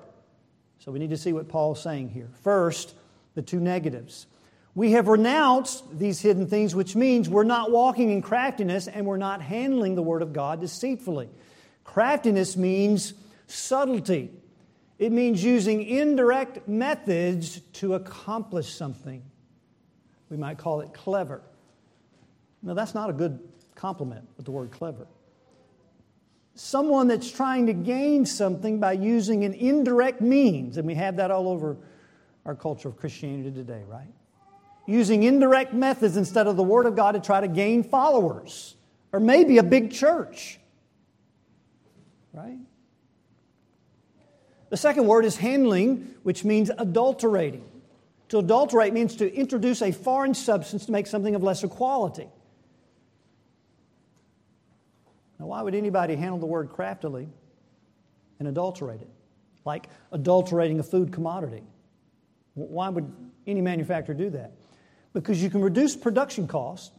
So 0.79 0.91
we 0.91 0.99
need 0.99 1.11
to 1.11 1.17
see 1.17 1.33
what 1.33 1.49
Paul's 1.49 1.83
saying 1.83 2.11
here. 2.11 2.29
First, 2.43 2.95
the 3.35 3.43
two 3.43 3.61
negatives. 3.61 4.27
We 4.75 4.93
have 4.93 5.07
renounced 5.07 5.99
these 5.99 6.21
hidden 6.21 6.47
things, 6.47 6.75
which 6.75 6.97
means 6.97 7.29
we're 7.29 7.45
not 7.45 7.71
walking 7.71 8.11
in 8.11 8.23
craftiness 8.23 8.89
and 8.89 9.07
we're 9.07 9.19
not 9.19 9.43
handling 9.43 9.95
the 9.95 10.03
Word 10.03 10.23
of 10.23 10.33
God 10.33 10.61
deceitfully. 10.61 11.29
Craftiness 11.85 12.57
means 12.57 13.13
subtlety, 13.47 14.31
it 14.99 15.13
means 15.13 15.43
using 15.43 15.83
indirect 15.83 16.69
methods 16.69 17.61
to 17.75 17.95
accomplish 17.95 18.73
something. 18.73 19.23
We 20.31 20.37
might 20.37 20.59
call 20.59 20.81
it 20.81 20.95
clever. 20.95 21.43
Now, 22.63 22.75
that's 22.75 22.95
not 22.95 23.11
a 23.11 23.13
good 23.13 23.41
compliment 23.75 24.29
with 24.37 24.47
the 24.47 24.53
word 24.53 24.71
clever. 24.71 25.07
Someone 26.55 27.09
that's 27.09 27.31
trying 27.31 27.67
to 27.67 27.73
gain 27.73 28.27
something 28.27 28.79
by 28.79 28.93
using 28.93 29.45
an 29.45 29.55
indirect 29.55 30.21
means, 30.21 30.77
and 30.77 30.87
we 30.87 30.95
have 30.95 31.17
that 31.17 31.31
all 31.31 31.49
over 31.49 31.77
our 32.45 32.55
culture 32.55 32.89
of 32.89 32.97
Christianity 32.97 33.51
today, 33.51 33.83
right? 33.89 34.13
Using 34.87 35.23
indirect 35.23 35.73
methods 35.73 36.17
instead 36.17 36.47
of 36.47 36.57
the 36.57 36.63
Word 36.63 36.87
of 36.87 36.95
God 36.97 37.13
to 37.13 37.21
try 37.21 37.41
to 37.41 37.49
gain 37.49 37.83
followers, 37.83 38.77
or 39.13 39.21
maybe 39.21 39.59
a 39.59 39.63
big 39.63 39.93
church, 39.93 40.59
right? 42.33 42.59
The 44.73 44.77
second 44.79 45.07
word 45.07 45.27
is 45.27 45.37
handling, 45.37 46.15
which 46.23 46.45
means 46.45 46.71
adulterating. 46.71 47.71
To 48.31 48.39
adulterate 48.39 48.95
means 48.95 49.15
to 49.17 49.31
introduce 49.31 49.83
a 49.83 49.93
foreign 49.93 50.33
substance 50.33 50.87
to 50.87 50.93
make 50.93 51.07
something 51.07 51.35
of 51.35 51.43
lesser 51.43 51.69
quality. 51.69 52.29
Now, 55.43 55.49
why 55.49 55.61
would 55.61 55.75
anybody 55.75 56.15
handle 56.15 56.39
the 56.39 56.47
word 56.47 56.71
craftily 56.71 57.29
and 58.39 58.47
adulterate 58.47 59.03
it? 59.03 59.11
Like 59.65 59.89
adulterating 60.13 60.79
a 60.79 60.85
food 60.85 61.13
commodity. 61.13 61.65
Why 62.55 62.89
would 62.89 63.13
any 63.45 63.61
manufacturer 63.61 64.15
do 64.15 64.31
that? 64.31 64.53
Because 65.13 65.43
you 65.43 65.51
can 65.51 65.61
reduce 65.61 65.97
production 65.97 66.47
costs 66.47 66.93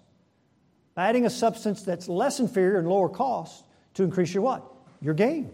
by 0.93 1.07
adding 1.07 1.25
a 1.25 1.29
substance 1.29 1.83
that's 1.83 2.09
less 2.09 2.41
inferior 2.41 2.79
and 2.79 2.89
lower 2.89 3.07
cost 3.07 3.63
to 3.93 4.03
increase 4.03 4.33
your 4.33 4.43
what? 4.43 4.69
Your 4.99 5.13
gain. 5.13 5.49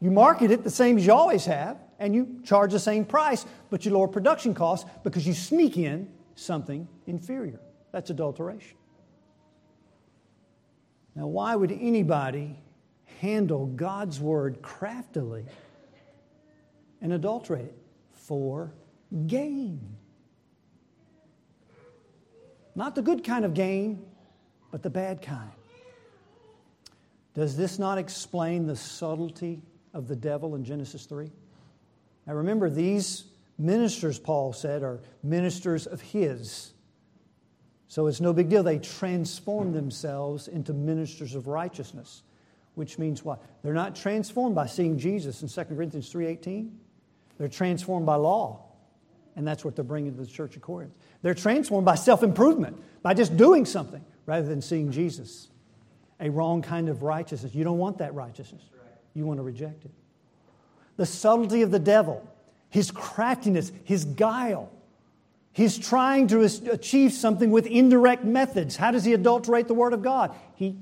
You 0.00 0.12
market 0.12 0.52
it 0.52 0.62
the 0.62 0.70
same 0.70 0.96
as 0.96 1.04
you 1.04 1.12
always 1.12 1.44
have, 1.46 1.76
and 1.98 2.14
you 2.14 2.40
charge 2.44 2.70
the 2.70 2.78
same 2.78 3.04
price, 3.04 3.44
but 3.68 3.84
you 3.84 3.90
lower 3.90 4.06
production 4.06 4.54
costs 4.54 4.88
because 5.02 5.26
you 5.26 5.34
sneak 5.34 5.76
in 5.76 6.08
something 6.36 6.86
inferior. 7.08 7.58
That's 7.90 8.10
adulteration. 8.10 8.76
Now, 11.14 11.26
why 11.26 11.56
would 11.56 11.72
anybody 11.72 12.56
handle 13.20 13.66
God's 13.66 14.20
word 14.20 14.62
craftily 14.62 15.44
and 17.00 17.12
adulterate 17.12 17.66
it? 17.66 17.76
For 18.12 18.72
gain. 19.26 19.80
Not 22.74 22.94
the 22.94 23.02
good 23.02 23.24
kind 23.24 23.44
of 23.44 23.54
gain, 23.54 24.04
but 24.70 24.82
the 24.82 24.90
bad 24.90 25.20
kind. 25.20 25.50
Does 27.34 27.56
this 27.56 27.78
not 27.78 27.98
explain 27.98 28.66
the 28.66 28.76
subtlety 28.76 29.62
of 29.94 30.08
the 30.08 30.16
devil 30.16 30.54
in 30.54 30.64
Genesis 30.64 31.06
3? 31.06 31.30
Now 32.26 32.34
remember, 32.34 32.70
these 32.70 33.24
ministers, 33.58 34.18
Paul 34.18 34.52
said, 34.52 34.82
are 34.82 35.00
ministers 35.22 35.86
of 35.86 36.00
his. 36.00 36.72
So 37.90 38.06
it's 38.06 38.20
no 38.20 38.32
big 38.32 38.48
deal. 38.48 38.62
They 38.62 38.78
transform 38.78 39.72
themselves 39.72 40.46
into 40.48 40.72
ministers 40.72 41.34
of 41.34 41.48
righteousness, 41.48 42.22
which 42.76 42.98
means 42.98 43.24
what? 43.24 43.42
They're 43.62 43.74
not 43.74 43.94
transformed 43.94 44.54
by 44.54 44.66
seeing 44.66 44.98
Jesus 44.98 45.42
in 45.42 45.48
2 45.48 45.74
Corinthians 45.74 46.10
3.18. 46.10 46.70
They're 47.36 47.48
transformed 47.48 48.06
by 48.06 48.14
law. 48.14 48.62
And 49.36 49.46
that's 49.46 49.64
what 49.64 49.76
they're 49.76 49.84
bringing 49.84 50.14
to 50.14 50.20
the 50.20 50.26
church 50.26 50.56
of 50.56 50.62
Corinth. 50.62 50.92
They're 51.20 51.34
transformed 51.34 51.84
by 51.84 51.96
self 51.96 52.22
improvement, 52.22 52.80
by 53.02 53.12
just 53.12 53.36
doing 53.36 53.66
something 53.66 54.04
rather 54.24 54.46
than 54.46 54.62
seeing 54.62 54.90
Jesus. 54.92 55.48
A 56.20 56.30
wrong 56.30 56.62
kind 56.62 56.88
of 56.88 57.02
righteousness. 57.02 57.54
You 57.54 57.64
don't 57.64 57.78
want 57.78 57.98
that 57.98 58.14
righteousness, 58.14 58.62
you 59.12 59.26
want 59.26 59.38
to 59.38 59.42
reject 59.42 59.84
it 59.84 59.90
the 61.00 61.06
subtlety 61.06 61.62
of 61.62 61.70
the 61.70 61.78
devil, 61.78 62.22
his 62.68 62.90
craftiness, 62.90 63.72
his 63.84 64.04
guile. 64.04 64.70
He's 65.52 65.76
trying 65.78 66.28
to 66.28 66.42
achieve 66.42 67.12
something 67.12 67.50
with 67.50 67.66
indirect 67.66 68.24
methods. 68.24 68.76
How 68.76 68.90
does 68.90 69.04
he 69.04 69.12
adulterate 69.12 69.66
the 69.66 69.74
Word 69.74 69.92
of 69.92 70.02
God? 70.02 70.34
He 70.54 70.78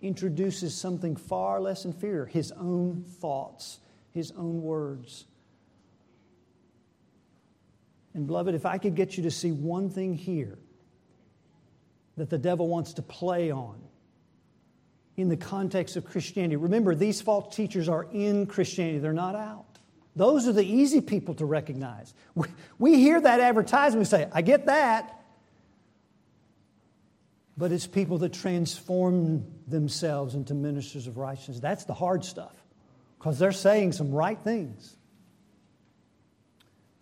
introduces 0.00 0.74
something 0.74 1.16
far 1.16 1.60
less 1.60 1.84
inferior 1.84 2.26
his 2.26 2.52
own 2.52 3.04
thoughts, 3.20 3.80
his 4.12 4.30
own 4.32 4.62
words. 4.62 5.24
And, 8.14 8.26
beloved, 8.26 8.54
if 8.54 8.64
I 8.64 8.78
could 8.78 8.94
get 8.94 9.16
you 9.16 9.24
to 9.24 9.30
see 9.30 9.52
one 9.52 9.90
thing 9.90 10.14
here 10.14 10.58
that 12.16 12.30
the 12.30 12.38
devil 12.38 12.68
wants 12.68 12.94
to 12.94 13.02
play 13.02 13.50
on, 13.50 13.80
in 15.16 15.28
the 15.28 15.36
context 15.36 15.96
of 15.96 16.04
Christianity. 16.04 16.56
Remember, 16.56 16.94
these 16.94 17.20
false 17.20 17.54
teachers 17.54 17.88
are 17.88 18.06
in 18.12 18.46
Christianity, 18.46 18.98
they're 18.98 19.12
not 19.12 19.34
out. 19.34 19.65
Those 20.16 20.48
are 20.48 20.52
the 20.52 20.64
easy 20.64 21.02
people 21.02 21.34
to 21.34 21.44
recognize. 21.44 22.14
We, 22.34 22.48
we 22.78 22.94
hear 22.96 23.20
that 23.20 23.38
advertisement, 23.38 24.00
we 24.00 24.04
say, 24.06 24.28
I 24.32 24.40
get 24.40 24.66
that. 24.66 25.12
But 27.58 27.70
it's 27.70 27.86
people 27.86 28.18
that 28.18 28.32
transform 28.32 29.46
themselves 29.66 30.34
into 30.34 30.54
ministers 30.54 31.06
of 31.06 31.18
righteousness. 31.18 31.60
That's 31.60 31.84
the 31.84 31.94
hard 31.94 32.24
stuff 32.24 32.54
because 33.18 33.38
they're 33.38 33.52
saying 33.52 33.92
some 33.92 34.10
right 34.10 34.38
things. 34.38 34.96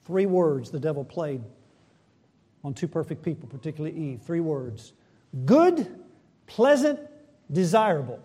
Three 0.05 0.27
words 0.27 0.71
the 0.71 0.81
devil 0.81 1.05
played 1.05 1.43
on 2.63 2.75
two 2.75 2.89
perfect 2.89 3.23
people, 3.23 3.49
particularly 3.49 3.97
Eve. 3.97 4.23
Three 4.23 4.41
words 4.41 4.93
good, 5.45 6.01
pleasant, 6.47 7.01
desirable, 7.51 8.21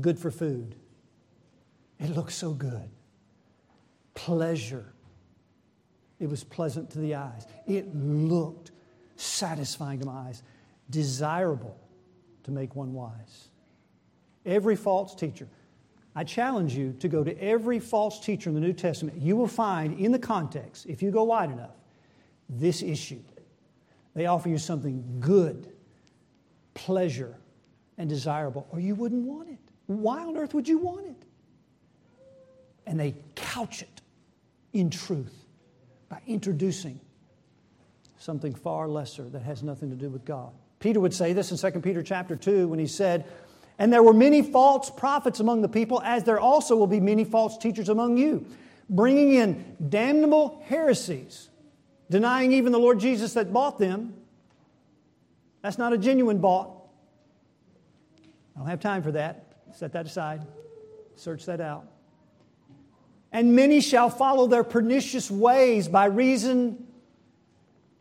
good 0.00 0.18
for 0.18 0.30
food. 0.30 0.74
It 1.98 2.10
looked 2.10 2.32
so 2.32 2.52
good. 2.52 2.88
Pleasure. 4.14 4.92
It 6.18 6.28
was 6.28 6.44
pleasant 6.44 6.90
to 6.90 6.98
the 6.98 7.14
eyes. 7.14 7.46
It 7.66 7.94
looked 7.94 8.70
satisfying 9.16 10.00
to 10.00 10.06
my 10.06 10.28
eyes. 10.28 10.42
Desirable 10.90 11.78
to 12.44 12.50
make 12.50 12.74
one 12.74 12.92
wise. 12.92 13.48
Every 14.44 14.76
false 14.76 15.14
teacher. 15.14 15.48
I 16.14 16.24
challenge 16.24 16.74
you 16.74 16.94
to 17.00 17.08
go 17.08 17.22
to 17.22 17.38
every 17.42 17.78
false 17.78 18.20
teacher 18.20 18.48
in 18.48 18.54
the 18.54 18.60
New 18.60 18.72
Testament. 18.72 19.20
You 19.20 19.36
will 19.36 19.48
find 19.48 19.98
in 19.98 20.12
the 20.12 20.18
context, 20.18 20.86
if 20.86 21.02
you 21.02 21.10
go 21.10 21.24
wide 21.24 21.50
enough, 21.50 21.76
this 22.48 22.82
issue. 22.82 23.20
They 24.14 24.26
offer 24.26 24.48
you 24.48 24.56
something 24.56 25.18
good 25.20 25.72
pleasure 26.72 27.36
and 27.98 28.08
desirable, 28.08 28.66
or 28.70 28.80
you 28.80 28.94
wouldn't 28.94 29.24
want 29.24 29.48
it. 29.48 29.58
Why 29.86 30.20
on 30.22 30.36
earth 30.36 30.54
would 30.54 30.68
you 30.68 30.78
want 30.78 31.06
it? 31.06 31.15
And 32.86 32.98
they 32.98 33.14
couch 33.34 33.82
it 33.82 34.00
in 34.72 34.90
truth 34.90 35.34
by 36.08 36.20
introducing 36.26 37.00
something 38.18 38.54
far 38.54 38.88
lesser 38.88 39.28
that 39.30 39.42
has 39.42 39.62
nothing 39.62 39.90
to 39.90 39.96
do 39.96 40.08
with 40.08 40.24
God. 40.24 40.52
Peter 40.78 41.00
would 41.00 41.14
say 41.14 41.32
this 41.32 41.50
in 41.50 41.72
2 41.72 41.80
Peter 41.80 42.02
chapter 42.02 42.36
2 42.36 42.68
when 42.68 42.78
he 42.78 42.86
said, 42.86 43.24
And 43.78 43.92
there 43.92 44.02
were 44.02 44.12
many 44.12 44.42
false 44.42 44.90
prophets 44.90 45.40
among 45.40 45.62
the 45.62 45.68
people, 45.68 46.00
as 46.02 46.24
there 46.24 46.38
also 46.38 46.76
will 46.76 46.86
be 46.86 47.00
many 47.00 47.24
false 47.24 47.58
teachers 47.58 47.88
among 47.88 48.18
you, 48.18 48.46
bringing 48.88 49.34
in 49.34 49.76
damnable 49.88 50.62
heresies, 50.66 51.48
denying 52.10 52.52
even 52.52 52.72
the 52.72 52.78
Lord 52.78 53.00
Jesus 53.00 53.34
that 53.34 53.52
bought 53.52 53.78
them 53.78 54.14
that's 55.66 55.78
not 55.78 55.92
a 55.92 55.98
genuine 55.98 56.38
bought. 56.38 56.70
I 58.54 58.60
don't 58.60 58.68
have 58.68 58.78
time 58.78 59.02
for 59.02 59.10
that. 59.10 59.46
Set 59.74 59.92
that 59.94 60.06
aside. 60.06 60.46
Search 61.16 61.44
that 61.46 61.60
out. 61.60 61.88
And 63.36 63.54
many 63.54 63.82
shall 63.82 64.08
follow 64.08 64.46
their 64.46 64.64
pernicious 64.64 65.30
ways 65.30 65.88
by 65.88 66.06
reason 66.06 66.86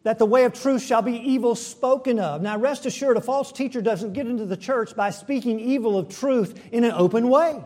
that 0.03 0.17
the 0.17 0.25
way 0.25 0.45
of 0.45 0.53
truth 0.53 0.81
shall 0.81 1.01
be 1.01 1.11
evil 1.11 1.55
spoken 1.55 2.19
of. 2.19 2.41
Now, 2.41 2.57
rest 2.57 2.85
assured, 2.85 3.17
a 3.17 3.21
false 3.21 3.51
teacher 3.51 3.81
doesn't 3.81 4.13
get 4.13 4.27
into 4.27 4.45
the 4.45 4.55
church 4.55 4.95
by 4.95 5.09
speaking 5.09 5.59
evil 5.59 5.97
of 5.97 6.07
truth 6.07 6.57
in 6.71 6.85
an 6.85 6.93
open 6.93 7.27
way. 7.27 7.61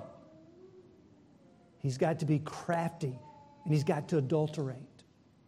He's 1.77 1.99
got 1.99 2.17
to 2.21 2.25
be 2.25 2.39
crafty 2.39 3.19
and 3.65 3.71
he's 3.71 3.83
got 3.83 4.07
to 4.07 4.17
adulterate. 4.17 4.79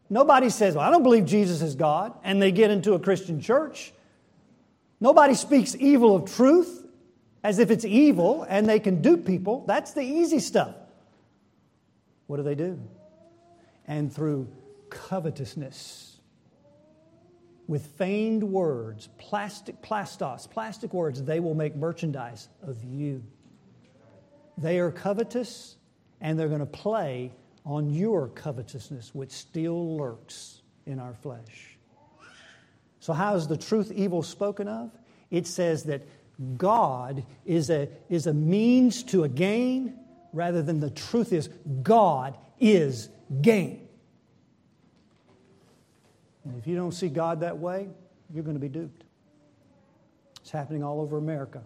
Nobody 0.08 0.52
says, 0.52 0.76
Well, 0.76 0.88
I 0.88 0.92
don't 0.92 1.02
believe 1.02 1.26
Jesus 1.26 1.64
is 1.64 1.74
God, 1.74 2.14
and 2.24 2.40
they 2.40 2.52
get 2.52 2.70
into 2.70 2.94
a 2.94 3.00
Christian 3.00 3.42
church. 3.42 3.94
Nobody 5.00 5.34
speaks 5.34 5.76
evil 5.80 6.18
of 6.18 6.32
truth 6.32 6.86
as 7.44 7.58
if 7.58 7.72
it's 7.72 7.84
evil 7.84 8.46
and 8.48 8.70
they 8.70 8.80
can 8.80 9.02
dupe 9.02 9.26
people. 9.26 9.64
That's 9.66 9.94
the 9.94 10.04
easy 10.04 10.38
stuff. 10.38 10.76
What 12.32 12.38
do 12.38 12.44
they 12.44 12.56
do? 12.56 12.80
And 13.86 14.10
through 14.10 14.48
covetousness, 14.90 16.18
with 17.68 17.86
feigned 17.98 18.42
words, 18.42 19.10
plastic, 19.18 19.82
plastos, 19.82 20.50
plastic 20.50 20.94
words, 20.94 21.22
they 21.22 21.42
will 21.42 21.56
make 21.56 21.76
merchandise 21.76 22.48
of 22.64 22.82
you. 22.86 23.22
They 24.58 24.80
are 24.80 24.94
covetous 24.94 25.76
and 26.22 26.40
they're 26.40 26.48
going 26.48 26.62
to 26.62 26.66
play 26.66 27.34
on 27.66 27.90
your 27.90 28.30
covetousness, 28.30 29.14
which 29.14 29.32
still 29.32 29.98
lurks 29.98 30.62
in 30.86 31.00
our 31.00 31.16
flesh. 31.16 31.78
So, 33.02 33.12
how 33.12 33.36
is 33.36 33.50
the 33.50 33.58
truth 33.58 33.92
evil 33.92 34.24
spoken 34.24 34.70
of? 34.70 34.90
It 35.32 35.48
says 35.48 35.84
that 35.84 36.08
God 36.58 37.26
is 37.46 37.70
a, 37.70 37.90
is 38.08 38.26
a 38.26 38.34
means 38.34 39.04
to 39.04 39.26
a 39.26 39.28
gain 39.28 39.98
rather 40.34 40.62
than 40.62 40.80
the 40.80 40.90
truth 40.90 41.34
is 41.34 41.50
God 41.84 42.38
is 42.60 43.10
gain. 43.42 43.88
And 46.44 46.58
if 46.58 46.68
you 46.68 46.76
don't 46.76 46.92
see 46.92 47.10
God 47.10 47.42
that 47.42 47.58
way, 47.58 47.88
you're 48.34 48.44
going 48.44 48.56
to 48.56 48.62
be 48.62 48.70
duped. 48.70 49.04
It's 50.42 50.52
happening 50.52 50.84
all 50.84 51.02
over 51.02 51.18
America. 51.18 51.64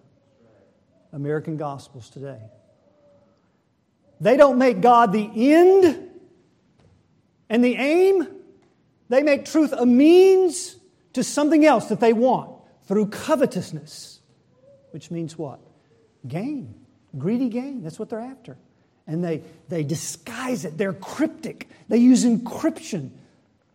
American 1.14 1.56
gospels 1.58 2.10
today. 2.10 2.40
They 4.20 4.38
don't 4.38 4.58
make 4.58 4.82
God 4.82 5.12
the 5.12 5.30
end 5.54 6.10
and 7.50 7.64
the 7.64 7.76
aim. 7.76 8.28
They 9.10 9.24
make 9.24 9.46
truth 9.46 9.74
a 9.74 9.86
means 9.86 10.76
to 11.14 11.24
something 11.24 11.66
else 11.66 11.88
that 11.88 12.00
they 12.00 12.14
want 12.14 12.52
through 12.88 13.08
covetousness, 13.08 14.20
which 14.92 15.12
means 15.12 15.38
what? 15.38 15.60
Gain, 16.28 16.76
greedy 17.18 17.50
gain. 17.50 17.84
That's 17.84 18.00
what 18.00 18.10
they're 18.10 18.20
after. 18.20 18.58
And 19.08 19.24
they, 19.24 19.44
they 19.70 19.84
disguise 19.84 20.66
it, 20.66 20.78
they're 20.78 20.94
cryptic. 20.94 21.70
They 21.88 21.98
use 21.98 22.26
encryption 22.26 23.12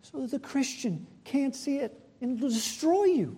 so 0.03 0.20
that 0.20 0.31
the 0.31 0.38
Christian 0.38 1.07
can't 1.24 1.55
see 1.55 1.79
it 1.79 1.98
and 2.20 2.37
it'll 2.37 2.48
destroy 2.48 3.05
you. 3.05 3.37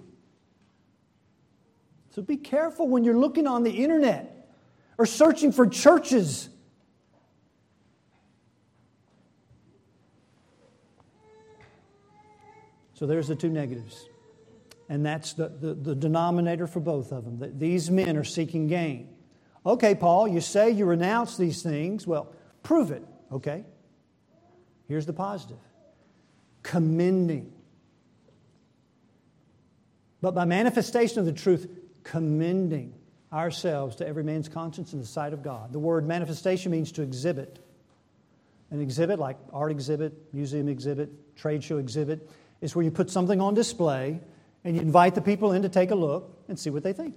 So 2.15 2.23
be 2.23 2.37
careful 2.37 2.89
when 2.89 3.05
you're 3.05 3.19
looking 3.19 3.47
on 3.47 3.63
the 3.63 3.71
internet 3.71 4.49
or 4.99 5.07
searching 5.07 5.53
for 5.53 5.67
churches 5.67 6.49
So 13.03 13.07
there's 13.07 13.27
the 13.27 13.35
two 13.35 13.49
negatives. 13.49 14.09
And 14.89 15.05
that's 15.05 15.33
the, 15.33 15.49
the, 15.49 15.75
the 15.75 15.95
denominator 15.97 16.69
for 16.69 16.79
both 16.79 17.11
of 17.11 17.25
them. 17.25 17.41
That 17.41 17.59
these 17.59 17.91
men 17.91 18.17
are 18.17 18.23
seeking 18.23 18.69
gain. 18.69 19.12
Okay, 19.65 19.95
Paul, 19.95 20.29
you 20.29 20.41
say 20.41 20.71
you 20.71 20.85
renounce 20.87 21.37
these 21.37 21.63
things. 21.63 22.07
Well, 22.07 22.35
prove 22.63 22.91
it. 22.91 23.05
Okay. 23.31 23.65
Here's 24.89 25.07
the 25.07 25.13
positive 25.13 25.59
commending. 26.63 27.53
But 30.21 30.35
by 30.35 30.45
manifestation 30.45 31.19
of 31.19 31.27
the 31.27 31.33
truth, 31.33 31.69
commending 32.05 32.95
ourselves 33.33 33.97
to 33.97 34.07
every 34.07 34.23
man's 34.23 34.49
conscience 34.49 34.93
in 34.93 35.01
the 35.01 35.07
sight 35.07 35.33
of 35.33 35.43
God. 35.43 35.73
The 35.73 35.79
word 35.79 36.07
manifestation 36.07 36.71
means 36.71 36.93
to 36.93 37.03
exhibit. 37.03 37.59
An 38.71 38.81
exhibit, 38.81 39.19
like 39.19 39.39
art 39.53 39.71
exhibit, 39.71 40.13
museum 40.33 40.69
exhibit, 40.69 41.37
trade 41.37 41.65
show 41.65 41.79
exhibit, 41.79 42.31
is 42.61 42.77
where 42.77 42.85
you 42.85 42.91
put 42.91 43.11
something 43.11 43.41
on 43.41 43.55
display 43.55 44.21
and 44.65 44.77
you 44.77 44.83
invite 44.83 45.15
the 45.15 45.21
people 45.21 45.53
in 45.53 45.63
to 45.63 45.69
take 45.69 45.91
a 45.91 45.95
look 45.95 46.45
and 46.49 46.59
see 46.59 46.71
what 46.71 46.83
they 46.83 46.93
think. 46.93 47.15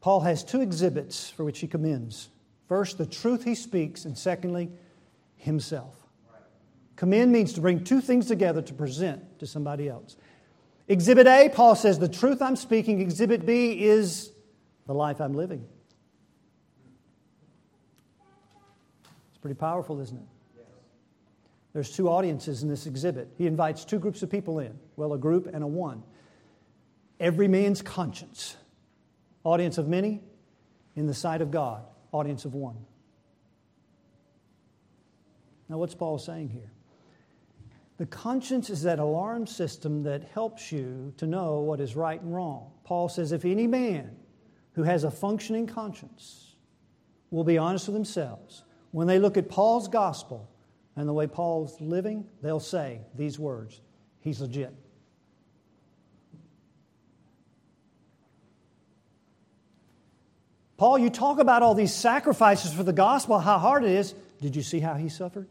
Paul 0.00 0.20
has 0.20 0.42
two 0.42 0.60
exhibits 0.60 1.30
for 1.30 1.44
which 1.44 1.60
he 1.60 1.66
commends. 1.66 2.28
First, 2.68 2.98
the 2.98 3.06
truth 3.06 3.44
he 3.44 3.54
speaks, 3.54 4.04
and 4.04 4.16
secondly, 4.16 4.70
himself. 5.36 5.96
Commend 6.96 7.32
means 7.32 7.52
to 7.54 7.60
bring 7.60 7.82
two 7.82 8.00
things 8.00 8.26
together 8.26 8.62
to 8.62 8.74
present 8.74 9.38
to 9.38 9.46
somebody 9.46 9.88
else. 9.88 10.16
Exhibit 10.88 11.26
A, 11.26 11.48
Paul 11.48 11.74
says, 11.74 11.98
the 11.98 12.08
truth 12.08 12.42
I'm 12.42 12.56
speaking. 12.56 13.00
Exhibit 13.00 13.46
B 13.46 13.84
is 13.84 14.32
the 14.86 14.94
life 14.94 15.20
I'm 15.20 15.34
living. 15.34 15.64
It's 19.30 19.38
pretty 19.40 19.54
powerful, 19.54 20.00
isn't 20.00 20.16
it? 20.16 20.24
There's 21.72 21.94
two 21.94 22.08
audiences 22.08 22.62
in 22.62 22.68
this 22.68 22.86
exhibit. 22.86 23.28
He 23.38 23.46
invites 23.46 23.84
two 23.84 23.98
groups 23.98 24.22
of 24.22 24.30
people 24.30 24.58
in 24.58 24.76
well, 24.96 25.12
a 25.12 25.18
group 25.18 25.48
and 25.52 25.62
a 25.62 25.66
one. 25.66 26.02
Every 27.20 27.48
man's 27.48 27.82
conscience. 27.82 28.56
Audience 29.44 29.78
of 29.78 29.88
many, 29.88 30.20
in 30.96 31.06
the 31.06 31.14
sight 31.14 31.40
of 31.40 31.50
God, 31.50 31.82
audience 32.12 32.44
of 32.44 32.54
one. 32.54 32.76
Now, 35.68 35.78
what's 35.78 35.94
Paul 35.94 36.18
saying 36.18 36.48
here? 36.48 36.72
The 37.96 38.06
conscience 38.06 38.70
is 38.70 38.82
that 38.82 38.98
alarm 38.98 39.46
system 39.46 40.02
that 40.04 40.24
helps 40.24 40.72
you 40.72 41.12
to 41.18 41.26
know 41.26 41.60
what 41.60 41.80
is 41.80 41.94
right 41.94 42.20
and 42.20 42.34
wrong. 42.34 42.70
Paul 42.84 43.08
says 43.08 43.30
if 43.32 43.44
any 43.44 43.66
man 43.66 44.16
who 44.72 44.82
has 44.82 45.04
a 45.04 45.10
functioning 45.10 45.66
conscience 45.66 46.56
will 47.30 47.44
be 47.44 47.58
honest 47.58 47.86
with 47.86 47.94
themselves, 47.94 48.64
when 48.90 49.06
they 49.06 49.18
look 49.18 49.36
at 49.36 49.48
Paul's 49.48 49.86
gospel, 49.86 50.50
and 50.96 51.08
the 51.08 51.12
way 51.12 51.26
Paul's 51.26 51.80
living, 51.80 52.26
they'll 52.42 52.60
say 52.60 53.00
these 53.14 53.38
words 53.38 53.80
He's 54.20 54.40
legit. 54.40 54.74
Paul, 60.80 60.98
you 60.98 61.10
talk 61.10 61.38
about 61.38 61.62
all 61.62 61.74
these 61.74 61.92
sacrifices 61.92 62.72
for 62.72 62.82
the 62.82 62.92
gospel, 62.94 63.38
how 63.38 63.58
hard 63.58 63.84
it 63.84 63.90
is. 63.90 64.14
Did 64.40 64.56
you 64.56 64.62
see 64.62 64.80
how 64.80 64.94
he 64.94 65.10
suffered? 65.10 65.46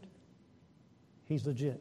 He's 1.24 1.46
legit. 1.46 1.80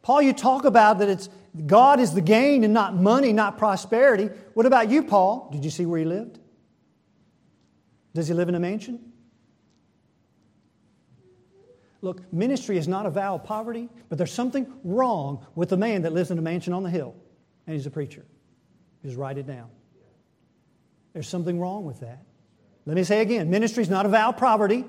Paul, 0.00 0.22
you 0.22 0.32
talk 0.32 0.64
about 0.64 1.00
that 1.00 1.08
it's 1.08 1.28
God 1.66 1.98
is 1.98 2.14
the 2.14 2.20
gain 2.20 2.62
and 2.62 2.72
not 2.72 2.94
money, 2.94 3.32
not 3.32 3.58
prosperity. 3.58 4.30
What 4.54 4.64
about 4.64 4.90
you, 4.90 5.02
Paul? 5.02 5.48
Did 5.50 5.64
you 5.64 5.72
see 5.72 5.84
where 5.84 5.98
he 5.98 6.04
lived? 6.04 6.38
Does 8.14 8.28
he 8.28 8.34
live 8.34 8.48
in 8.48 8.54
a 8.54 8.60
mansion? 8.60 9.00
Look, 12.00 12.32
ministry 12.32 12.78
is 12.78 12.86
not 12.86 13.06
a 13.06 13.10
vow 13.10 13.34
of 13.34 13.42
poverty, 13.42 13.88
but 14.08 14.18
there's 14.18 14.32
something 14.32 14.72
wrong 14.84 15.44
with 15.56 15.70
the 15.70 15.76
man 15.76 16.02
that 16.02 16.12
lives 16.12 16.30
in 16.30 16.38
a 16.38 16.42
mansion 16.42 16.74
on 16.74 16.84
the 16.84 16.90
hill 16.90 17.16
and 17.66 17.74
he's 17.74 17.86
a 17.86 17.90
preacher. 17.90 18.24
Just 19.04 19.16
write 19.16 19.36
it 19.36 19.48
down. 19.48 19.68
There's 21.12 21.28
something 21.28 21.60
wrong 21.60 21.84
with 21.84 22.00
that. 22.00 22.24
Let 22.86 22.96
me 22.96 23.04
say 23.04 23.20
again 23.20 23.50
ministry 23.50 23.82
is 23.82 23.90
not 23.90 24.06
a 24.06 24.08
vow 24.08 24.30
of 24.30 24.36
poverty, 24.36 24.84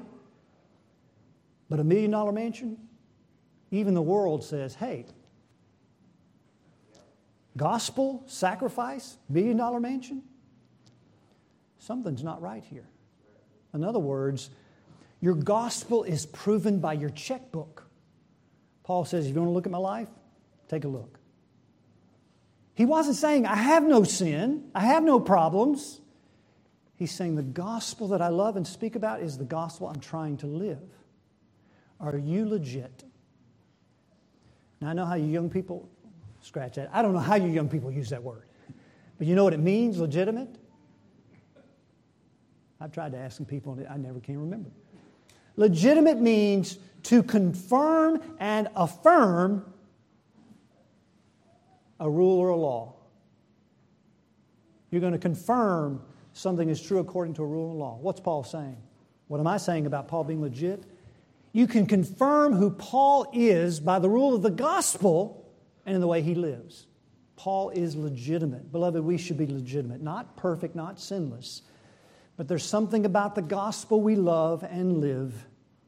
but 1.69 1.79
a 1.79 1.83
million 1.83 2.11
dollar 2.11 2.31
mansion, 2.31 2.77
even 3.71 3.93
the 3.93 4.01
world 4.01 4.43
says, 4.43 4.75
hey, 4.75 5.05
gospel, 7.57 8.23
sacrifice, 8.25 9.17
million 9.29 9.57
dollar 9.57 9.79
mansion, 9.79 10.23
something's 11.79 12.23
not 12.23 12.41
right 12.41 12.63
here. 12.63 12.87
In 13.73 13.83
other 13.83 13.99
words, 13.99 14.49
your 15.19 15.33
gospel 15.33 16.03
is 16.03 16.25
proven 16.25 16.79
by 16.79 16.93
your 16.93 17.09
checkbook. 17.09 17.87
Paul 18.83 19.05
says, 19.05 19.25
if 19.25 19.33
you 19.33 19.39
want 19.39 19.49
to 19.49 19.53
look 19.53 19.65
at 19.65 19.71
my 19.71 19.77
life, 19.77 20.09
take 20.67 20.83
a 20.83 20.87
look. 20.87 21.17
He 22.75 22.85
wasn't 22.85 23.15
saying, 23.15 23.45
I 23.45 23.55
have 23.55 23.83
no 23.83 24.03
sin, 24.03 24.69
I 24.75 24.81
have 24.81 25.03
no 25.03 25.19
problems. 25.19 26.01
He's 27.03 27.11
saying, 27.11 27.35
the 27.35 27.43
gospel 27.43 28.07
that 28.07 28.21
I 28.21 28.29
love 28.29 28.55
and 28.55 28.65
speak 28.65 28.95
about 28.95 29.21
is 29.21 29.37
the 29.37 29.43
gospel 29.43 29.89
I'm 29.89 29.99
trying 29.99 30.37
to 30.37 30.47
live. 30.47 30.79
Are 31.99 32.17
you 32.17 32.47
legit? 32.47 33.03
Now, 34.79 34.87
I 34.87 34.93
know 34.93 35.03
how 35.03 35.15
you 35.15 35.25
young 35.25 35.49
people, 35.49 35.89
scratch 36.39 36.75
that. 36.75 36.89
I 36.93 37.01
don't 37.01 37.11
know 37.11 37.19
how 37.19 37.35
you 37.35 37.49
young 37.49 37.67
people 37.67 37.91
use 37.91 38.09
that 38.11 38.23
word. 38.23 38.43
But 39.17 39.27
you 39.27 39.35
know 39.35 39.43
what 39.43 39.51
it 39.51 39.59
means, 39.59 39.99
legitimate? 39.99 40.47
I've 42.79 42.93
tried 42.93 43.11
to 43.11 43.17
ask 43.17 43.35
some 43.35 43.45
people, 43.45 43.73
and 43.73 43.85
I 43.85 43.97
never 43.97 44.21
can 44.21 44.39
remember. 44.39 44.69
Legitimate 45.57 46.21
means 46.21 46.77
to 47.03 47.21
confirm 47.21 48.21
and 48.39 48.69
affirm 48.77 49.65
a 51.99 52.09
rule 52.09 52.39
or 52.39 52.47
a 52.47 52.55
law. 52.55 52.93
You're 54.89 55.01
going 55.01 55.11
to 55.11 55.19
confirm 55.19 56.01
something 56.33 56.69
is 56.69 56.81
true 56.81 56.99
according 56.99 57.35
to 57.35 57.43
a 57.43 57.45
rule 57.45 57.71
and 57.71 57.79
law. 57.79 57.97
What's 58.01 58.19
Paul 58.19 58.43
saying? 58.43 58.77
What 59.27 59.39
am 59.39 59.47
I 59.47 59.57
saying 59.57 59.85
about 59.85 60.07
Paul 60.07 60.25
being 60.25 60.41
legit? 60.41 60.83
You 61.53 61.67
can 61.67 61.85
confirm 61.85 62.53
who 62.53 62.71
Paul 62.71 63.29
is 63.31 63.79
by 63.79 63.99
the 63.99 64.09
rule 64.09 64.35
of 64.35 64.41
the 64.41 64.49
gospel 64.49 65.51
and 65.85 65.95
in 65.95 66.01
the 66.01 66.07
way 66.07 66.21
he 66.21 66.35
lives. 66.35 66.87
Paul 67.35 67.69
is 67.69 67.95
legitimate. 67.95 68.71
Beloved, 68.71 69.03
we 69.03 69.17
should 69.17 69.37
be 69.37 69.47
legitimate, 69.47 70.01
not 70.01 70.35
perfect, 70.35 70.75
not 70.75 70.99
sinless. 70.99 71.61
But 72.37 72.47
there's 72.47 72.63
something 72.63 73.05
about 73.05 73.35
the 73.35 73.41
gospel 73.41 74.01
we 74.01 74.15
love 74.15 74.63
and 74.63 74.97
live, 74.99 75.33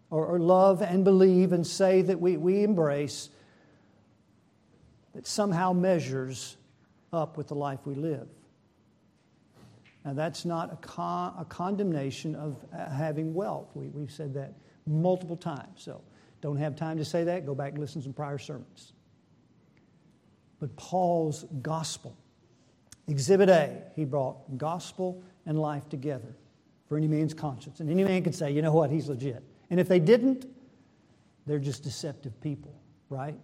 or, 0.10 0.26
or 0.26 0.40
love 0.40 0.82
and 0.82 1.04
believe 1.04 1.52
and 1.52 1.66
say 1.66 2.02
that 2.04 2.20
we, 2.20 2.38
we 2.38 2.64
embrace, 2.64 3.30
that 5.14 5.26
somehow 5.26 5.74
measures 5.74 6.58
up 7.12 7.38
with 7.38 7.48
the 7.48 7.56
life 7.56 7.80
we 7.86 7.96
live. 7.96 8.28
Now, 10.06 10.14
that's 10.14 10.46
not 10.46 10.72
a, 10.72 10.76
con- 10.76 11.34
a 11.38 11.46
condemnation 11.46 12.36
of 12.36 12.64
uh, 12.72 12.90
having 12.92 13.34
wealth. 13.34 13.72
We, 13.74 13.88
we've 13.88 14.12
said 14.12 14.36
that 14.36 14.54
multiple 14.86 15.36
times. 15.36 15.82
So, 15.82 16.02
don't 16.42 16.58
have 16.58 16.76
time 16.76 16.98
to 16.98 17.06
say 17.06 17.24
that. 17.24 17.44
Go 17.46 17.56
back 17.56 17.72
and 17.72 17.80
listen 17.80 18.02
to 18.02 18.06
some 18.06 18.14
prior 18.14 18.38
sermons. 18.38 18.94
But 20.60 20.76
Paul's 20.76 21.46
gospel, 21.64 22.16
Exhibit 23.08 23.50
A, 23.50 23.82
he 23.96 24.06
brought 24.06 24.58
gospel 24.60 25.24
and 25.48 25.60
life 25.60 25.90
together 25.90 26.36
for 26.88 26.98
any 26.98 27.08
man's 27.08 27.34
conscience. 27.34 27.80
And 27.80 27.90
any 27.90 28.04
man 28.04 28.24
could 28.24 28.36
say, 28.36 28.52
you 28.52 28.62
know 28.62 28.74
what, 28.74 28.92
he's 28.92 29.10
legit. 29.10 29.44
And 29.72 29.80
if 29.80 29.88
they 29.88 30.00
didn't, 30.00 30.46
they're 31.48 31.58
just 31.58 31.84
deceptive 31.84 32.40
people, 32.42 32.80
right? 33.10 33.36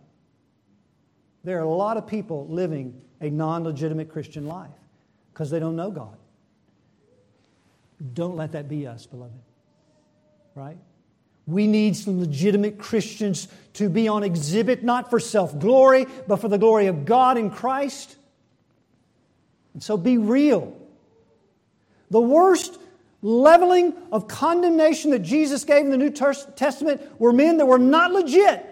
There 1.44 1.58
are 1.58 1.64
a 1.64 1.74
lot 1.74 1.98
of 1.98 2.06
people 2.06 2.48
living 2.48 3.02
a 3.20 3.32
non 3.32 3.64
legitimate 3.64 4.10
Christian 4.10 4.46
life 4.46 4.70
because 5.34 5.50
they 5.50 5.60
don't 5.60 5.76
know 5.76 5.90
God. 5.90 6.18
Don't 8.14 8.36
let 8.36 8.54
that 8.54 8.68
be 8.68 8.88
us, 8.88 9.06
beloved. 9.06 9.34
Right? 10.56 10.78
We 11.46 11.68
need 11.68 11.96
some 11.96 12.20
legitimate 12.20 12.78
Christians 12.78 13.48
to 13.74 13.90
be 13.90 14.08
on 14.08 14.24
exhibit, 14.24 14.84
not 14.84 15.10
for 15.10 15.20
self 15.20 15.58
glory, 15.58 16.06
but 16.28 16.38
for 16.38 16.48
the 16.48 16.58
glory 16.58 16.88
of 16.88 17.06
God 17.06 17.38
in 17.38 17.50
Christ. 17.50 18.16
And 19.74 19.82
so 19.82 19.98
be 19.98 20.18
real. 20.18 20.78
The 22.10 22.22
worst 22.22 22.78
leveling 23.22 23.94
of 24.12 24.28
condemnation 24.28 25.12
that 25.12 25.20
Jesus 25.20 25.64
gave 25.64 25.86
in 25.86 25.92
the 25.92 25.98
New 25.98 26.10
Testament 26.10 27.02
were 27.20 27.32
men 27.32 27.58
that 27.58 27.66
were 27.66 27.80
not 27.80 28.12
legit. 28.12 28.66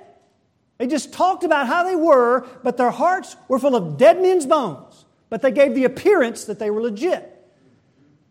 They 0.77 0.87
just 0.87 1.13
talked 1.13 1.43
about 1.43 1.67
how 1.67 1.83
they 1.83 1.95
were, 1.95 2.47
but 2.63 2.77
their 2.77 2.89
hearts 2.89 3.35
were 3.47 3.59
full 3.59 3.75
of 3.75 3.97
dead 3.97 4.21
men's 4.21 4.45
bones. 4.45 5.05
But 5.29 5.41
they 5.41 5.51
gave 5.51 5.75
the 5.75 5.85
appearance 5.85 6.45
that 6.45 6.57
they 6.57 6.69
were 6.69 6.81
legit. 6.81 7.38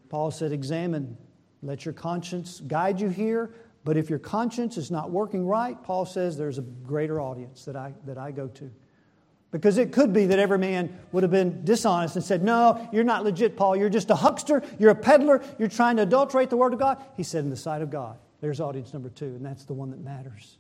Paul 0.08 0.30
said, 0.30 0.52
Examine, 0.52 1.16
let 1.62 1.84
your 1.84 1.94
conscience 1.94 2.60
guide 2.60 3.00
you 3.00 3.08
here. 3.08 3.50
But 3.84 3.96
if 3.96 4.10
your 4.10 4.18
conscience 4.18 4.76
is 4.76 4.90
not 4.90 5.10
working 5.10 5.46
right, 5.46 5.82
Paul 5.82 6.04
says 6.04 6.36
there's 6.36 6.58
a 6.58 6.62
greater 6.62 7.20
audience 7.20 7.64
that 7.64 7.76
I, 7.76 7.94
that 8.04 8.18
I 8.18 8.32
go 8.32 8.48
to. 8.48 8.70
Because 9.50 9.78
it 9.78 9.92
could 9.92 10.12
be 10.12 10.26
that 10.26 10.38
every 10.38 10.58
man 10.58 10.98
would 11.10 11.22
have 11.22 11.32
been 11.32 11.64
dishonest 11.64 12.16
and 12.16 12.24
said, 12.24 12.42
No, 12.42 12.86
you're 12.92 13.04
not 13.04 13.24
legit, 13.24 13.56
Paul. 13.56 13.76
You're 13.76 13.88
just 13.88 14.10
a 14.10 14.14
huckster. 14.14 14.62
You're 14.78 14.90
a 14.90 14.94
peddler. 14.94 15.42
You're 15.58 15.68
trying 15.68 15.96
to 15.96 16.02
adulterate 16.02 16.50
the 16.50 16.56
Word 16.56 16.74
of 16.74 16.78
God. 16.78 17.02
He 17.16 17.22
said, 17.22 17.44
In 17.44 17.50
the 17.50 17.56
sight 17.56 17.80
of 17.80 17.90
God, 17.90 18.18
there's 18.40 18.60
audience 18.60 18.92
number 18.92 19.08
two, 19.08 19.26
and 19.26 19.44
that's 19.44 19.64
the 19.64 19.72
one 19.72 19.90
that 19.90 20.00
matters. 20.00 20.58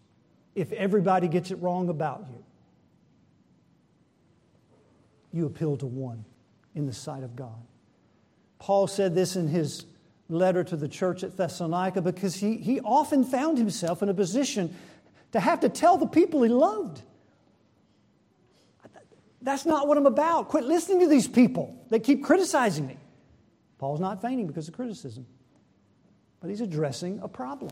If 0.54 0.72
everybody 0.72 1.28
gets 1.28 1.50
it 1.50 1.56
wrong 1.56 1.90
about 1.90 2.24
you, 2.30 2.44
you 5.32 5.46
appeal 5.46 5.76
to 5.76 5.86
one 5.86 6.24
in 6.74 6.86
the 6.86 6.92
sight 6.92 7.22
of 7.22 7.36
God. 7.36 7.67
Paul 8.58 8.86
said 8.86 9.14
this 9.14 9.36
in 9.36 9.48
his 9.48 9.86
letter 10.28 10.62
to 10.64 10.76
the 10.76 10.88
church 10.88 11.22
at 11.24 11.36
Thessalonica 11.36 12.02
because 12.02 12.36
he, 12.36 12.56
he 12.56 12.80
often 12.80 13.24
found 13.24 13.58
himself 13.58 14.02
in 14.02 14.08
a 14.08 14.14
position 14.14 14.74
to 15.32 15.40
have 15.40 15.60
to 15.60 15.68
tell 15.68 15.96
the 15.96 16.06
people 16.06 16.42
he 16.42 16.48
loved. 16.48 17.02
That's 19.40 19.64
not 19.64 19.86
what 19.86 19.96
I'm 19.96 20.06
about. 20.06 20.48
Quit 20.48 20.64
listening 20.64 21.00
to 21.00 21.06
these 21.06 21.28
people 21.28 21.74
They 21.90 22.00
keep 22.00 22.24
criticizing 22.24 22.86
me. 22.86 22.96
Paul's 23.78 24.00
not 24.00 24.20
fainting 24.20 24.48
because 24.48 24.66
of 24.66 24.74
criticism, 24.74 25.24
but 26.40 26.50
he's 26.50 26.60
addressing 26.60 27.20
a 27.22 27.28
problem. 27.28 27.70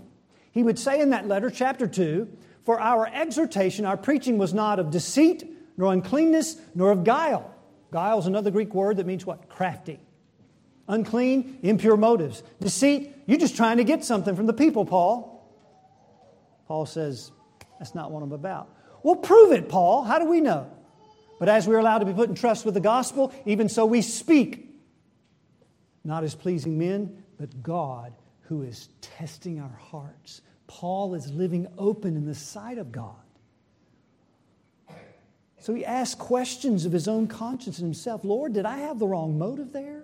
He 0.53 0.63
would 0.63 0.79
say 0.79 1.01
in 1.01 1.11
that 1.11 1.27
letter, 1.27 1.51
chapter 1.51 1.89
2, 1.89 2.29
For 2.65 2.81
our 2.81 3.09
exhortation, 3.09 3.85
our 3.85 3.97
preaching 3.97 4.39
was 4.39 4.55
not 4.55 4.79
of 4.79 4.93
deceit, 4.93 5.45
nor 5.77 5.93
uncleanness, 5.93 6.57
nor 6.77 6.93
of 6.93 7.03
guile. 7.03 7.53
Guile 7.91 8.21
is 8.21 8.27
another 8.27 8.53
Greek 8.53 8.73
word 8.73 8.99
that 8.99 9.07
means 9.07 9.27
what? 9.27 9.49
Crafty 9.49 9.99
unclean, 10.89 11.59
impure 11.63 11.97
motives. 11.97 12.43
Deceit, 12.61 13.15
you're 13.27 13.39
just 13.39 13.57
trying 13.57 13.79
to 13.79 13.85
get 13.85 14.05
something 14.05 14.37
from 14.37 14.47
the 14.47 14.53
people, 14.53 14.85
Paul. 14.85 15.33
Paul 16.67 16.87
says, 16.87 17.31
That's 17.79 17.95
not 17.95 18.11
what 18.11 18.23
I'm 18.23 18.33
about. 18.33 18.69
Well, 19.03 19.17
prove 19.17 19.53
it, 19.53 19.69
Paul. 19.69 20.03
How 20.03 20.19
do 20.19 20.27
we 20.27 20.41
know? 20.41 20.71
But 21.39 21.49
as 21.49 21.69
we're 21.69 21.79
allowed 21.79 21.99
to 21.99 22.07
be 22.07 22.13
put 22.13 22.29
in 22.29 22.35
trust 22.35 22.65
with 22.65 22.75
the 22.75 22.81
gospel, 22.81 23.33
even 23.45 23.69
so 23.69 23.85
we 23.85 24.03
speak, 24.03 24.75
not 26.03 26.25
as 26.25 26.35
pleasing 26.35 26.79
men, 26.79 27.23
but 27.39 27.63
God 27.63 28.13
who 28.43 28.63
is 28.63 28.89
testing 29.01 29.61
our 29.61 29.77
hearts. 29.91 30.41
Paul 30.67 31.15
is 31.15 31.31
living 31.31 31.67
open 31.79 32.17
in 32.17 32.25
the 32.25 32.35
sight 32.35 32.79
of 32.79 32.91
God. 32.91 33.15
So 35.59 35.75
he 35.75 35.85
asks 35.85 36.15
questions 36.15 36.87
of 36.87 36.93
his 36.93 37.09
own 37.09 37.27
conscience 37.27 37.79
and 37.79 37.87
himself 37.87 38.25
Lord, 38.25 38.53
did 38.53 38.67
I 38.67 38.79
have 38.79 38.99
the 38.99 39.07
wrong 39.07 39.39
motive 39.39 39.73
there? 39.73 39.96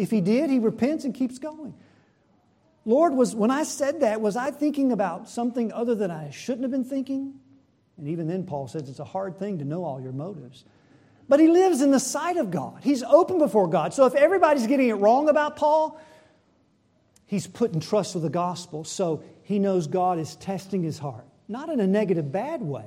If 0.00 0.10
he 0.10 0.22
did, 0.22 0.48
he 0.48 0.58
repents 0.58 1.04
and 1.04 1.14
keeps 1.14 1.38
going. 1.38 1.74
Lord, 2.86 3.12
was 3.12 3.34
when 3.34 3.50
I 3.50 3.64
said 3.64 4.00
that, 4.00 4.22
was 4.22 4.34
I 4.34 4.50
thinking 4.50 4.92
about 4.92 5.28
something 5.28 5.70
other 5.72 5.94
than 5.94 6.10
I 6.10 6.30
shouldn't 6.30 6.62
have 6.62 6.70
been 6.70 6.84
thinking? 6.84 7.34
And 7.98 8.08
even 8.08 8.26
then, 8.26 8.46
Paul 8.46 8.66
says 8.66 8.88
it's 8.88 8.98
a 8.98 9.04
hard 9.04 9.38
thing 9.38 9.58
to 9.58 9.64
know 9.66 9.84
all 9.84 10.00
your 10.00 10.12
motives. 10.12 10.64
But 11.28 11.38
he 11.38 11.48
lives 11.48 11.82
in 11.82 11.90
the 11.90 12.00
sight 12.00 12.38
of 12.38 12.50
God. 12.50 12.80
He's 12.82 13.02
open 13.02 13.36
before 13.38 13.68
God. 13.68 13.92
So 13.92 14.06
if 14.06 14.14
everybody's 14.14 14.66
getting 14.66 14.88
it 14.88 14.94
wrong 14.94 15.28
about 15.28 15.56
Paul, 15.56 16.00
he's 17.26 17.46
put 17.46 17.74
in 17.74 17.80
trust 17.80 18.14
with 18.14 18.22
the 18.22 18.30
gospel. 18.30 18.84
So 18.84 19.22
he 19.42 19.58
knows 19.58 19.86
God 19.86 20.18
is 20.18 20.34
testing 20.36 20.82
his 20.82 20.98
heart. 20.98 21.26
Not 21.46 21.68
in 21.68 21.78
a 21.78 21.86
negative, 21.86 22.32
bad 22.32 22.62
way, 22.62 22.86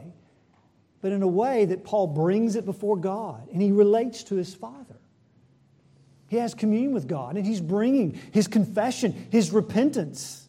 but 1.01 1.11
in 1.11 1.21
a 1.21 1.27
way 1.27 1.65
that 1.65 1.83
Paul 1.83 2.07
brings 2.07 2.55
it 2.55 2.65
before 2.65 2.97
God 2.97 3.47
and 3.53 3.61
he 3.61 3.71
relates 3.71 4.23
to 4.23 4.35
his 4.35 4.55
Father. 4.55 4.97
He 6.33 6.39
has 6.39 6.55
communion 6.55 6.93
with 6.93 7.07
God, 7.07 7.37
and 7.37 7.45
he's 7.45 7.61
bringing 7.61 8.19
his 8.31 8.47
confession, 8.47 9.27
his 9.29 9.51
repentance, 9.51 10.47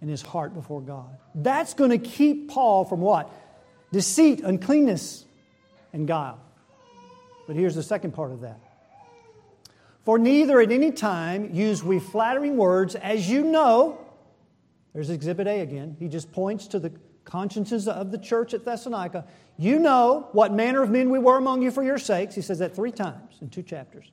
and 0.00 0.08
his 0.08 0.22
heart 0.22 0.54
before 0.54 0.80
God. 0.80 1.18
That's 1.34 1.74
going 1.74 1.90
to 1.90 1.98
keep 1.98 2.48
Paul 2.48 2.86
from 2.86 3.02
what? 3.02 3.30
Deceit, 3.92 4.40
uncleanness, 4.40 5.26
and 5.92 6.08
guile. 6.08 6.40
But 7.46 7.56
here's 7.56 7.74
the 7.74 7.82
second 7.82 8.12
part 8.12 8.32
of 8.32 8.40
that. 8.40 8.58
For 10.06 10.18
neither 10.18 10.62
at 10.62 10.72
any 10.72 10.92
time 10.92 11.52
use 11.52 11.84
we 11.84 11.98
flattering 11.98 12.56
words, 12.56 12.94
as 12.94 13.28
you 13.28 13.44
know. 13.44 13.98
There's 14.94 15.10
Exhibit 15.10 15.46
A 15.46 15.60
again. 15.60 15.94
He 15.98 16.08
just 16.08 16.32
points 16.32 16.68
to 16.68 16.78
the 16.78 16.90
consciences 17.26 17.86
of 17.86 18.12
the 18.12 18.18
church 18.18 18.54
at 18.54 18.64
Thessalonica. 18.64 19.26
You 19.58 19.78
know 19.78 20.30
what 20.32 20.54
manner 20.54 20.82
of 20.82 20.88
men 20.88 21.10
we 21.10 21.18
were 21.18 21.36
among 21.36 21.60
you 21.60 21.70
for 21.70 21.82
your 21.82 21.98
sakes. 21.98 22.34
He 22.34 22.40
says 22.40 22.60
that 22.60 22.74
three 22.74 22.92
times 22.92 23.34
in 23.42 23.50
two 23.50 23.62
chapters. 23.62 24.10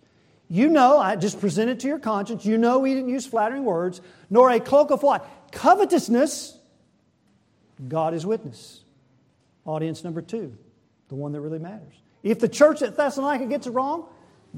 You 0.52 0.68
know, 0.68 0.98
I 0.98 1.16
just 1.16 1.40
present 1.40 1.70
it 1.70 1.80
to 1.80 1.88
your 1.88 1.98
conscience. 1.98 2.46
You 2.46 2.58
know 2.58 2.80
we 2.80 2.94
didn't 2.94 3.08
use 3.08 3.26
flattering 3.26 3.64
words, 3.64 4.02
nor 4.30 4.52
a 4.52 4.60
cloak 4.60 4.92
of 4.92 5.02
what? 5.02 5.26
Covetousness. 5.54 6.58
God 7.88 8.14
is 8.14 8.26
witness. 8.26 8.84
Audience 9.64 10.04
number 10.04 10.22
two, 10.22 10.58
the 11.08 11.16
one 11.16 11.32
that 11.32 11.40
really 11.40 11.58
matters. 11.58 11.94
If 12.22 12.42
the 12.42 12.50
church 12.50 12.82
at 12.82 12.98
Thessalonica 12.98 13.46
gets 13.46 13.66
it 13.66 13.70
wrong, 13.70 14.10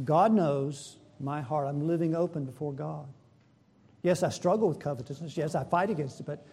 God 0.03 0.33
knows 0.33 0.97
my 1.19 1.41
heart. 1.41 1.67
I'm 1.67 1.85
living 1.85 2.15
open 2.15 2.45
before 2.45 2.73
God. 2.73 3.05
Yes, 4.01 4.23
I 4.23 4.29
struggle 4.29 4.69
with 4.69 4.79
covetousness. 4.79 5.37
Yes, 5.37 5.53
I 5.53 5.63
fight 5.63 5.91
against 5.91 6.19
it, 6.19 6.25
but 6.25 6.43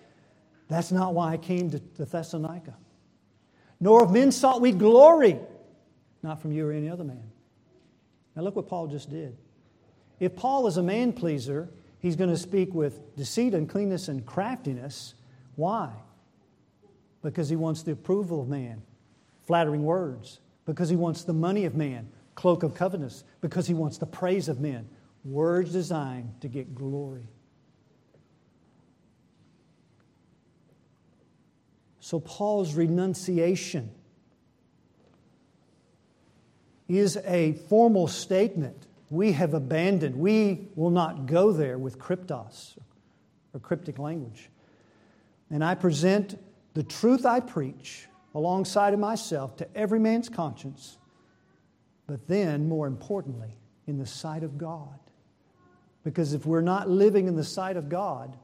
that's 0.69 0.93
not 0.93 1.15
why 1.15 1.33
I 1.33 1.39
came 1.39 1.71
to, 1.71 1.79
to 1.79 2.05
Thessalonica. 2.05 2.77
Nor 3.81 4.05
of 4.05 4.13
men 4.13 4.33
sought 4.33 4.61
we 4.61 4.73
glory, 4.73 5.39
not 6.23 6.43
from 6.43 6.53
you 6.53 6.69
or 6.69 6.73
any 6.73 6.91
other 6.91 7.05
man. 7.05 7.30
Now, 8.35 8.43
look 8.43 8.57
what 8.57 8.69
Paul 8.69 8.87
just 8.87 9.11
did. 9.11 9.37
If 10.19 10.37
Paul 10.37 10.67
is 10.67 10.77
a 10.77 10.83
man 10.83 11.13
pleaser, 11.13 11.69
he's 11.99 12.17
going 12.17 12.31
to 12.31 12.37
speak 12.37 12.75
with 12.75 13.17
deceit, 13.17 13.55
uncleanness, 13.55 14.09
and 14.09 14.25
craftiness. 14.25 15.15
Why? 15.57 15.91
Because 17.23 17.49
he 17.49 17.57
wants 17.57 17.83
the 17.83 17.93
approval 17.93 18.43
of 18.43 18.49
man, 18.49 18.83
flattering 19.47 19.83
words. 19.83 20.41
Because 20.67 20.89
he 20.89 20.97
wants 20.97 21.25
the 21.25 21.33
money 21.33 21.65
of 21.65 21.75
man, 21.75 22.09
cloak 22.35 22.63
of 22.63 22.75
covetousness. 22.75 23.25
Because 23.41 23.67
he 23.67 23.75
wants 23.75 23.99
the 23.99 24.07
praise 24.07 24.49
of 24.49 24.61
men, 24.61 24.89
words 25.25 25.73
designed 25.73 26.41
to 26.41 26.49
get 26.49 26.75
glory. 26.75 27.27
So, 31.99 32.21
Paul's 32.21 32.75
renunciation 32.75 33.91
is 36.99 37.17
a 37.25 37.53
formal 37.69 38.09
statement. 38.09 38.87
We 39.11 39.33
have 39.33 39.55
abandoned, 39.55 40.17
we 40.17 40.69
will 40.75 40.91
not 40.91 41.27
go 41.27 41.53
there 41.53 41.79
with 41.79 41.99
cryptos 41.99 42.77
or 43.53 43.61
cryptic 43.61 43.99
language. 43.99 44.51
And 45.51 45.65
I 45.65 45.75
present 45.75 46.39
the 46.75 46.83
truth 46.83 47.27
I 47.27 47.41
preach 47.41 48.07
alongside 48.35 48.95
of 48.95 49.01
myself 49.01 49.57
to 49.57 49.77
every 49.77 49.99
man's 49.99 50.29
conscience, 50.29 50.97
but 52.07 52.29
then, 52.29 52.69
more 52.69 52.87
importantly, 52.87 53.57
in 53.87 53.99
the 53.99 54.07
sight 54.07 54.45
of 54.45 54.57
God. 54.57 54.99
Because 56.05 56.33
if 56.33 56.47
we're 56.47 56.61
not 56.61 56.89
living 56.89 57.27
in 57.27 57.37
the 57.37 57.45
sight 57.45 57.77
of 57.77 57.89
God, 57.89 58.37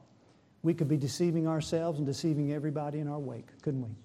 we 0.61 0.73
could 0.73 0.89
be 0.89 0.97
deceiving 0.97 1.47
ourselves 1.47 1.97
and 1.97 2.05
deceiving 2.05 2.51
everybody 2.51 2.99
in 2.99 3.07
our 3.07 3.19
wake, 3.19 3.47
couldn't 3.61 3.83
we? 3.83 3.95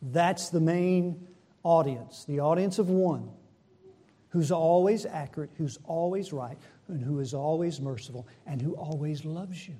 That's 0.00 0.48
the 0.48 0.60
main 0.60 1.27
audience, 1.68 2.24
the 2.24 2.40
audience 2.40 2.78
of 2.78 2.88
one 2.88 3.28
who's 4.30 4.50
always 4.50 5.04
accurate, 5.04 5.50
who's 5.58 5.78
always 5.84 6.32
right, 6.32 6.56
and 6.88 7.02
who 7.02 7.20
is 7.20 7.34
always 7.34 7.78
merciful, 7.78 8.26
and 8.46 8.62
who 8.62 8.74
always 8.74 9.24
loves 9.26 9.68
you. 9.68 9.74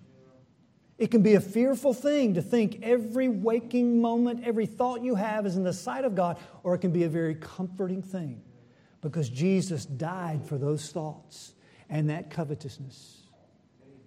It 0.99 1.11
can 1.11 1.23
be 1.23 1.35
a 1.35 1.41
fearful 1.41 1.95
thing 1.95 2.35
to 2.35 2.43
think 2.43 2.81
every 2.83 3.29
waking 3.29 4.03
moment, 4.03 4.47
every 4.47 4.67
thought 4.67 5.03
you 5.03 5.15
have 5.15 5.47
is 5.47 5.57
in 5.57 5.63
the 5.63 5.73
sight 5.73 6.05
of 6.05 6.15
God, 6.15 6.39
or 6.63 6.75
it 6.75 6.79
can 6.79 6.91
be 6.91 7.05
a 7.05 7.09
very 7.09 7.37
comforting 7.37 8.03
thing 8.03 8.43
because 9.01 9.31
Jesus 9.31 9.87
died 9.87 10.45
for 10.45 10.59
those 10.59 10.91
thoughts 10.91 11.55
and 11.89 12.11
that 12.11 12.31
covetousness 12.31 13.23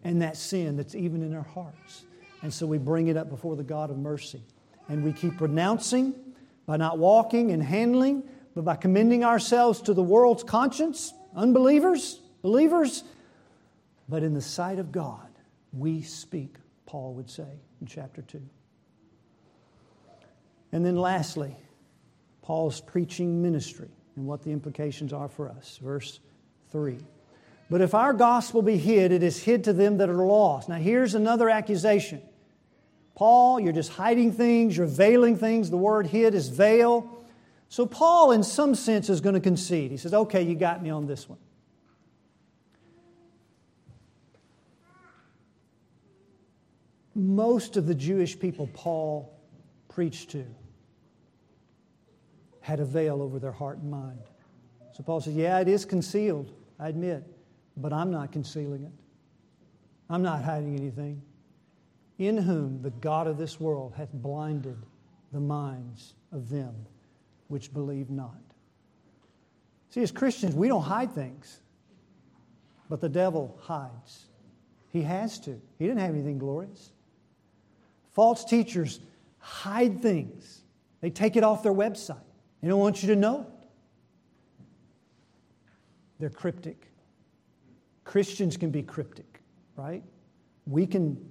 and 0.03 0.21
that 0.21 0.37
sin 0.37 0.75
that's 0.75 0.93
even 0.93 1.23
in 1.23 1.33
our 1.33 1.41
hearts. 1.41 2.05
And 2.43 2.53
so 2.53 2.67
we 2.67 2.77
bring 2.77 3.07
it 3.07 3.17
up 3.17 3.29
before 3.29 3.55
the 3.55 3.63
God 3.63 3.89
of 3.89 3.97
mercy. 3.97 4.43
And 4.89 5.03
we 5.03 5.13
keep 5.13 5.39
renouncing 5.39 6.13
by 6.71 6.77
not 6.77 6.97
walking 6.97 7.51
and 7.51 7.61
handling, 7.61 8.23
but 8.55 8.63
by 8.63 8.77
commending 8.77 9.25
ourselves 9.25 9.81
to 9.81 9.93
the 9.93 10.01
world's 10.01 10.41
conscience, 10.41 11.13
unbelievers, 11.35 12.21
believers. 12.41 13.03
But 14.07 14.23
in 14.23 14.33
the 14.33 14.41
sight 14.41 14.79
of 14.79 14.89
God, 14.89 15.27
we 15.73 16.01
speak, 16.01 16.55
Paul 16.85 17.13
would 17.15 17.29
say 17.29 17.59
in 17.81 17.87
chapter 17.87 18.21
2. 18.21 18.41
And 20.71 20.85
then 20.85 20.95
lastly, 20.95 21.57
Paul's 22.41 22.79
preaching 22.79 23.41
ministry 23.41 23.89
and 24.15 24.25
what 24.25 24.41
the 24.41 24.51
implications 24.51 25.11
are 25.11 25.27
for 25.27 25.49
us. 25.49 25.77
Verse 25.83 26.21
3. 26.71 26.99
But 27.69 27.81
if 27.81 27.93
our 27.93 28.13
gospel 28.13 28.61
be 28.61 28.77
hid, 28.77 29.11
it 29.11 29.23
is 29.23 29.43
hid 29.43 29.65
to 29.65 29.73
them 29.73 29.97
that 29.97 30.07
are 30.07 30.25
lost. 30.25 30.69
Now, 30.69 30.75
here's 30.75 31.15
another 31.15 31.49
accusation. 31.49 32.21
Paul, 33.21 33.59
you're 33.59 33.71
just 33.71 33.91
hiding 33.91 34.31
things, 34.31 34.75
you're 34.75 34.87
veiling 34.87 35.37
things. 35.37 35.69
The 35.69 35.77
word 35.77 36.07
hid 36.07 36.33
is 36.33 36.49
veil. 36.49 37.23
So, 37.69 37.85
Paul, 37.85 38.31
in 38.31 38.41
some 38.41 38.73
sense, 38.73 39.11
is 39.11 39.21
going 39.21 39.35
to 39.35 39.39
concede. 39.39 39.91
He 39.91 39.97
says, 39.97 40.11
Okay, 40.11 40.41
you 40.41 40.55
got 40.55 40.81
me 40.81 40.89
on 40.89 41.05
this 41.05 41.29
one. 41.29 41.37
Most 47.13 47.77
of 47.77 47.85
the 47.85 47.93
Jewish 47.93 48.39
people 48.39 48.67
Paul 48.73 49.39
preached 49.87 50.31
to 50.31 50.43
had 52.61 52.79
a 52.79 52.85
veil 52.85 53.21
over 53.21 53.37
their 53.37 53.51
heart 53.51 53.77
and 53.77 53.91
mind. 53.91 54.23
So 54.93 55.03
Paul 55.03 55.21
says, 55.21 55.35
Yeah, 55.35 55.59
it 55.59 55.67
is 55.67 55.85
concealed, 55.85 56.53
I 56.79 56.87
admit. 56.87 57.23
But 57.77 57.93
I'm 57.93 58.09
not 58.09 58.31
concealing 58.31 58.81
it. 58.81 58.91
I'm 60.09 60.23
not 60.23 60.43
hiding 60.43 60.75
anything. 60.75 61.21
In 62.21 62.37
whom 62.37 62.83
the 62.83 62.91
God 62.91 63.25
of 63.25 63.39
this 63.39 63.59
world 63.59 63.95
hath 63.97 64.13
blinded 64.13 64.77
the 65.33 65.39
minds 65.39 66.13
of 66.31 66.49
them 66.49 66.75
which 67.47 67.73
believe 67.73 68.11
not. 68.11 68.37
See, 69.89 70.03
as 70.03 70.11
Christians, 70.11 70.53
we 70.53 70.67
don't 70.67 70.83
hide 70.83 71.13
things, 71.13 71.61
but 72.89 73.01
the 73.01 73.09
devil 73.09 73.57
hides. 73.63 74.27
He 74.89 75.01
has 75.01 75.39
to. 75.39 75.59
He 75.79 75.87
didn't 75.87 75.97
have 75.97 76.11
anything 76.11 76.37
glorious. 76.37 76.91
False 78.13 78.45
teachers 78.45 78.99
hide 79.39 80.03
things, 80.03 80.61
they 81.01 81.09
take 81.09 81.35
it 81.35 81.43
off 81.43 81.63
their 81.63 81.73
website. 81.73 82.21
They 82.61 82.67
don't 82.67 82.79
want 82.79 83.01
you 83.01 83.07
to 83.07 83.15
know 83.15 83.47
it. 83.47 83.67
They're 86.19 86.29
cryptic. 86.29 86.85
Christians 88.03 88.57
can 88.57 88.69
be 88.69 88.83
cryptic, 88.83 89.41
right? 89.75 90.03
We 90.67 90.85
can 90.85 91.30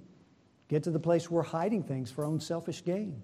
get 0.71 0.83
to 0.83 0.91
the 0.91 0.99
place 0.99 1.29
where 1.29 1.43
we're 1.43 1.49
hiding 1.49 1.83
things 1.83 2.09
for 2.09 2.23
our 2.23 2.31
own 2.31 2.39
selfish 2.39 2.83
gain. 2.85 3.21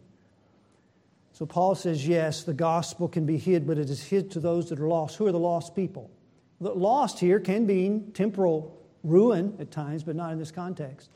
So 1.31 1.45
Paul 1.45 1.75
says, 1.75 2.05
yes, 2.05 2.43
the 2.43 2.53
gospel 2.53 3.07
can 3.07 3.25
be 3.25 3.37
hid, 3.37 3.65
but 3.65 3.77
it 3.77 3.89
is 3.89 4.03
hid 4.03 4.31
to 4.31 4.41
those 4.41 4.67
that 4.69 4.79
are 4.79 4.87
lost. 4.87 5.15
Who 5.15 5.27
are 5.27 5.31
the 5.31 5.39
lost 5.39 5.73
people? 5.73 6.11
The 6.59 6.73
lost 6.73 7.19
here 7.19 7.39
can 7.39 7.65
mean 7.65 8.11
temporal 8.11 8.77
ruin 9.01 9.55
at 9.61 9.71
times, 9.71 10.03
but 10.03 10.17
not 10.17 10.33
in 10.33 10.39
this 10.39 10.51
context. 10.51 11.09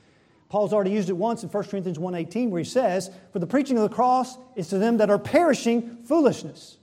Paul's 0.48 0.72
already 0.72 0.92
used 0.92 1.10
it 1.10 1.14
once 1.14 1.44
in 1.44 1.50
1 1.50 1.64
Corinthians 1.66 1.98
1.18 1.98 2.50
where 2.50 2.60
he 2.60 2.66
says, 2.70 3.12
For 3.34 3.40
the 3.40 3.48
preaching 3.48 3.78
of 3.78 3.84
the 3.84 3.94
cross 3.94 4.38
is 4.56 4.70
to 4.70 4.78
them 4.78 4.98
that 4.98 5.10
are 5.10 5.20
perishing 5.20 5.98
foolishness. 6.06 6.78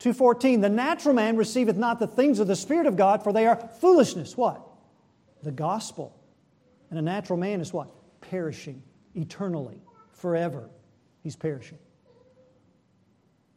2:14 0.00 0.62
The 0.62 0.68
natural 0.70 1.14
man 1.14 1.36
receiveth 1.36 1.76
not 1.76 1.98
the 1.98 2.06
things 2.06 2.38
of 2.38 2.46
the 2.46 2.56
spirit 2.56 2.86
of 2.86 2.96
God 2.96 3.22
for 3.22 3.34
they 3.34 3.46
are 3.46 3.56
foolishness 3.80 4.34
what 4.34 4.66
the 5.42 5.50
gospel 5.52 6.16
and 6.88 6.98
a 6.98 7.02
natural 7.02 7.38
man 7.38 7.60
is 7.60 7.70
what 7.70 7.90
perishing 8.30 8.82
eternally 9.14 9.80
forever 10.12 10.68
he's 11.22 11.36
perishing 11.36 11.78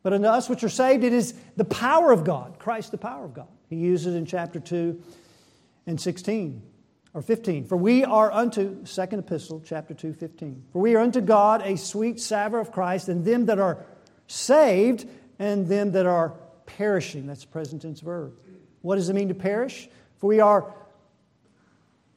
but 0.02 0.14
unto 0.14 0.28
us 0.28 0.50
which 0.50 0.64
are 0.64 0.70
saved 0.70 1.04
it 1.04 1.14
is 1.14 1.34
the 1.56 1.66
power 1.66 2.12
of 2.12 2.24
God 2.24 2.58
Christ 2.60 2.92
the 2.92 2.98
power 2.98 3.26
of 3.26 3.34
God 3.34 3.48
he 3.70 3.76
uses 3.76 4.16
it 4.16 4.18
in 4.18 4.26
chapter 4.26 4.60
2 4.60 5.02
and 5.86 6.00
16 6.00 6.62
or 7.14 7.22
15 7.22 7.66
for 7.66 7.78
we 7.78 8.04
are 8.04 8.32
unto 8.32 8.86
second 8.86 9.20
epistle 9.20 9.62
chapter 9.66 9.94
2 9.94 10.14
15 10.14 10.64
for 10.72 10.82
we 10.82 10.96
are 10.96 11.02
unto 11.02 11.22
God 11.22 11.62
a 11.64 11.78
sweet 11.78 12.20
savor 12.20 12.60
of 12.60 12.72
Christ 12.72 13.10
and 13.10 13.24
them 13.24 13.46
that 13.46 13.60
are 13.60 13.86
saved 14.28 15.08
and 15.40 15.68
them 15.68 15.92
that 15.92 16.06
are 16.06 16.34
perishing. 16.66 17.28
That's 17.28 17.46
present 17.46 17.82
tense 17.82 18.00
verb. 18.00 18.34
What 18.82 18.96
does 18.96 19.10
it 19.10 19.14
mean 19.14 19.30
to 19.30 19.34
perish? 19.34 19.90
For 20.18 20.28
we 20.28 20.40
are, 20.40 20.74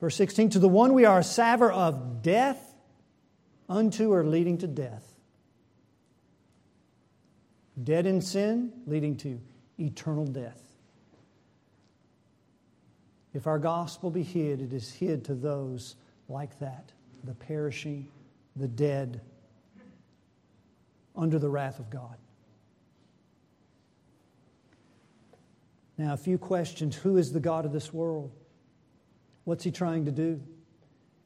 verse 0.01 0.17
16, 0.17 0.51
to 0.51 0.59
the 0.59 0.69
one 0.69 0.95
we 0.95 1.05
are 1.05 1.21
a 1.21 1.25
savor 1.25 1.71
of 1.71 2.23
death 2.23 2.75
unto 3.69 4.13
or 4.13 4.25
leading 4.25 4.59
to 4.59 4.67
death. 4.67 5.05
Dead 7.83 8.07
in 8.07 8.21
sin, 8.21 8.73
leading 8.87 9.17
to 9.19 9.41
eternal 9.79 10.27
death. 10.27 10.61
If 13.35 13.47
our 13.47 13.59
gospel 13.59 14.11
be 14.11 14.23
hid, 14.23 14.63
it 14.63 14.73
is 14.73 14.91
hid 14.91 15.27
to 15.27 15.35
those 15.35 15.97
like 16.29 16.59
that 16.61 16.93
the 17.25 17.35
perishing, 17.35 18.09
the 18.55 18.69
dead, 18.69 19.21
under 21.17 21.39
the 21.39 21.49
wrath 21.49 21.79
of 21.81 21.91
God. 21.91 22.17
Now, 25.99 26.13
a 26.13 26.17
few 26.17 26.39
questions. 26.39 26.95
Who 26.95 27.17
is 27.17 27.33
the 27.33 27.41
God 27.41 27.65
of 27.65 27.73
this 27.73 27.93
world? 27.93 28.31
What's 29.47 29.63
he 29.63 29.71
trying 29.71 30.05
to 30.07 30.11
do? 30.11 30.43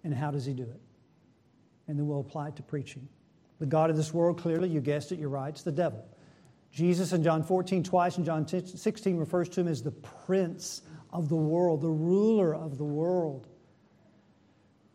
And 0.04 0.14
how 0.14 0.30
does 0.30 0.44
he 0.44 0.52
do 0.52 0.64
it? 0.64 0.80
And 1.88 1.98
then 1.98 2.06
we'll 2.06 2.20
apply 2.20 2.48
it 2.48 2.56
to 2.56 2.62
preaching. 2.62 3.08
The 3.60 3.66
God 3.66 3.88
of 3.88 3.96
this 3.96 4.12
world, 4.12 4.38
clearly, 4.38 4.68
you 4.68 4.80
guessed 4.80 5.10
it, 5.10 5.18
you're 5.18 5.30
right, 5.30 5.48
it's 5.48 5.62
the 5.62 5.72
devil. 5.72 6.06
Jesus 6.70 7.14
in 7.14 7.24
John 7.24 7.42
14, 7.42 7.82
twice 7.82 8.18
in 8.18 8.26
John 8.26 8.46
16, 8.46 9.16
refers 9.16 9.48
to 9.50 9.62
him 9.62 9.68
as 9.68 9.82
the 9.82 9.90
prince 9.90 10.82
of 11.10 11.30
the 11.30 11.36
world, 11.36 11.80
the 11.80 11.88
ruler 11.88 12.54
of 12.54 12.76
the 12.76 12.84
world. 12.84 13.48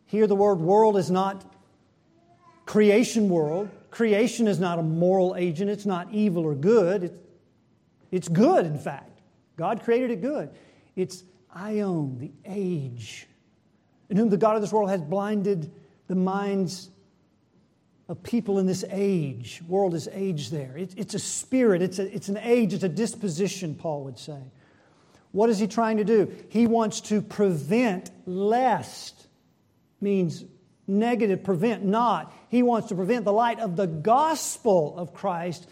Here, 0.06 0.28
the 0.28 0.36
word 0.36 0.60
world 0.60 0.96
is 0.96 1.10
not 1.10 1.52
creation 2.64 3.28
world. 3.28 3.70
Creation 3.90 4.46
is 4.46 4.60
not 4.60 4.78
a 4.78 4.82
moral 4.82 5.34
agent, 5.36 5.68
it's 5.68 5.84
not 5.84 6.12
evil 6.12 6.44
or 6.44 6.54
good. 6.54 7.02
It's, 7.02 7.18
it's 8.12 8.28
good, 8.28 8.66
in 8.66 8.78
fact. 8.78 9.20
God 9.56 9.82
created 9.82 10.12
it 10.12 10.22
good. 10.22 10.50
It's 10.94 11.24
Aion, 11.56 12.18
the 12.18 12.32
age, 12.44 13.26
in 14.10 14.16
whom 14.16 14.28
the 14.28 14.36
God 14.36 14.56
of 14.56 14.62
this 14.62 14.72
world 14.72 14.90
has 14.90 15.00
blinded 15.00 15.72
the 16.06 16.14
minds 16.14 16.90
of 18.08 18.22
people 18.22 18.58
in 18.58 18.66
this 18.66 18.84
age. 18.90 19.62
World 19.66 19.94
is 19.94 20.08
age 20.12 20.50
there. 20.50 20.76
It, 20.76 20.94
it's 20.96 21.14
a 21.14 21.18
spirit, 21.18 21.82
it's, 21.82 21.98
a, 21.98 22.14
it's 22.14 22.28
an 22.28 22.38
age, 22.38 22.72
it's 22.72 22.84
a 22.84 22.88
disposition, 22.88 23.74
Paul 23.74 24.04
would 24.04 24.18
say. 24.18 24.40
What 25.32 25.50
is 25.50 25.58
he 25.58 25.66
trying 25.66 25.96
to 25.96 26.04
do? 26.04 26.32
He 26.48 26.66
wants 26.66 27.00
to 27.02 27.20
prevent 27.20 28.10
lest, 28.26 29.26
means 30.00 30.44
negative, 30.86 31.42
prevent 31.42 31.84
not. 31.84 32.32
He 32.48 32.62
wants 32.62 32.88
to 32.88 32.94
prevent 32.94 33.24
the 33.24 33.32
light 33.32 33.60
of 33.60 33.76
the 33.76 33.86
gospel 33.86 34.96
of 34.96 35.12
Christ 35.12 35.66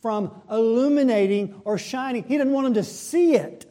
from 0.00 0.30
illuminating 0.50 1.60
or 1.64 1.76
shining. 1.76 2.24
He 2.24 2.38
doesn't 2.38 2.52
want 2.52 2.66
them 2.66 2.74
to 2.74 2.84
see 2.84 3.34
it. 3.34 3.69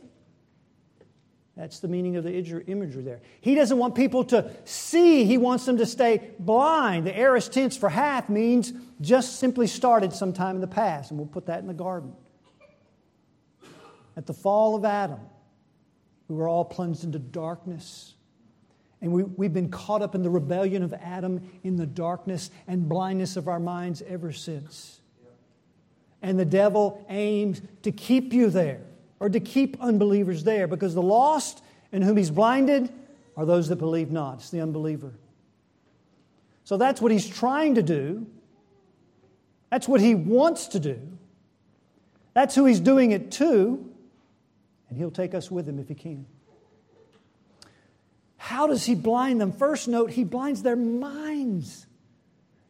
That's 1.60 1.82
the 1.82 1.90
meaning 1.90 2.16
of 2.16 2.24
the 2.24 2.32
imagery 2.68 3.04
there. 3.04 3.20
He 3.42 3.54
doesn't 3.54 3.78
want 3.78 3.94
people 3.94 4.24
to 4.26 4.50
see, 4.64 5.26
he 5.26 5.38
wants 5.38 5.66
them 5.66 5.76
to 5.76 5.86
stay 5.86 6.32
blind. 6.40 7.06
The 7.06 7.20
aorist 7.20 7.52
tense 7.52 7.76
for 7.76 7.90
hath 7.90 8.30
means 8.30 8.72
just 9.02 9.40
simply 9.40 9.68
started 9.68 10.14
sometime 10.14 10.56
in 10.56 10.62
the 10.62 10.68
past, 10.68 11.12
and 11.12 11.20
we'll 11.20 11.28
put 11.28 11.48
that 11.48 11.60
in 11.60 11.68
the 11.68 11.74
garden. 11.74 12.14
At 14.16 14.26
the 14.26 14.34
fall 14.34 14.78
of 14.78 14.86
Adam, 14.86 15.20
we 16.30 16.38
were 16.38 16.48
all 16.48 16.64
plunged 16.64 17.04
into 17.04 17.20
darkness. 17.20 18.14
And 19.02 19.12
we, 19.12 19.24
we've 19.24 19.54
been 19.54 19.70
caught 19.70 20.02
up 20.02 20.16
in 20.16 20.24
the 20.24 20.30
rebellion 20.30 20.82
of 20.82 20.94
Adam 20.94 21.42
in 21.66 21.76
the 21.76 21.86
darkness 21.86 22.52
and 22.70 22.88
blindness 22.88 23.36
of 23.36 23.50
our 23.50 23.60
minds 23.60 24.02
ever 24.08 24.32
since. 24.32 25.02
And 26.22 26.40
the 26.40 26.46
devil 26.46 27.06
aims 27.10 27.62
to 27.82 27.92
keep 27.92 28.32
you 28.32 28.50
there 28.50 28.80
or 29.20 29.30
to 29.30 29.40
keep 29.40 29.82
unbelievers 29.82 30.44
there 30.44 30.68
because 30.68 30.94
the 30.94 31.02
lost 31.02 31.62
and 31.92 32.04
whom 32.04 32.18
he's 32.18 32.32
blinded 32.32 32.90
are 33.36 33.46
those 33.46 33.70
that 33.70 33.78
believe 33.78 34.12
not. 34.12 34.36
It's 34.36 34.50
the 34.50 34.62
unbeliever. 34.62 35.14
So 36.64 36.78
that's 36.78 37.02
what 37.02 37.12
he's 37.12 37.28
trying 37.28 37.76
to 37.76 37.84
do. 37.84 38.28
That's 39.70 39.88
what 39.88 40.02
he 40.02 40.16
wants 40.16 40.68
to 40.70 40.80
do. 40.80 41.00
That's 42.34 42.56
who 42.56 42.66
he's 42.66 42.80
doing 42.80 43.12
it 43.12 43.32
to. 43.34 43.86
And 44.90 44.98
he'll 44.98 45.12
take 45.12 45.34
us 45.34 45.52
with 45.52 45.68
him 45.68 45.80
if 45.80 45.88
he 45.88 45.96
can. 45.96 46.26
How 48.38 48.68
does 48.68 48.86
he 48.86 48.96
blind 48.96 49.42
them? 49.42 49.52
First, 49.52 49.88
note, 49.88 50.12
he 50.12 50.24
blinds 50.24 50.64
their 50.64 50.76
minds. 50.76 51.86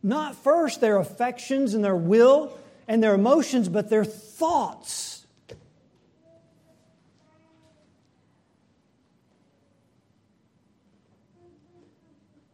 Not 0.02 0.36
first 0.36 0.82
their 0.82 0.98
affections 0.98 1.74
and 1.74 1.84
their 1.84 1.96
will 1.96 2.58
and 2.88 3.04
their 3.04 3.14
emotions, 3.14 3.70
but 3.70 3.90
their 3.90 4.04
thoughts. 4.04 5.19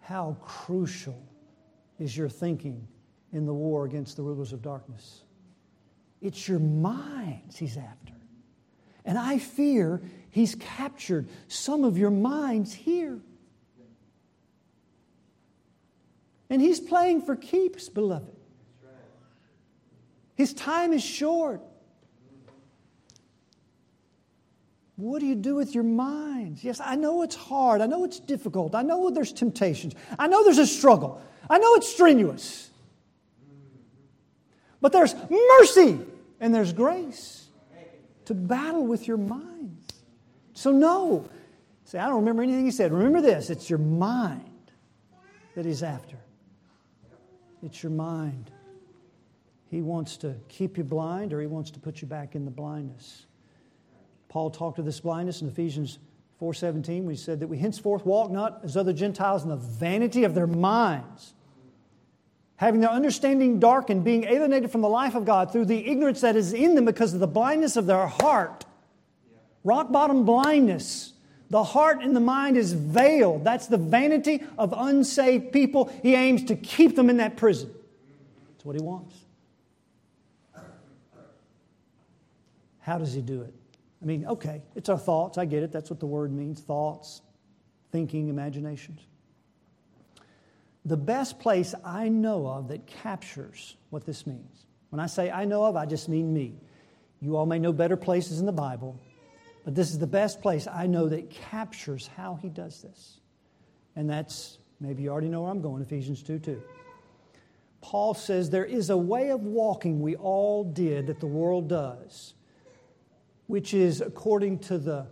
How 0.05 0.37
crucial 0.39 1.19
is 1.97 2.15
your 2.15 2.29
thinking 2.29 2.87
in 3.33 3.47
the 3.47 3.53
war 3.53 3.85
against 3.85 4.17
the 4.17 4.21
rulers 4.21 4.53
of 4.53 4.61
darkness? 4.61 5.23
It's 6.21 6.47
your 6.47 6.59
minds 6.59 7.57
he's 7.57 7.75
after. 7.75 8.13
And 9.03 9.17
I 9.17 9.39
fear 9.39 10.03
he's 10.29 10.53
captured 10.55 11.27
some 11.47 11.83
of 11.83 11.97
your 11.97 12.11
minds 12.11 12.71
here. 12.71 13.19
And 16.51 16.61
he's 16.61 16.79
playing 16.79 17.23
for 17.23 17.35
keeps, 17.35 17.89
beloved. 17.89 18.35
His 20.35 20.53
time 20.53 20.93
is 20.93 21.03
short. 21.03 21.61
What 24.97 25.19
do 25.19 25.25
you 25.25 25.35
do 25.35 25.55
with 25.55 25.75
your 25.75 25.83
minds? 25.83 26.63
Yes, 26.63 26.79
I 26.79 26.95
know 26.95 27.21
it's 27.21 27.35
hard. 27.35 27.81
I 27.81 27.85
know 27.85 28.05
it's 28.05 28.19
difficult. 28.19 28.75
I 28.75 28.81
know 28.81 29.09
there's 29.09 29.33
temptations. 29.33 29.93
I 30.17 30.27
know 30.27 30.43
there's 30.43 30.57
a 30.57 30.67
struggle. 30.67 31.21
I 31.49 31.57
know 31.57 31.75
it's 31.75 31.87
strenuous. 31.87 32.69
But 34.79 34.93
there's 34.93 35.13
mercy 35.29 35.99
and 36.39 36.53
there's 36.53 36.71
grace 36.71 37.47
to 38.25 38.33
battle 38.33 38.85
with 38.85 39.07
your 39.07 39.17
minds. 39.17 39.93
So, 40.53 40.71
no. 40.71 41.29
Say, 41.83 41.99
I 41.99 42.07
don't 42.07 42.17
remember 42.17 42.43
anything 42.43 42.65
he 42.65 42.71
said. 42.71 42.91
Remember 42.91 43.21
this 43.21 43.49
it's 43.49 43.69
your 43.69 43.79
mind 43.79 44.71
that 45.55 45.65
he's 45.65 45.83
after. 45.83 46.17
It's 47.63 47.83
your 47.83 47.91
mind. 47.91 48.51
He 49.69 49.81
wants 49.81 50.17
to 50.17 50.35
keep 50.47 50.77
you 50.77 50.83
blind 50.83 51.33
or 51.33 51.41
he 51.41 51.47
wants 51.47 51.71
to 51.71 51.79
put 51.79 52.01
you 52.01 52.07
back 52.07 52.35
in 52.35 52.45
the 52.45 52.51
blindness. 52.51 53.25
Paul 54.35 54.49
talked 54.49 54.79
of 54.79 54.83
this 54.83 54.99
blindness 54.99 55.41
in 55.41 55.47
Ephesians 55.47 55.97
4:17 56.41 57.05
we 57.05 57.15
said 57.15 57.39
that 57.39 57.47
we 57.47 57.57
henceforth 57.57 58.05
walk 58.05 58.29
not 58.29 58.59
as 58.65 58.75
other 58.75 58.91
Gentiles 58.91 59.43
in 59.43 59.49
the 59.49 59.55
vanity 59.55 60.25
of 60.25 60.35
their 60.35 60.45
minds 60.45 61.33
having 62.57 62.81
their 62.81 62.89
understanding 62.89 63.61
darkened 63.61 64.03
being 64.03 64.25
alienated 64.25 64.71
from 64.71 64.81
the 64.81 64.89
life 64.89 65.15
of 65.15 65.23
God 65.23 65.53
through 65.53 65.63
the 65.63 65.89
ignorance 65.89 66.19
that 66.19 66.35
is 66.35 66.51
in 66.51 66.75
them 66.75 66.83
because 66.83 67.13
of 67.13 67.21
the 67.21 67.27
blindness 67.27 67.77
of 67.77 67.85
their 67.85 68.07
heart. 68.07 68.65
Rock 69.63 69.89
bottom 69.89 70.25
blindness. 70.25 71.13
The 71.49 71.63
heart 71.63 72.03
and 72.03 72.13
the 72.13 72.19
mind 72.19 72.57
is 72.57 72.73
veiled. 72.73 73.45
That's 73.45 73.67
the 73.67 73.77
vanity 73.77 74.43
of 74.57 74.73
unsaved 74.75 75.53
people. 75.53 75.85
He 76.03 76.13
aims 76.13 76.43
to 76.43 76.57
keep 76.57 76.97
them 76.97 77.09
in 77.09 77.17
that 77.17 77.37
prison. 77.37 77.73
That's 78.51 78.65
what 78.65 78.75
he 78.75 78.81
wants. 78.81 79.15
How 82.81 82.97
does 82.97 83.13
he 83.13 83.21
do 83.21 83.41
it? 83.41 83.53
I 84.05 84.07
mean, 84.07 84.27
okay, 84.27 84.61
it's 84.75 84.87
our 84.87 84.99
thoughts. 84.99 85.39
I 85.39 85.45
get 85.45 85.63
it. 85.63 85.71
That's 85.71 85.89
what 85.89 85.99
the 85.99 86.05
word 86.05 86.31
means 86.31 86.61
thoughts, 86.61 87.23
thinking, 87.91 88.29
imaginations. 88.29 89.01
The 90.85 90.95
best 90.95 91.39
place 91.39 91.73
I 91.83 92.09
know 92.09 92.45
of 92.45 92.67
that 92.67 92.85
captures 92.85 93.75
what 93.89 94.05
this 94.05 94.27
means. 94.27 94.67
When 94.91 94.99
I 94.99 95.07
say 95.07 95.31
I 95.31 95.45
know 95.45 95.65
of, 95.65 95.75
I 95.75 95.87
just 95.87 96.07
mean 96.07 96.31
me. 96.31 96.53
You 97.19 97.35
all 97.35 97.47
may 97.47 97.57
know 97.57 97.73
better 97.73 97.97
places 97.97 98.39
in 98.39 98.45
the 98.45 98.51
Bible, 98.51 99.01
but 99.63 99.73
this 99.73 99.89
is 99.89 99.97
the 99.97 100.05
best 100.05 100.39
place 100.39 100.67
I 100.67 100.85
know 100.85 101.09
that 101.09 101.31
captures 101.31 102.07
how 102.15 102.37
he 102.39 102.49
does 102.49 102.83
this. 102.83 103.19
And 103.95 104.07
that's, 104.07 104.59
maybe 104.79 105.01
you 105.01 105.09
already 105.09 105.29
know 105.29 105.41
where 105.41 105.51
I'm 105.51 105.61
going, 105.61 105.81
Ephesians 105.81 106.21
2 106.21 106.37
2. 106.37 106.61
Paul 107.81 108.13
says 108.13 108.51
there 108.51 108.65
is 108.65 108.91
a 108.91 108.97
way 108.97 109.29
of 109.29 109.41
walking 109.41 109.99
we 109.99 110.15
all 110.15 110.63
did 110.63 111.07
that 111.07 111.19
the 111.19 111.25
world 111.25 111.67
does 111.69 112.34
which 113.47 113.73
is 113.73 114.01
according 114.01 114.59
to 114.59 114.77
the 114.77 115.07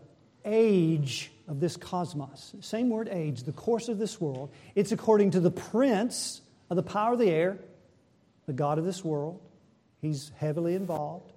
age 0.45 1.31
of 1.47 1.59
this 1.59 1.77
cosmos. 1.77 2.55
Same 2.61 2.89
word, 2.89 3.07
age, 3.09 3.43
the 3.43 3.51
course 3.51 3.89
of 3.89 3.99
this 3.99 4.19
world. 4.19 4.51
It's 4.75 4.91
according 4.91 5.31
to 5.31 5.39
the 5.39 5.51
prince 5.51 6.41
of 6.69 6.75
the 6.75 6.83
power 6.83 7.13
of 7.13 7.19
the 7.19 7.29
air, 7.29 7.59
the 8.45 8.53
God 8.53 8.77
of 8.77 8.85
this 8.85 9.03
world. 9.03 9.39
He's 10.01 10.31
heavily 10.37 10.75
involved. 10.75 11.31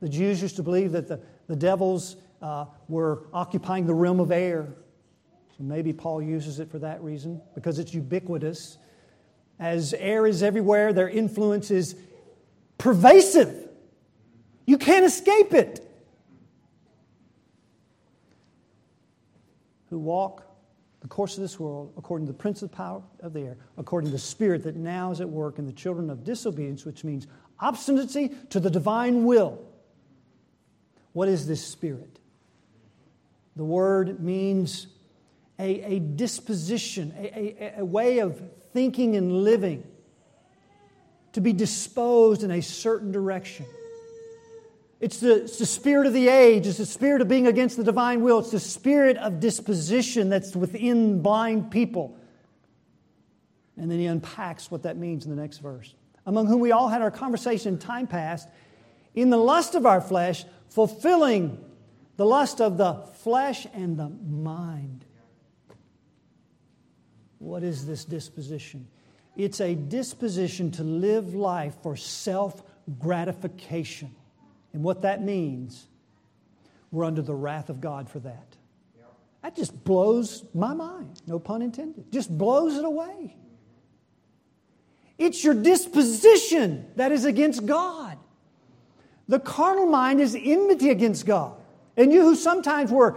The 0.00 0.08
Jews 0.08 0.40
used 0.40 0.56
to 0.56 0.62
believe 0.62 0.92
that 0.92 1.08
the, 1.08 1.20
the 1.46 1.56
devils 1.56 2.16
uh, 2.40 2.66
were 2.88 3.24
occupying 3.32 3.86
the 3.86 3.94
realm 3.94 4.20
of 4.20 4.30
air. 4.30 4.68
So 5.58 5.64
maybe 5.64 5.92
Paul 5.92 6.22
uses 6.22 6.60
it 6.60 6.70
for 6.70 6.78
that 6.78 7.02
reason, 7.02 7.42
because 7.54 7.78
it's 7.78 7.92
ubiquitous. 7.92 8.78
As 9.58 9.92
air 9.92 10.26
is 10.26 10.42
everywhere, 10.42 10.94
their 10.94 11.08
influence 11.08 11.70
is 11.70 11.94
pervasive. 12.78 13.68
You 14.64 14.78
can't 14.78 15.04
escape 15.04 15.52
it. 15.52 15.86
Who 19.90 19.98
walk 19.98 20.46
the 21.00 21.08
course 21.08 21.36
of 21.36 21.42
this 21.42 21.58
world 21.58 21.92
according 21.96 22.26
to 22.26 22.32
the 22.32 22.38
prince 22.38 22.62
of 22.62 22.70
the 22.70 22.76
power 22.76 23.02
of 23.20 23.32
the 23.32 23.40
air, 23.40 23.56
according 23.76 24.08
to 24.08 24.12
the 24.12 24.18
spirit 24.18 24.62
that 24.64 24.76
now 24.76 25.10
is 25.10 25.20
at 25.20 25.28
work 25.28 25.58
in 25.58 25.66
the 25.66 25.72
children 25.72 26.10
of 26.10 26.24
disobedience, 26.24 26.84
which 26.84 27.04
means 27.04 27.26
obstinacy 27.58 28.32
to 28.50 28.60
the 28.60 28.70
divine 28.70 29.24
will. 29.24 29.60
What 31.12 31.28
is 31.28 31.46
this 31.46 31.66
spirit? 31.66 32.18
The 33.56 33.64
word 33.64 34.20
means 34.20 34.86
a, 35.58 35.96
a 35.96 35.98
disposition, 35.98 37.12
a, 37.18 37.64
a, 37.76 37.80
a 37.80 37.84
way 37.84 38.20
of 38.20 38.40
thinking 38.72 39.16
and 39.16 39.44
living, 39.44 39.82
to 41.32 41.40
be 41.40 41.52
disposed 41.52 42.42
in 42.42 42.50
a 42.50 42.60
certain 42.60 43.12
direction. 43.12 43.66
It's 45.00 45.18
the, 45.18 45.44
it's 45.44 45.58
the 45.58 45.66
spirit 45.66 46.06
of 46.06 46.12
the 46.12 46.28
age. 46.28 46.66
It's 46.66 46.76
the 46.76 46.86
spirit 46.86 47.22
of 47.22 47.28
being 47.28 47.46
against 47.46 47.78
the 47.78 47.84
divine 47.84 48.20
will. 48.20 48.40
It's 48.40 48.50
the 48.50 48.60
spirit 48.60 49.16
of 49.16 49.40
disposition 49.40 50.28
that's 50.28 50.54
within 50.54 51.22
blind 51.22 51.70
people. 51.70 52.18
And 53.78 53.90
then 53.90 53.98
he 53.98 54.06
unpacks 54.06 54.70
what 54.70 54.82
that 54.82 54.98
means 54.98 55.24
in 55.24 55.34
the 55.34 55.40
next 55.40 55.58
verse. 55.58 55.94
Among 56.26 56.46
whom 56.46 56.60
we 56.60 56.70
all 56.70 56.88
had 56.88 57.00
our 57.00 57.10
conversation 57.10 57.74
in 57.74 57.78
time 57.78 58.06
past, 58.06 58.46
in 59.14 59.30
the 59.30 59.38
lust 59.38 59.74
of 59.74 59.86
our 59.86 60.02
flesh, 60.02 60.44
fulfilling 60.68 61.64
the 62.16 62.26
lust 62.26 62.60
of 62.60 62.76
the 62.76 62.94
flesh 63.22 63.66
and 63.72 63.96
the 63.96 64.10
mind. 64.28 65.06
What 67.38 67.62
is 67.62 67.86
this 67.86 68.04
disposition? 68.04 68.86
It's 69.34 69.62
a 69.62 69.74
disposition 69.74 70.70
to 70.72 70.84
live 70.84 71.34
life 71.34 71.74
for 71.82 71.96
self 71.96 72.62
gratification. 72.98 74.14
And 74.72 74.82
what 74.82 75.02
that 75.02 75.22
means, 75.22 75.86
we're 76.90 77.04
under 77.04 77.22
the 77.22 77.34
wrath 77.34 77.68
of 77.68 77.80
God 77.80 78.08
for 78.08 78.20
that. 78.20 78.56
That 79.42 79.56
just 79.56 79.84
blows 79.84 80.44
my 80.54 80.74
mind, 80.74 81.22
no 81.26 81.38
pun 81.38 81.62
intended. 81.62 82.12
Just 82.12 82.36
blows 82.36 82.76
it 82.76 82.84
away. 82.84 83.36
It's 85.18 85.42
your 85.42 85.54
disposition 85.54 86.86
that 86.96 87.12
is 87.12 87.24
against 87.24 87.66
God. 87.66 88.18
The 89.28 89.40
carnal 89.40 89.86
mind 89.86 90.20
is 90.20 90.36
enmity 90.38 90.90
against 90.90 91.26
God. 91.26 91.54
And 91.96 92.12
you 92.12 92.22
who 92.22 92.34
sometimes 92.34 92.90
were 92.90 93.16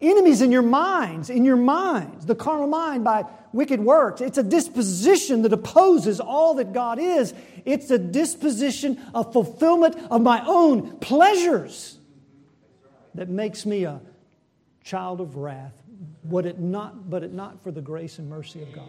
enemies 0.00 0.42
in 0.42 0.52
your 0.52 0.62
minds, 0.62 1.30
in 1.30 1.44
your 1.44 1.56
minds, 1.56 2.26
the 2.26 2.34
carnal 2.34 2.66
mind 2.66 3.04
by 3.04 3.24
wicked 3.52 3.80
works. 3.80 4.20
It's 4.20 4.38
a 4.38 4.42
disposition 4.42 5.42
that 5.42 5.52
opposes 5.52 6.20
all 6.20 6.54
that 6.54 6.72
God 6.72 6.98
is. 6.98 7.34
It's 7.64 7.90
a 7.90 7.98
disposition 7.98 9.00
of 9.14 9.32
fulfillment 9.32 9.96
of 10.10 10.22
my 10.22 10.42
own 10.46 10.98
pleasures 10.98 11.98
that 13.14 13.28
makes 13.28 13.66
me 13.66 13.84
a 13.84 14.00
child 14.84 15.20
of 15.20 15.36
wrath, 15.36 15.74
but 16.24 16.46
it 16.46 16.58
not, 16.58 17.10
but 17.10 17.22
it 17.22 17.32
not 17.32 17.62
for 17.62 17.70
the 17.70 17.80
grace 17.80 18.18
and 18.18 18.28
mercy 18.28 18.62
of 18.62 18.72
God. 18.72 18.88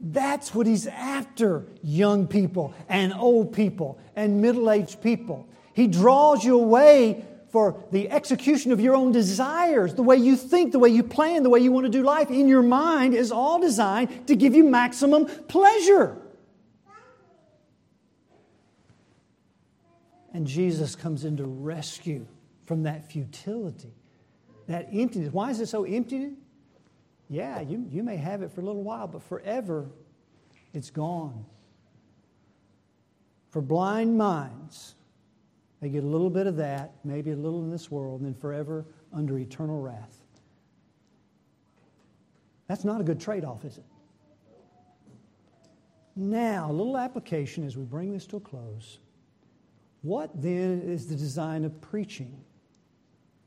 That's 0.00 0.54
what 0.54 0.66
he's 0.66 0.86
after, 0.86 1.66
young 1.82 2.28
people 2.28 2.72
and 2.88 3.12
old 3.12 3.52
people 3.52 3.98
and 4.14 4.40
middle 4.40 4.70
aged 4.70 5.02
people. 5.02 5.48
He 5.74 5.88
draws 5.88 6.44
you 6.44 6.60
away 6.60 7.24
for 7.58 7.84
the 7.90 8.08
execution 8.08 8.70
of 8.70 8.80
your 8.80 8.94
own 8.94 9.10
desires. 9.10 9.92
The 9.92 10.04
way 10.04 10.16
you 10.16 10.36
think, 10.36 10.70
the 10.70 10.78
way 10.78 10.90
you 10.90 11.02
plan, 11.02 11.42
the 11.42 11.50
way 11.50 11.58
you 11.58 11.72
want 11.72 11.86
to 11.86 11.90
do 11.90 12.04
life 12.04 12.30
in 12.30 12.46
your 12.46 12.62
mind 12.62 13.14
is 13.14 13.32
all 13.32 13.58
designed 13.58 14.28
to 14.28 14.36
give 14.36 14.54
you 14.54 14.62
maximum 14.62 15.26
pleasure. 15.48 16.16
And 20.32 20.46
Jesus 20.46 20.94
comes 20.94 21.24
in 21.24 21.36
to 21.38 21.46
rescue 21.46 22.28
from 22.64 22.84
that 22.84 23.10
futility, 23.10 23.92
that 24.68 24.90
emptiness. 24.92 25.32
Why 25.32 25.50
is 25.50 25.58
it 25.58 25.66
so 25.66 25.82
empty? 25.82 26.34
Yeah, 27.28 27.60
you, 27.60 27.84
you 27.90 28.04
may 28.04 28.18
have 28.18 28.42
it 28.42 28.52
for 28.52 28.60
a 28.60 28.64
little 28.64 28.84
while, 28.84 29.08
but 29.08 29.24
forever 29.24 29.90
it's 30.72 30.90
gone. 30.90 31.44
For 33.50 33.60
blind 33.60 34.16
minds, 34.16 34.94
they 35.80 35.88
get 35.88 36.02
a 36.02 36.06
little 36.06 36.30
bit 36.30 36.46
of 36.46 36.56
that, 36.56 36.92
maybe 37.04 37.30
a 37.30 37.36
little 37.36 37.60
in 37.60 37.70
this 37.70 37.90
world, 37.90 38.20
and 38.20 38.26
then 38.26 38.40
forever 38.40 38.84
under 39.12 39.38
eternal 39.38 39.80
wrath. 39.80 40.18
That's 42.66 42.84
not 42.84 43.00
a 43.00 43.04
good 43.04 43.20
trade 43.20 43.44
off, 43.44 43.64
is 43.64 43.78
it? 43.78 43.84
Now, 46.16 46.70
a 46.70 46.72
little 46.72 46.98
application 46.98 47.64
as 47.64 47.76
we 47.76 47.84
bring 47.84 48.12
this 48.12 48.26
to 48.26 48.36
a 48.36 48.40
close. 48.40 48.98
What 50.02 50.30
then 50.40 50.82
is 50.82 51.06
the 51.06 51.14
design 51.14 51.64
of 51.64 51.80
preaching 51.80 52.36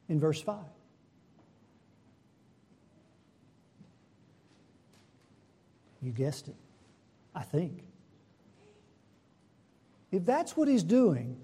in 0.07 0.19
verse 0.19 0.41
5? 0.41 0.57
You 6.01 6.11
guessed 6.11 6.47
it, 6.47 6.55
I 7.35 7.43
think. 7.43 7.83
If 10.11 10.25
that's 10.25 10.57
what 10.57 10.67
he's 10.67 10.83
doing 10.83 11.37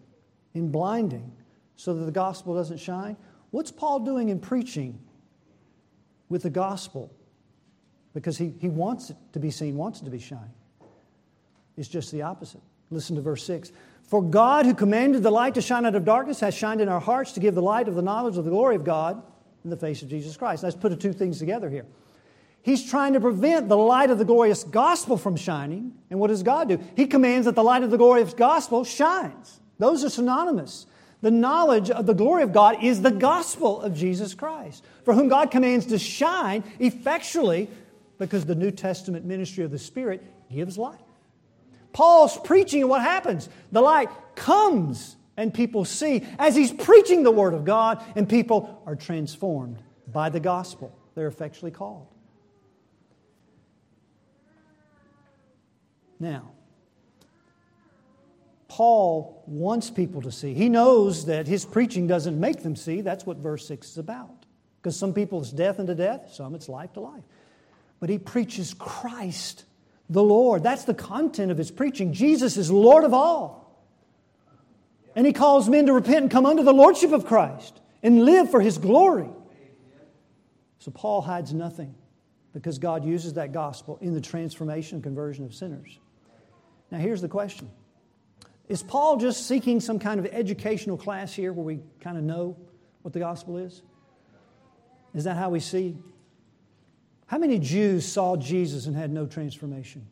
in 0.58 0.72
blinding 0.72 1.32
so 1.76 1.94
that 1.94 2.06
the 2.06 2.12
gospel 2.12 2.56
doesn't 2.56 2.80
shine, 2.80 3.16
what's 3.52 3.72
Paul 3.72 4.00
doing 4.00 4.30
in 4.30 4.40
preaching 4.40 5.00
with 6.30 6.44
the 6.44 6.50
gospel? 6.50 7.14
Because 8.14 8.38
he, 8.38 8.54
he 8.60 8.70
wants 8.70 9.10
it 9.10 9.18
to 9.34 9.40
be 9.40 9.52
seen, 9.52 9.78
wants 9.78 10.02
it 10.02 10.06
to 10.06 10.12
be 10.12 10.20
shined. 10.20 10.54
It's 11.78 11.88
just 11.88 12.12
the 12.12 12.24
opposite. 12.24 12.62
Listen 12.90 13.16
to 13.16 13.22
verse 13.22 13.44
6. 13.44 13.72
For 14.04 14.22
God, 14.22 14.66
who 14.66 14.74
commanded 14.74 15.22
the 15.22 15.32
light 15.32 15.54
to 15.56 15.62
shine 15.62 15.86
out 15.86 15.94
of 15.94 16.06
darkness, 16.06 16.40
has 16.40 16.54
shined 16.56 16.82
in 16.82 16.90
our 16.90 17.00
hearts 17.00 17.34
to 17.34 17.40
give 17.40 17.56
the 17.56 17.62
light 17.62 17.88
of 17.88 17.96
the 17.96 18.02
knowledge 18.02 18.38
of 18.38 18.46
the 18.46 18.52
glory 18.52 18.76
of 18.76 18.84
God 18.84 19.22
in 19.64 19.70
the 19.70 19.78
face 19.78 20.02
of 20.02 20.10
Jesus 20.10 20.38
Christ. 20.38 20.64
Let's 20.64 20.76
put 20.76 20.90
the 20.90 20.96
two 20.96 21.14
things 21.14 21.40
together 21.40 21.70
here. 21.70 21.86
He's 22.62 22.90
trying 22.90 23.14
to 23.14 23.22
prevent 23.22 23.70
the 23.70 23.78
light 23.78 24.10
of 24.10 24.18
the 24.18 24.26
glorious 24.26 24.64
gospel 24.64 25.18
from 25.18 25.36
shining. 25.36 25.94
And 26.10 26.20
what 26.20 26.28
does 26.28 26.44
God 26.44 26.70
do? 26.70 26.80
He 26.96 27.06
commands 27.06 27.46
that 27.46 27.56
the 27.56 27.64
light 27.64 27.84
of 27.84 27.92
the 27.92 27.98
glorious 27.98 28.34
gospel 28.34 28.84
shines. 28.84 29.60
Those 29.80 30.04
are 30.04 30.10
synonymous. 30.10 30.86
The 31.22 31.32
knowledge 31.32 31.90
of 31.90 32.06
the 32.06 32.14
glory 32.14 32.44
of 32.44 32.54
God 32.54 32.84
is 32.84 33.02
the 33.02 33.12
gospel 33.12 33.82
of 33.82 33.96
Jesus 33.96 34.34
Christ, 34.34 34.84
for 35.04 35.14
whom 35.14 35.30
God 35.30 35.50
commands 35.50 35.88
to 35.88 35.98
shine 35.98 36.64
effectually 36.80 37.70
because 38.18 38.46
the 38.46 38.56
New 38.56 38.72
Testament 38.72 39.26
ministry 39.26 39.64
of 39.64 39.72
the 39.72 39.80
Spirit 39.80 40.24
gives 40.52 40.78
light. 40.78 41.00
Paul's 41.94 42.38
preaching, 42.38 42.82
and 42.82 42.90
what 42.90 43.02
happens? 43.02 43.50
The 43.72 43.82
light 43.82 44.10
comes, 44.36 45.16
and 45.36 45.54
people 45.54 45.86
see 45.86 46.24
as 46.38 46.56
he's 46.56 46.72
preaching 46.72 47.24
the 47.24 47.32
Word 47.32 47.54
of 47.54 47.66
God, 47.66 48.04
and 48.16 48.30
people 48.30 48.82
are 48.86 48.96
transformed 48.96 49.78
by 50.12 50.30
the 50.30 50.40
gospel. 50.40 50.96
They're 51.16 51.28
effectually 51.28 51.72
called. 51.72 52.08
Now, 56.20 56.52
Paul 58.68 59.44
wants 59.48 59.90
people 59.90 60.22
to 60.24 60.32
see. 60.32 60.54
He 60.54 60.70
knows 60.70 61.26
that 61.26 61.48
his 61.48 61.66
preaching 61.66 62.08
doesn't 62.08 62.40
make 62.40 62.64
them 62.64 62.76
see. 62.76 63.02
That's 63.02 63.26
what 63.26 63.38
verse 63.38 63.68
6 63.68 63.92
is 63.92 63.98
about. 63.98 64.46
Because 64.82 64.98
some 64.98 65.14
people 65.14 65.42
it's 65.42 65.52
death 65.52 65.80
unto 65.80 65.96
death, 65.96 66.34
some 66.34 66.54
it's 66.54 66.70
life 66.70 66.94
to 66.94 67.00
life. 67.00 67.24
But 68.00 68.10
he 68.10 68.18
preaches 68.18 68.74
Christ, 68.74 69.66
the 70.10 70.24
Lord. 70.24 70.64
That's 70.64 70.84
the 70.84 70.94
content 70.94 71.52
of 71.52 71.58
his 71.58 71.72
preaching. 71.72 72.14
Jesus 72.14 72.58
is 72.58 72.70
Lord 72.70 73.04
of 73.04 73.14
all. 73.14 73.64
And 75.16 75.26
he 75.26 75.34
calls 75.34 75.68
men 75.68 75.88
to 75.88 75.94
repent 75.94 76.18
and 76.18 76.32
come 76.32 76.46
under 76.46 76.62
the 76.62 76.74
lordship 76.74 77.12
of 77.12 77.26
Christ 77.26 77.80
and 78.04 78.24
live 78.24 78.52
for 78.52 78.62
his 78.62 78.78
glory. 78.78 79.30
So 80.80 80.92
Paul 80.92 81.22
hides 81.22 81.54
nothing 81.54 81.96
because 82.54 82.78
God 82.78 83.04
uses 83.04 83.34
that 83.34 83.52
gospel 83.52 83.98
in 84.02 84.14
the 84.14 84.22
transformation 84.22 84.98
and 84.98 85.04
conversion 85.04 85.44
of 85.44 85.56
sinners. 85.56 86.00
Now, 86.92 87.00
here's 87.00 87.22
the 87.22 87.28
question 87.28 87.70
Is 88.68 88.84
Paul 88.84 89.18
just 89.18 89.48
seeking 89.48 89.80
some 89.80 89.98
kind 89.98 90.20
of 90.20 90.26
educational 90.28 90.98
class 90.98 91.34
here 91.34 91.54
where 91.54 91.64
we 91.64 91.80
kind 92.02 92.18
of 92.18 92.24
know 92.24 92.58
what 93.02 93.14
the 93.14 93.20
gospel 93.20 93.58
is? 93.58 93.82
Is 95.14 95.24
that 95.24 95.38
how 95.38 95.50
we 95.50 95.60
see? 95.60 95.98
How 97.28 97.38
many 97.38 97.60
Jews 97.60 98.06
saw 98.06 98.36
Jesus 98.36 98.86
and 98.86 98.96
had 98.96 99.12
no 99.12 99.26
transformation? 99.26 100.06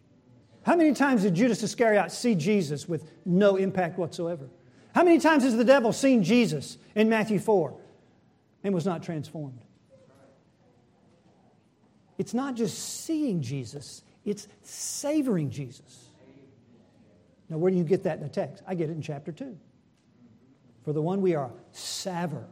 How 0.64 0.76
many 0.76 0.94
times 0.94 1.24
did 1.24 1.36
Judas 1.36 1.62
Iscariot 1.64 2.12
see 2.12 2.34
Jesus 2.34 2.88
with 2.88 3.12
no 3.26 3.56
impact 3.56 3.98
whatsoever? 3.98 4.50
How 4.94 5.04
many 5.04 5.20
times 5.20 5.44
has 5.44 5.56
the 5.58 5.66
devil 5.66 5.92
seen 5.92 6.24
Jesus 6.24 6.78
in 6.96 7.10
Matthew 7.10 7.40
4 7.40 7.76
and 8.64 8.74
was 8.74 8.86
not 8.86 9.04
transformed? 9.04 9.60
It's 12.18 12.34
not 12.34 12.56
just 12.56 13.04
seeing 13.04 13.42
Jesus, 13.42 14.02
it's 14.24 14.48
savoring 14.64 15.50
Jesus. 15.50 16.05
Now, 17.50 17.58
where 17.58 17.72
do 17.72 17.78
you 17.78 17.84
get 17.84 18.04
that 18.04 18.18
in 18.18 18.24
the 18.24 18.30
text? 18.30 18.64
I 18.68 18.76
get 18.76 18.90
it 18.90 18.94
in 18.94 19.02
chapter 19.02 19.32
2. 19.32 19.58
For 20.84 20.94
the 20.94 21.02
one, 21.02 21.22
we 21.22 21.36
are 21.36 21.46
a 21.46 21.52
savor 21.72 22.46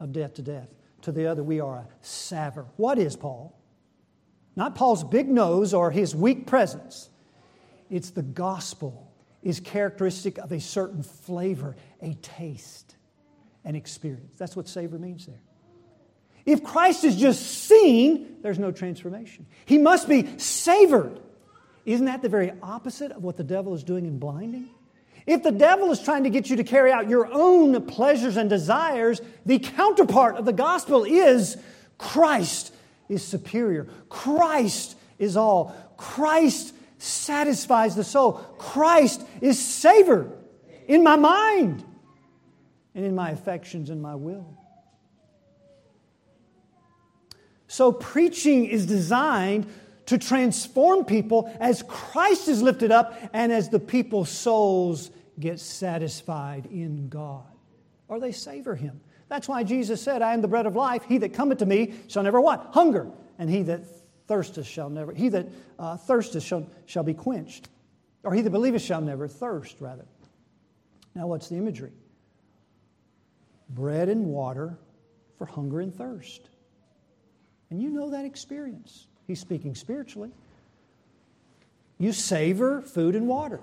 of 0.00 0.12
death 0.12 0.34
to 0.34 0.42
death. 0.42 0.68
To 1.02 1.12
the 1.12 1.26
other, 1.26 1.42
we 1.42 1.60
are 1.60 1.76
a 1.76 1.86
savor. 2.00 2.66
What 2.76 2.98
is 2.98 3.16
Paul? 3.16 3.58
Not 4.56 4.74
Paul's 4.74 5.04
big 5.04 5.28
nose 5.28 5.74
or 5.74 5.90
his 5.90 6.14
weak 6.14 6.46
presence. 6.46 7.10
It's 7.90 8.10
the 8.10 8.22
gospel 8.22 9.12
is 9.42 9.60
characteristic 9.60 10.38
of 10.38 10.52
a 10.52 10.60
certain 10.60 11.02
flavor, 11.02 11.76
a 12.00 12.14
taste, 12.14 12.96
an 13.64 13.74
experience. 13.74 14.38
That's 14.38 14.56
what 14.56 14.68
savor 14.68 14.98
means 14.98 15.26
there. 15.26 15.42
If 16.46 16.62
Christ 16.62 17.04
is 17.04 17.16
just 17.16 17.42
seen, 17.42 18.36
there's 18.42 18.58
no 18.58 18.70
transformation. 18.70 19.46
He 19.66 19.78
must 19.78 20.08
be 20.08 20.38
savored. 20.38 21.20
Isn't 21.84 22.06
that 22.06 22.22
the 22.22 22.28
very 22.28 22.52
opposite 22.62 23.12
of 23.12 23.22
what 23.22 23.36
the 23.36 23.44
devil 23.44 23.74
is 23.74 23.84
doing 23.84 24.06
in 24.06 24.18
blinding? 24.18 24.68
If 25.26 25.42
the 25.42 25.52
devil 25.52 25.90
is 25.90 26.02
trying 26.02 26.24
to 26.24 26.30
get 26.30 26.50
you 26.50 26.56
to 26.56 26.64
carry 26.64 26.92
out 26.92 27.08
your 27.08 27.28
own 27.32 27.86
pleasures 27.86 28.36
and 28.36 28.48
desires, 28.50 29.20
the 29.46 29.58
counterpart 29.58 30.36
of 30.36 30.44
the 30.44 30.52
gospel 30.52 31.04
is 31.04 31.56
Christ 31.96 32.74
is 33.08 33.24
superior. 33.24 33.86
Christ 34.08 34.96
is 35.18 35.36
all. 35.36 35.74
Christ 35.96 36.74
satisfies 36.98 37.94
the 37.94 38.04
soul. 38.04 38.34
Christ 38.58 39.22
is 39.40 39.62
savored 39.62 40.32
in 40.86 41.02
my 41.02 41.16
mind 41.16 41.84
and 42.94 43.04
in 43.04 43.14
my 43.14 43.30
affections 43.30 43.90
and 43.90 44.00
my 44.00 44.14
will. 44.14 44.46
So, 47.66 47.90
preaching 47.90 48.66
is 48.66 48.86
designed 48.86 49.66
to 50.06 50.18
transform 50.18 51.04
people 51.04 51.54
as 51.60 51.82
Christ 51.82 52.48
is 52.48 52.62
lifted 52.62 52.92
up 52.92 53.18
and 53.32 53.50
as 53.52 53.68
the 53.68 53.80
people's 53.80 54.28
souls 54.28 55.10
get 55.38 55.60
satisfied 55.60 56.66
in 56.66 57.08
God. 57.08 57.44
Or 58.08 58.20
they 58.20 58.32
savor 58.32 58.74
Him. 58.74 59.00
That's 59.28 59.48
why 59.48 59.64
Jesus 59.64 60.02
said, 60.02 60.22
I 60.22 60.34
am 60.34 60.42
the 60.42 60.48
bread 60.48 60.66
of 60.66 60.76
life. 60.76 61.04
He 61.08 61.18
that 61.18 61.32
cometh 61.32 61.58
to 61.58 61.66
me 61.66 61.94
shall 62.08 62.22
never 62.22 62.40
what? 62.40 62.68
Hunger. 62.72 63.10
And 63.38 63.50
he 63.50 63.62
that 63.62 63.80
thirsteth 64.28 64.66
shall 64.66 64.90
never, 64.90 65.12
he 65.12 65.28
that 65.30 65.48
uh, 65.78 65.96
thirsteth 65.96 66.42
shall, 66.42 66.68
shall 66.86 67.02
be 67.02 67.14
quenched. 67.14 67.68
Or 68.22 68.32
he 68.32 68.42
that 68.42 68.50
believeth 68.50 68.82
shall 68.82 69.00
never 69.00 69.28
thirst, 69.28 69.80
rather. 69.80 70.06
Now, 71.14 71.26
what's 71.26 71.48
the 71.48 71.56
imagery? 71.56 71.92
Bread 73.68 74.08
and 74.08 74.26
water 74.26 74.78
for 75.36 75.46
hunger 75.46 75.80
and 75.80 75.94
thirst. 75.94 76.48
And 77.70 77.82
you 77.82 77.90
know 77.90 78.10
that 78.10 78.24
experience. 78.24 79.06
He's 79.26 79.40
speaking 79.40 79.74
spiritually. 79.74 80.30
You 81.98 82.12
savor 82.12 82.82
food 82.82 83.14
and 83.14 83.26
water. 83.26 83.60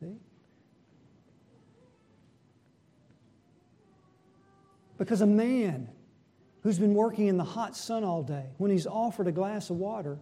See? 0.00 0.16
Because 4.98 5.20
a 5.20 5.26
man 5.26 5.88
who's 6.62 6.78
been 6.78 6.94
working 6.94 7.28
in 7.28 7.36
the 7.36 7.44
hot 7.44 7.76
sun 7.76 8.04
all 8.04 8.22
day, 8.22 8.46
when 8.58 8.70
he's 8.70 8.86
offered 8.86 9.26
a 9.26 9.32
glass 9.32 9.70
of 9.70 9.76
water, 9.76 10.18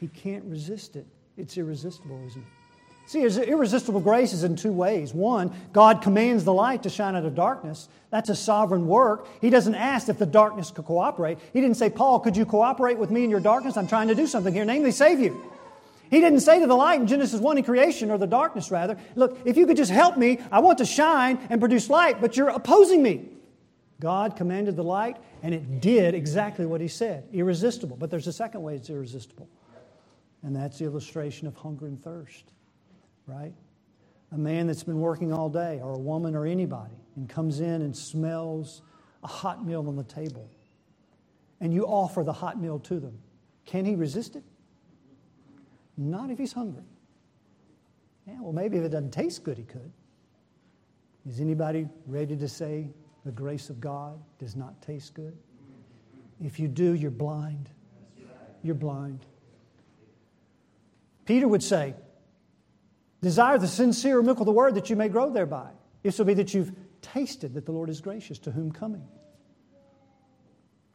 he 0.00 0.08
can't 0.08 0.44
resist 0.44 0.96
it. 0.96 1.06
It's 1.36 1.56
irresistible, 1.56 2.20
isn't 2.26 2.42
it? 2.42 2.61
See, 3.06 3.22
irresistible 3.22 4.00
grace 4.00 4.32
is 4.32 4.44
in 4.44 4.56
two 4.56 4.72
ways. 4.72 5.12
One, 5.12 5.52
God 5.72 6.02
commands 6.02 6.44
the 6.44 6.52
light 6.52 6.84
to 6.84 6.90
shine 6.90 7.14
out 7.14 7.24
of 7.24 7.34
darkness. 7.34 7.88
That's 8.10 8.28
a 8.30 8.34
sovereign 8.34 8.86
work. 8.86 9.26
He 9.40 9.50
doesn't 9.50 9.74
ask 9.74 10.08
if 10.08 10.18
the 10.18 10.26
darkness 10.26 10.70
could 10.70 10.84
cooperate. 10.86 11.38
He 11.52 11.60
didn't 11.60 11.76
say, 11.76 11.90
Paul, 11.90 12.20
could 12.20 12.36
you 12.36 12.46
cooperate 12.46 12.98
with 12.98 13.10
me 13.10 13.24
in 13.24 13.30
your 13.30 13.40
darkness? 13.40 13.76
I'm 13.76 13.88
trying 13.88 14.08
to 14.08 14.14
do 14.14 14.26
something 14.26 14.54
here, 14.54 14.64
namely 14.64 14.92
save 14.92 15.20
you. 15.20 15.50
He 16.10 16.20
didn't 16.20 16.40
say 16.40 16.60
to 16.60 16.66
the 16.66 16.74
light 16.74 17.00
in 17.00 17.06
Genesis 17.06 17.40
1 17.40 17.58
in 17.58 17.64
creation, 17.64 18.10
or 18.10 18.18
the 18.18 18.26
darkness 18.26 18.70
rather, 18.70 18.98
look, 19.14 19.38
if 19.46 19.56
you 19.56 19.66
could 19.66 19.78
just 19.78 19.90
help 19.90 20.18
me, 20.18 20.38
I 20.50 20.60
want 20.60 20.78
to 20.78 20.84
shine 20.84 21.38
and 21.48 21.58
produce 21.58 21.88
light, 21.88 22.20
but 22.20 22.36
you're 22.36 22.50
opposing 22.50 23.02
me. 23.02 23.30
God 23.98 24.36
commanded 24.36 24.76
the 24.76 24.84
light, 24.84 25.16
and 25.42 25.54
it 25.54 25.80
did 25.80 26.14
exactly 26.14 26.66
what 26.66 26.80
He 26.80 26.88
said 26.88 27.24
irresistible. 27.32 27.96
But 27.96 28.10
there's 28.10 28.26
a 28.26 28.32
second 28.32 28.62
way 28.62 28.76
it's 28.76 28.90
irresistible, 28.90 29.48
and 30.42 30.54
that's 30.54 30.78
the 30.80 30.84
illustration 30.84 31.46
of 31.46 31.56
hunger 31.56 31.86
and 31.86 32.02
thirst, 32.02 32.52
right? 33.32 33.52
A 34.32 34.38
man 34.38 34.66
that's 34.66 34.84
been 34.84 35.00
working 35.00 35.32
all 35.32 35.48
day, 35.48 35.80
or 35.82 35.92
a 35.92 35.98
woman, 35.98 36.34
or 36.34 36.46
anybody, 36.46 36.94
and 37.16 37.28
comes 37.28 37.60
in 37.60 37.82
and 37.82 37.96
smells 37.96 38.82
a 39.22 39.26
hot 39.26 39.64
meal 39.64 39.86
on 39.88 39.96
the 39.96 40.04
table, 40.04 40.48
and 41.60 41.72
you 41.72 41.84
offer 41.84 42.22
the 42.24 42.32
hot 42.32 42.60
meal 42.60 42.78
to 42.80 42.98
them. 42.98 43.18
Can 43.66 43.84
he 43.84 43.94
resist 43.94 44.36
it? 44.36 44.42
Not 45.96 46.30
if 46.30 46.38
he's 46.38 46.52
hungry. 46.52 46.84
Yeah, 48.26 48.40
well, 48.40 48.52
maybe 48.52 48.78
if 48.78 48.84
it 48.84 48.90
doesn't 48.90 49.12
taste 49.12 49.44
good, 49.44 49.58
he 49.58 49.64
could. 49.64 49.92
Is 51.28 51.40
anybody 51.40 51.88
ready 52.06 52.36
to 52.36 52.48
say 52.48 52.88
the 53.24 53.30
grace 53.30 53.70
of 53.70 53.80
God 53.80 54.18
does 54.38 54.56
not 54.56 54.80
taste 54.82 55.14
good? 55.14 55.36
If 56.42 56.58
you 56.58 56.66
do, 56.66 56.94
you're 56.94 57.10
blind. 57.10 57.68
You're 58.62 58.74
blind. 58.74 59.26
Peter 61.24 61.46
would 61.46 61.62
say, 61.62 61.94
Desire 63.22 63.56
the 63.56 63.68
sincere 63.68 64.20
milk 64.20 64.40
of 64.40 64.46
the 64.46 64.52
word 64.52 64.74
that 64.74 64.90
you 64.90 64.96
may 64.96 65.08
grow 65.08 65.30
thereby. 65.30 65.70
This 66.02 66.18
will 66.18 66.26
be 66.26 66.34
that 66.34 66.52
you've 66.52 66.72
tasted 67.00 67.54
that 67.54 67.66
the 67.66 67.72
Lord 67.72 67.88
is 67.88 68.00
gracious 68.00 68.38
to 68.40 68.50
whom 68.50 68.72
coming. 68.72 69.06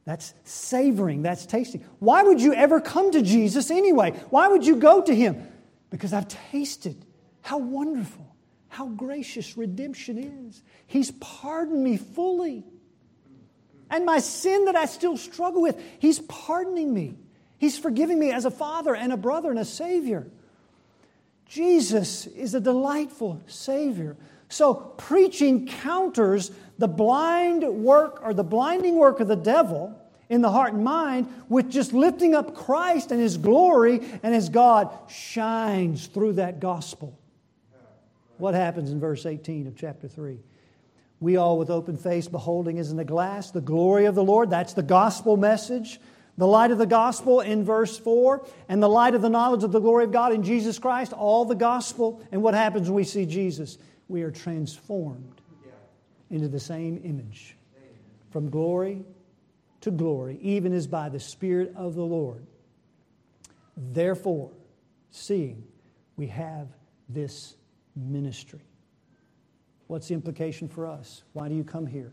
That's 0.06 0.34
savoring, 0.44 1.22
that's 1.22 1.46
tasting. 1.46 1.84
Why 2.00 2.24
would 2.24 2.42
you 2.42 2.54
ever 2.54 2.80
come 2.80 3.12
to 3.12 3.22
Jesus 3.22 3.72
anyway? 3.72 4.12
Why 4.30 4.48
would 4.48 4.66
you 4.66 4.78
go 4.78 5.02
to 5.02 5.14
him? 5.14 5.48
Because 5.90 6.14
I've 6.14 6.28
tasted 6.28 7.06
how 7.42 7.58
wonderful, 7.58 8.36
how 8.68 8.88
gracious 8.88 9.58
redemption 9.58 10.18
is. 10.18 10.62
He's 10.86 11.12
pardoned 11.12 11.84
me 11.84 11.98
fully. 11.98 12.66
And 13.90 14.06
my 14.06 14.20
sin 14.20 14.66
that 14.66 14.76
I 14.76 14.86
still 14.86 15.16
struggle 15.16 15.62
with, 15.62 15.82
He's 16.00 16.20
pardoning 16.20 16.94
me. 16.94 17.18
He's 17.58 17.80
forgiving 17.80 18.20
me 18.20 18.32
as 18.32 18.46
a 18.46 18.52
father 18.52 18.96
and 18.96 19.14
a 19.14 19.18
brother 19.18 19.50
and 19.50 19.60
a 19.60 19.66
Savior. 19.66 20.28
Jesus 21.48 22.28
is 22.28 22.54
a 22.54 22.60
delightful 22.60 23.42
Savior. 23.48 24.16
So, 24.50 24.74
preaching 24.74 25.68
counters 25.68 26.52
the 26.78 26.88
blind 26.88 27.64
work 27.64 28.20
or 28.24 28.34
the 28.34 28.44
blinding 28.44 28.96
work 28.96 29.20
of 29.20 29.28
the 29.28 29.36
devil 29.36 30.00
in 30.30 30.42
the 30.42 30.52
heart 30.52 30.74
and 30.74 30.84
mind 30.84 31.28
with 31.50 31.70
just 31.70 31.94
lifting 31.94 32.36
up 32.36 32.56
Christ 32.56 33.12
and 33.12 33.22
His 33.22 33.38
glory, 33.38 34.02
and 34.24 34.36
as 34.36 34.50
God 34.50 34.94
shines 35.10 36.08
through 36.08 36.34
that 36.34 36.60
gospel. 36.60 37.18
What 38.38 38.54
happens 38.54 38.92
in 38.92 39.00
verse 39.00 39.26
18 39.26 39.68
of 39.68 39.76
chapter 39.76 40.08
3? 40.08 40.40
We 41.20 41.38
all, 41.38 41.58
with 41.58 41.70
open 41.70 41.98
face, 41.98 42.28
beholding 42.28 42.78
as 42.78 42.92
in 42.92 43.00
a 43.00 43.04
glass 43.04 43.50
the 43.52 43.62
glory 43.62 44.06
of 44.06 44.16
the 44.16 44.24
Lord. 44.24 44.50
That's 44.50 44.74
the 44.74 44.84
gospel 44.84 45.36
message. 45.36 46.00
The 46.38 46.48
light 46.48 46.70
of 46.72 46.78
the 46.78 46.86
gospel 46.86 47.42
in 47.42 47.64
verse 47.64 47.98
4, 47.98 48.46
and 48.70 48.82
the 48.82 48.88
light 48.88 49.16
of 49.16 49.22
the 49.22 49.30
knowledge 49.30 49.64
of 49.64 49.72
the 49.72 49.80
glory 49.80 50.04
of 50.04 50.12
God 50.12 50.34
in 50.34 50.44
Jesus 50.44 50.78
Christ, 50.78 51.12
all 51.14 51.46
the 51.46 51.56
gospel. 51.56 52.22
And 52.32 52.44
what 52.44 52.54
happens 52.54 52.90
when 52.90 52.96
we 52.96 53.04
see 53.04 53.26
Jesus? 53.26 53.78
We 54.08 54.22
are 54.22 54.32
transformed 54.32 55.42
into 56.30 56.48
the 56.48 56.60
same 56.60 57.02
image 57.04 57.56
from 58.30 58.50
glory 58.50 59.04
to 59.82 59.92
glory, 59.92 60.38
even 60.42 60.74
as 60.74 60.86
by 60.86 61.10
the 61.10 61.20
Spirit 61.20 61.74
of 61.76 61.96
the 61.96 62.04
Lord. 62.04 62.46
Therefore, 63.76 64.52
seeing 65.12 65.64
we 66.18 66.28
have 66.28 66.68
this 67.10 67.56
ministry. 67.96 68.62
What's 69.88 70.10
the 70.10 70.14
implication 70.14 70.68
for 70.68 70.86
us? 70.86 71.24
Why 71.34 71.48
do 71.48 71.56
you 71.56 71.64
come 71.64 71.88
here? 71.88 72.12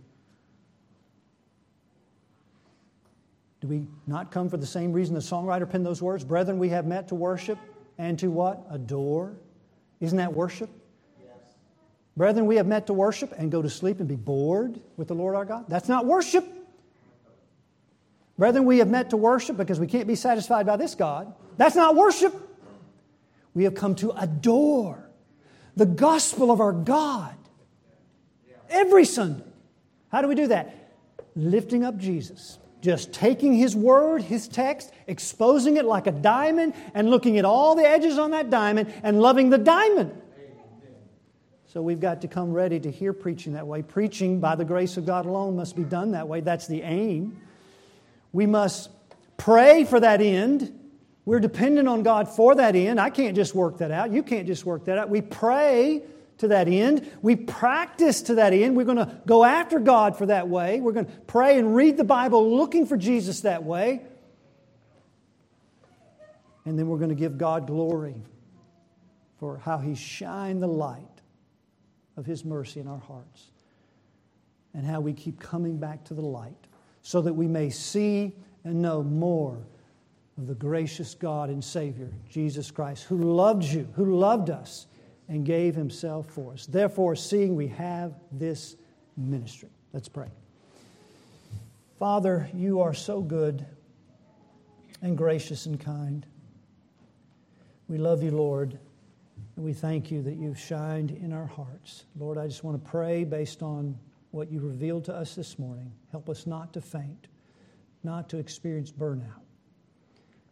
Do 3.65 3.69
we 3.71 3.87
not 4.07 4.31
come 4.31 4.51
for 4.51 4.59
the 4.59 4.67
same 4.67 4.93
reason 4.93 5.15
the 5.15 5.23
songwriter 5.23 5.69
penned 5.69 5.87
those 5.87 6.03
words? 6.03 6.23
Brethren, 6.23 6.59
we 6.59 6.69
have 6.69 6.85
met 6.85 7.09
to 7.09 7.15
worship 7.15 7.59
and 7.97 8.19
to 8.19 8.31
what? 8.31 8.63
Adore. 8.69 9.33
Isn't 10.01 10.19
that 10.19 10.35
worship? 10.35 10.69
Yes. 11.19 11.33
Brethren, 12.15 12.45
we 12.45 12.57
have 12.57 12.67
met 12.67 12.89
to 12.89 12.93
worship 12.93 13.33
and 13.39 13.51
go 13.51 13.63
to 13.63 13.71
sleep 13.71 14.01
and 14.01 14.09
be 14.09 14.17
bored 14.17 14.79
with 14.99 15.09
the 15.09 15.15
Lord 15.15 15.35
our 15.35 15.47
God. 15.47 15.65
That's 15.67 15.89
not 15.89 16.05
worship. 16.05 16.47
Brethren, 18.37 18.67
we 18.67 18.81
have 18.81 18.89
met 18.89 19.09
to 19.11 19.17
worship 19.17 19.57
because 19.57 19.81
we 19.81 19.87
can't 19.87 20.07
be 20.07 20.15
satisfied 20.15 20.67
by 20.67 20.77
this 20.77 20.95
God. 20.95 21.33
That's 21.57 21.75
not 21.75 21.97
worship. 21.97 22.35
We 23.55 23.65
have 23.65 23.75
come 23.75 23.95
to 23.95 24.11
adore 24.11 25.09
the 25.75 25.87
gospel 25.87 26.51
of 26.51 26.61
our 26.61 26.73
God 26.73 27.35
every 28.69 29.07
Sunday. 29.07 29.51
How 30.13 30.21
do 30.21 30.29
we 30.29 30.35
do 30.35 30.49
that? 30.49 30.93
Lifting 31.35 31.83
up 31.83 31.97
Jesus. 31.97 32.59
Just 32.85 33.15
taking 33.15 33.55
His 33.55 33.75
word, 33.75 34.21
His 34.21 34.47
text, 34.47 34.93
exposing 35.07 35.79
it 35.79 35.87
like 35.87 36.07
a 36.07 36.13
diamond, 36.13 36.75
and 36.93 37.09
looking 37.09 37.39
at 37.39 37.47
all 37.47 37.75
the 37.75 37.89
edges 37.89 38.19
on 38.19 38.33
that 38.33 38.51
diamond 38.51 38.93
and 39.03 39.23
loving 39.23 39.49
the 39.49 39.57
diamond. 39.57 40.21
So 41.65 41.81
we've 41.81 41.99
got 41.99 42.21
to 42.21 42.29
come 42.29 42.53
ready 42.53 42.79
to 42.79 42.91
hear 42.91 43.15
preaching 43.15 43.55
that 43.55 43.67
way. 43.67 43.81
Preaching 43.81 44.39
by 44.39 44.55
the 44.55 44.67
grace 44.67 44.99
of 44.99 45.07
God 45.07 45.25
alone 45.25 45.57
must 45.57 45.77
be 45.77 45.83
done 45.83 46.11
that 46.11 46.29
way. 46.29 46.43
That's 46.43 46.67
the 46.67 46.83
aim. 46.83 47.41
We 48.35 48.45
must 48.45 48.91
pray 49.39 49.85
for 49.85 49.99
that 49.99 50.21
end. 50.21 50.79
We're 51.25 51.41
dependent 51.41 51.89
on 51.89 52.03
God 52.03 52.29
for 52.29 52.55
that 52.55 52.77
end. 52.77 53.01
I 53.01 53.09
can't 53.09 53.35
just 53.35 53.55
work 53.55 53.79
that 53.79 53.93
out. 53.93 54.13
You 54.13 54.23
can't 54.23 54.47
just 54.47 54.67
work 54.67 54.85
that 54.85 54.99
out. 54.99 55.09
We 55.09 55.23
pray 55.23 56.03
to 56.39 56.49
that 56.49 56.69
end. 56.69 57.11
We 57.23 57.37
practice 57.37 58.23
to 58.23 58.37
that 58.37 58.53
end. 58.53 58.77
We're 58.77 58.85
going 58.85 58.99
to 58.99 59.21
go 59.27 59.45
after 59.45 59.79
God 59.79 60.17
for 60.17 60.27
that 60.27 60.49
way. 60.49 60.81
We're 60.81 60.93
going 60.93 61.07
to 61.07 61.13
pray 61.27 61.59
and 61.59 61.75
read 61.75 61.97
the 61.97 62.05
Bible 62.05 62.57
looking 62.57 62.87
for 62.87 62.97
Jesus 62.97 63.43
that 63.43 63.65
way. 63.65 64.03
And 66.65 66.79
then 66.79 66.89
we're 66.89 66.99
going 66.99 67.11
to 67.11 67.15
give 67.15 67.39
God 67.39 67.67
glory 67.67 68.23
for 69.39 69.59
how 69.59 69.79
He 69.79 69.95
shined 69.95 70.63
the 70.63 70.69
light 70.69 71.03
of 72.17 72.27
His 72.27 72.45
mercy 72.45 72.81
in 72.81 72.89
our 72.89 72.99
hearts 72.99 73.51
and 74.73 74.85
how 74.85 75.01
we 75.01 75.13
keep 75.13 75.39
coming 75.39 75.79
back 75.79 76.05
to 76.05 76.15
the 76.15 76.23
light 76.23 76.67
so 77.03 77.21
that 77.21 77.33
we 77.33 77.47
may 77.47 77.71
see 77.71 78.35
and 78.65 78.81
know 78.81 79.03
more 79.03 79.59
of 80.39 80.47
the 80.47 80.55
gracious 80.55 81.15
God 81.15 81.49
and 81.49 81.63
Savior, 81.63 82.11
Jesus 82.29 82.71
Christ, 82.71 83.05
who 83.05 83.19
loved 83.19 83.63
you, 83.63 83.89
who 83.95 84.17
loved 84.17 84.51
us, 84.51 84.87
and 85.29 85.45
gave 85.45 85.75
himself 85.75 86.27
for 86.29 86.53
us. 86.53 86.67
Therefore, 86.67 87.17
seeing 87.17 87.57
we 87.57 87.69
have 87.69 88.15
this 88.31 88.77
ministry. 89.17 89.71
Let's 89.93 90.09
pray. 90.09 90.29
Father, 91.99 92.49
you 92.53 92.81
are 92.81 92.95
so 92.95 93.21
good 93.21 93.65
and 95.01 95.17
gracious 95.17 95.67
and 95.67 95.79
kind. 95.79 96.27
We 97.89 97.99
love 97.99 98.23
you, 98.23 98.31
Lord, 98.31 98.79
and 99.57 99.65
we 99.65 99.73
thank 99.73 100.11
you 100.11 100.23
that 100.23 100.35
you've 100.37 100.59
shined 100.59 101.11
in 101.11 101.33
our 101.33 101.47
hearts. 101.47 102.05
Lord, 102.19 102.39
I 102.39 102.47
just 102.47 102.65
want 102.65 102.83
to 102.83 102.91
pray 102.91 103.25
based 103.25 103.63
on 103.63 103.97
what 104.33 104.51
you 104.51 104.61
revealed 104.61 105.05
to 105.05 105.15
us 105.15 105.35
this 105.35 105.59
morning. 105.59 105.93
Help 106.11 106.29
us 106.29 106.47
not 106.47 106.73
to 106.73 106.81
faint, 106.81 107.29
not 108.03 108.29
to 108.31 108.39
experience 108.39 108.91
burnout. 108.91 109.45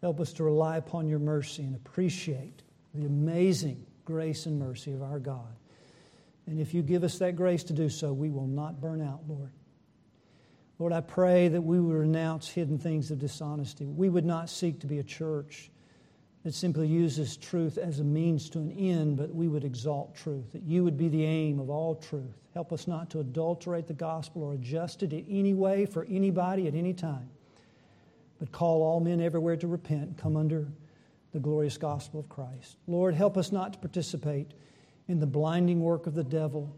Help 0.01 0.21
us 0.21 0.33
to 0.35 0.45
rely 0.45 0.77
upon 0.77 1.09
your 1.09 1.19
mercy 1.19 1.63
and 1.63 1.75
appreciate 1.75 2.63
the 2.95 3.07
amazing 3.07 3.85
grace 4.05 4.47
and 4.47 4.59
mercy 4.59 4.93
of 4.93 5.03
our 5.03 5.19
God. 5.19 5.57
And 6.47 6.61
if 6.61 6.75
you 6.75 6.83
give 6.83 7.05
us 7.05 7.19
that 7.19 7.37
grace 7.37 7.63
to 7.65 7.73
do 7.73 7.89
so, 7.89 8.13
we 8.13 8.31
will 8.31 8.47
not 8.47 8.81
burn 8.81 9.01
out, 9.01 9.21
Lord. 9.29 9.53
Lord, 10.79 10.93
I 10.93 11.01
pray 11.01 11.49
that 11.49 11.63
we 11.63 11.79
would 11.79 11.95
renounce 11.95 12.49
hidden 12.49 12.79
things 12.79 13.11
of 13.11 13.21
dishonesty. 13.21 13.87
We 13.87 14.09
would 14.09 14.25
not 14.25 14.51
seek 14.51 14.81
to 14.81 14.87
be 14.87 14.99
a 14.99 15.05
church 15.05 15.71
that 16.43 16.55
simply 16.55 16.89
uses 16.89 17.37
truth 17.37 17.79
as 17.79 18.01
a 18.01 18.05
means 18.05 18.51
to 18.51 18.59
an 18.59 18.73
end, 18.73 19.17
but 19.17 19.33
we 19.33 19.47
would 19.47 19.65
exalt 19.65 20.17
truth, 20.17 20.51
that 20.53 20.63
you 20.63 20.83
would 20.83 20.97
be 20.97 21.09
the 21.09 21.25
aim 21.25 21.61
of 21.61 21.71
all 21.71 21.95
truth. 21.95 22.35
Help 22.53 22.73
us 22.73 22.89
not 22.89 23.11
to 23.11 23.21
adulterate 23.21 23.87
the 23.87 23.95
gospel 23.95 24.43
or 24.43 24.55
adjust 24.55 25.05
it 25.05 25.13
in 25.13 25.25
any 25.29 25.55
way 25.55 25.87
for 25.87 26.05
anybody 26.11 26.67
at 26.67 26.75
any 26.75 26.93
time, 26.93 27.31
but 28.41 28.51
call 28.51 28.83
all 28.83 28.99
men 28.99 29.21
everywhere 29.21 29.57
to 29.57 29.69
repent 29.69 30.19
come 30.19 30.37
under 30.37 30.67
the 31.33 31.41
glorious 31.41 31.79
gospel 31.79 32.21
of 32.21 32.29
Christ. 32.29 32.77
Lord, 32.87 33.15
help 33.15 33.37
us 33.37 33.53
not 33.53 33.73
to 33.73 33.79
participate 33.79 34.53
in 35.09 35.19
the 35.19 35.27
blinding 35.27 35.81
work 35.81 36.07
of 36.07 36.15
the 36.15 36.25
devil 36.25 36.75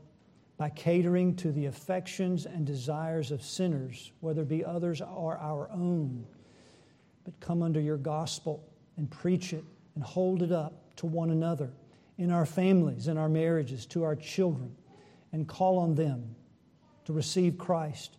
by 0.57 0.71
catering 0.71 1.35
to 1.37 1.51
the 1.51 1.67
affections 1.67 2.47
and 2.47 2.65
desires 2.65 3.31
of 3.33 3.43
sinners, 3.43 4.13
whether 4.21 4.43
it 4.43 4.49
be 4.49 4.65
others 4.65 5.01
or 5.01 5.37
our 5.39 5.69
own, 5.71 6.25
but 7.25 7.39
come 7.41 7.63
under 7.63 7.81
your 7.81 7.97
gospel 7.97 8.65
and 8.97 9.11
preach 9.11 9.53
it 9.53 9.65
and 9.97 10.05
hold 10.05 10.43
it 10.43 10.53
up 10.53 10.95
to 10.97 11.07
one 11.07 11.31
another 11.31 11.73
in 12.19 12.31
our 12.31 12.47
families, 12.47 13.09
in 13.09 13.19
our 13.19 13.29
marriages, 13.29 13.87
to 13.87 14.05
our 14.05 14.15
children, 14.15 14.75
and 15.33 15.49
call 15.49 15.79
on 15.79 15.97
them 15.97 16.37
to 17.05 17.13
receive 17.13 17.59
Christ 17.59 18.17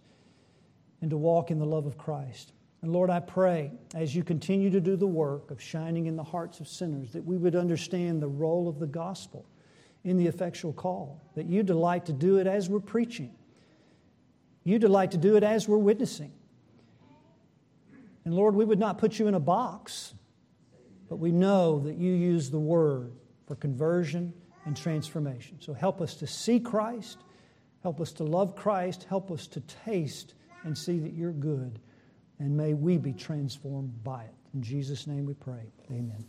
and 1.01 1.09
to 1.09 1.17
walk 1.17 1.51
in 1.51 1.59
the 1.59 1.65
love 1.65 1.85
of 1.85 1.97
Christ. 1.97 2.51
And 2.85 2.93
Lord, 2.93 3.09
I 3.09 3.19
pray 3.19 3.71
as 3.95 4.15
you 4.15 4.23
continue 4.23 4.69
to 4.69 4.79
do 4.79 4.95
the 4.95 5.07
work 5.07 5.49
of 5.49 5.59
shining 5.59 6.05
in 6.05 6.15
the 6.15 6.23
hearts 6.23 6.59
of 6.59 6.67
sinners 6.67 7.13
that 7.13 7.25
we 7.25 7.35
would 7.35 7.55
understand 7.55 8.21
the 8.21 8.27
role 8.27 8.67
of 8.67 8.77
the 8.77 8.85
gospel 8.85 9.43
in 10.03 10.17
the 10.17 10.27
effectual 10.27 10.71
call, 10.71 11.19
that 11.33 11.47
you 11.47 11.63
delight 11.63 12.05
to 12.05 12.13
do 12.13 12.37
it 12.37 12.45
as 12.45 12.69
we're 12.69 12.79
preaching. 12.79 13.33
You 14.65 14.77
delight 14.77 15.09
to 15.11 15.17
do 15.17 15.35
it 15.35 15.41
as 15.41 15.67
we're 15.67 15.79
witnessing. 15.79 16.31
And 18.23 18.35
Lord, 18.35 18.53
we 18.53 18.65
would 18.65 18.77
not 18.77 18.99
put 18.99 19.17
you 19.17 19.25
in 19.25 19.33
a 19.33 19.39
box, 19.39 20.13
but 21.09 21.15
we 21.15 21.31
know 21.31 21.79
that 21.79 21.97
you 21.97 22.13
use 22.13 22.51
the 22.51 22.59
word 22.59 23.13
for 23.47 23.55
conversion 23.55 24.31
and 24.65 24.77
transformation. 24.77 25.59
So 25.59 25.73
help 25.73 26.01
us 26.01 26.13
to 26.17 26.27
see 26.27 26.59
Christ, 26.59 27.17
help 27.81 27.99
us 27.99 28.11
to 28.11 28.23
love 28.23 28.55
Christ, 28.55 29.07
help 29.09 29.31
us 29.31 29.47
to 29.47 29.61
taste 29.61 30.35
and 30.63 30.77
see 30.77 30.99
that 30.99 31.13
you're 31.13 31.31
good, 31.31 31.79
and 32.39 32.55
may 32.55 32.73
we 32.73 32.97
be 32.97 33.13
transformed 33.13 34.03
by 34.03 34.23
it. 34.23 34.35
In 34.53 34.61
Jesus' 34.61 35.07
name 35.07 35.25
we 35.25 35.33
pray. 35.33 35.71
Amen. 35.91 36.25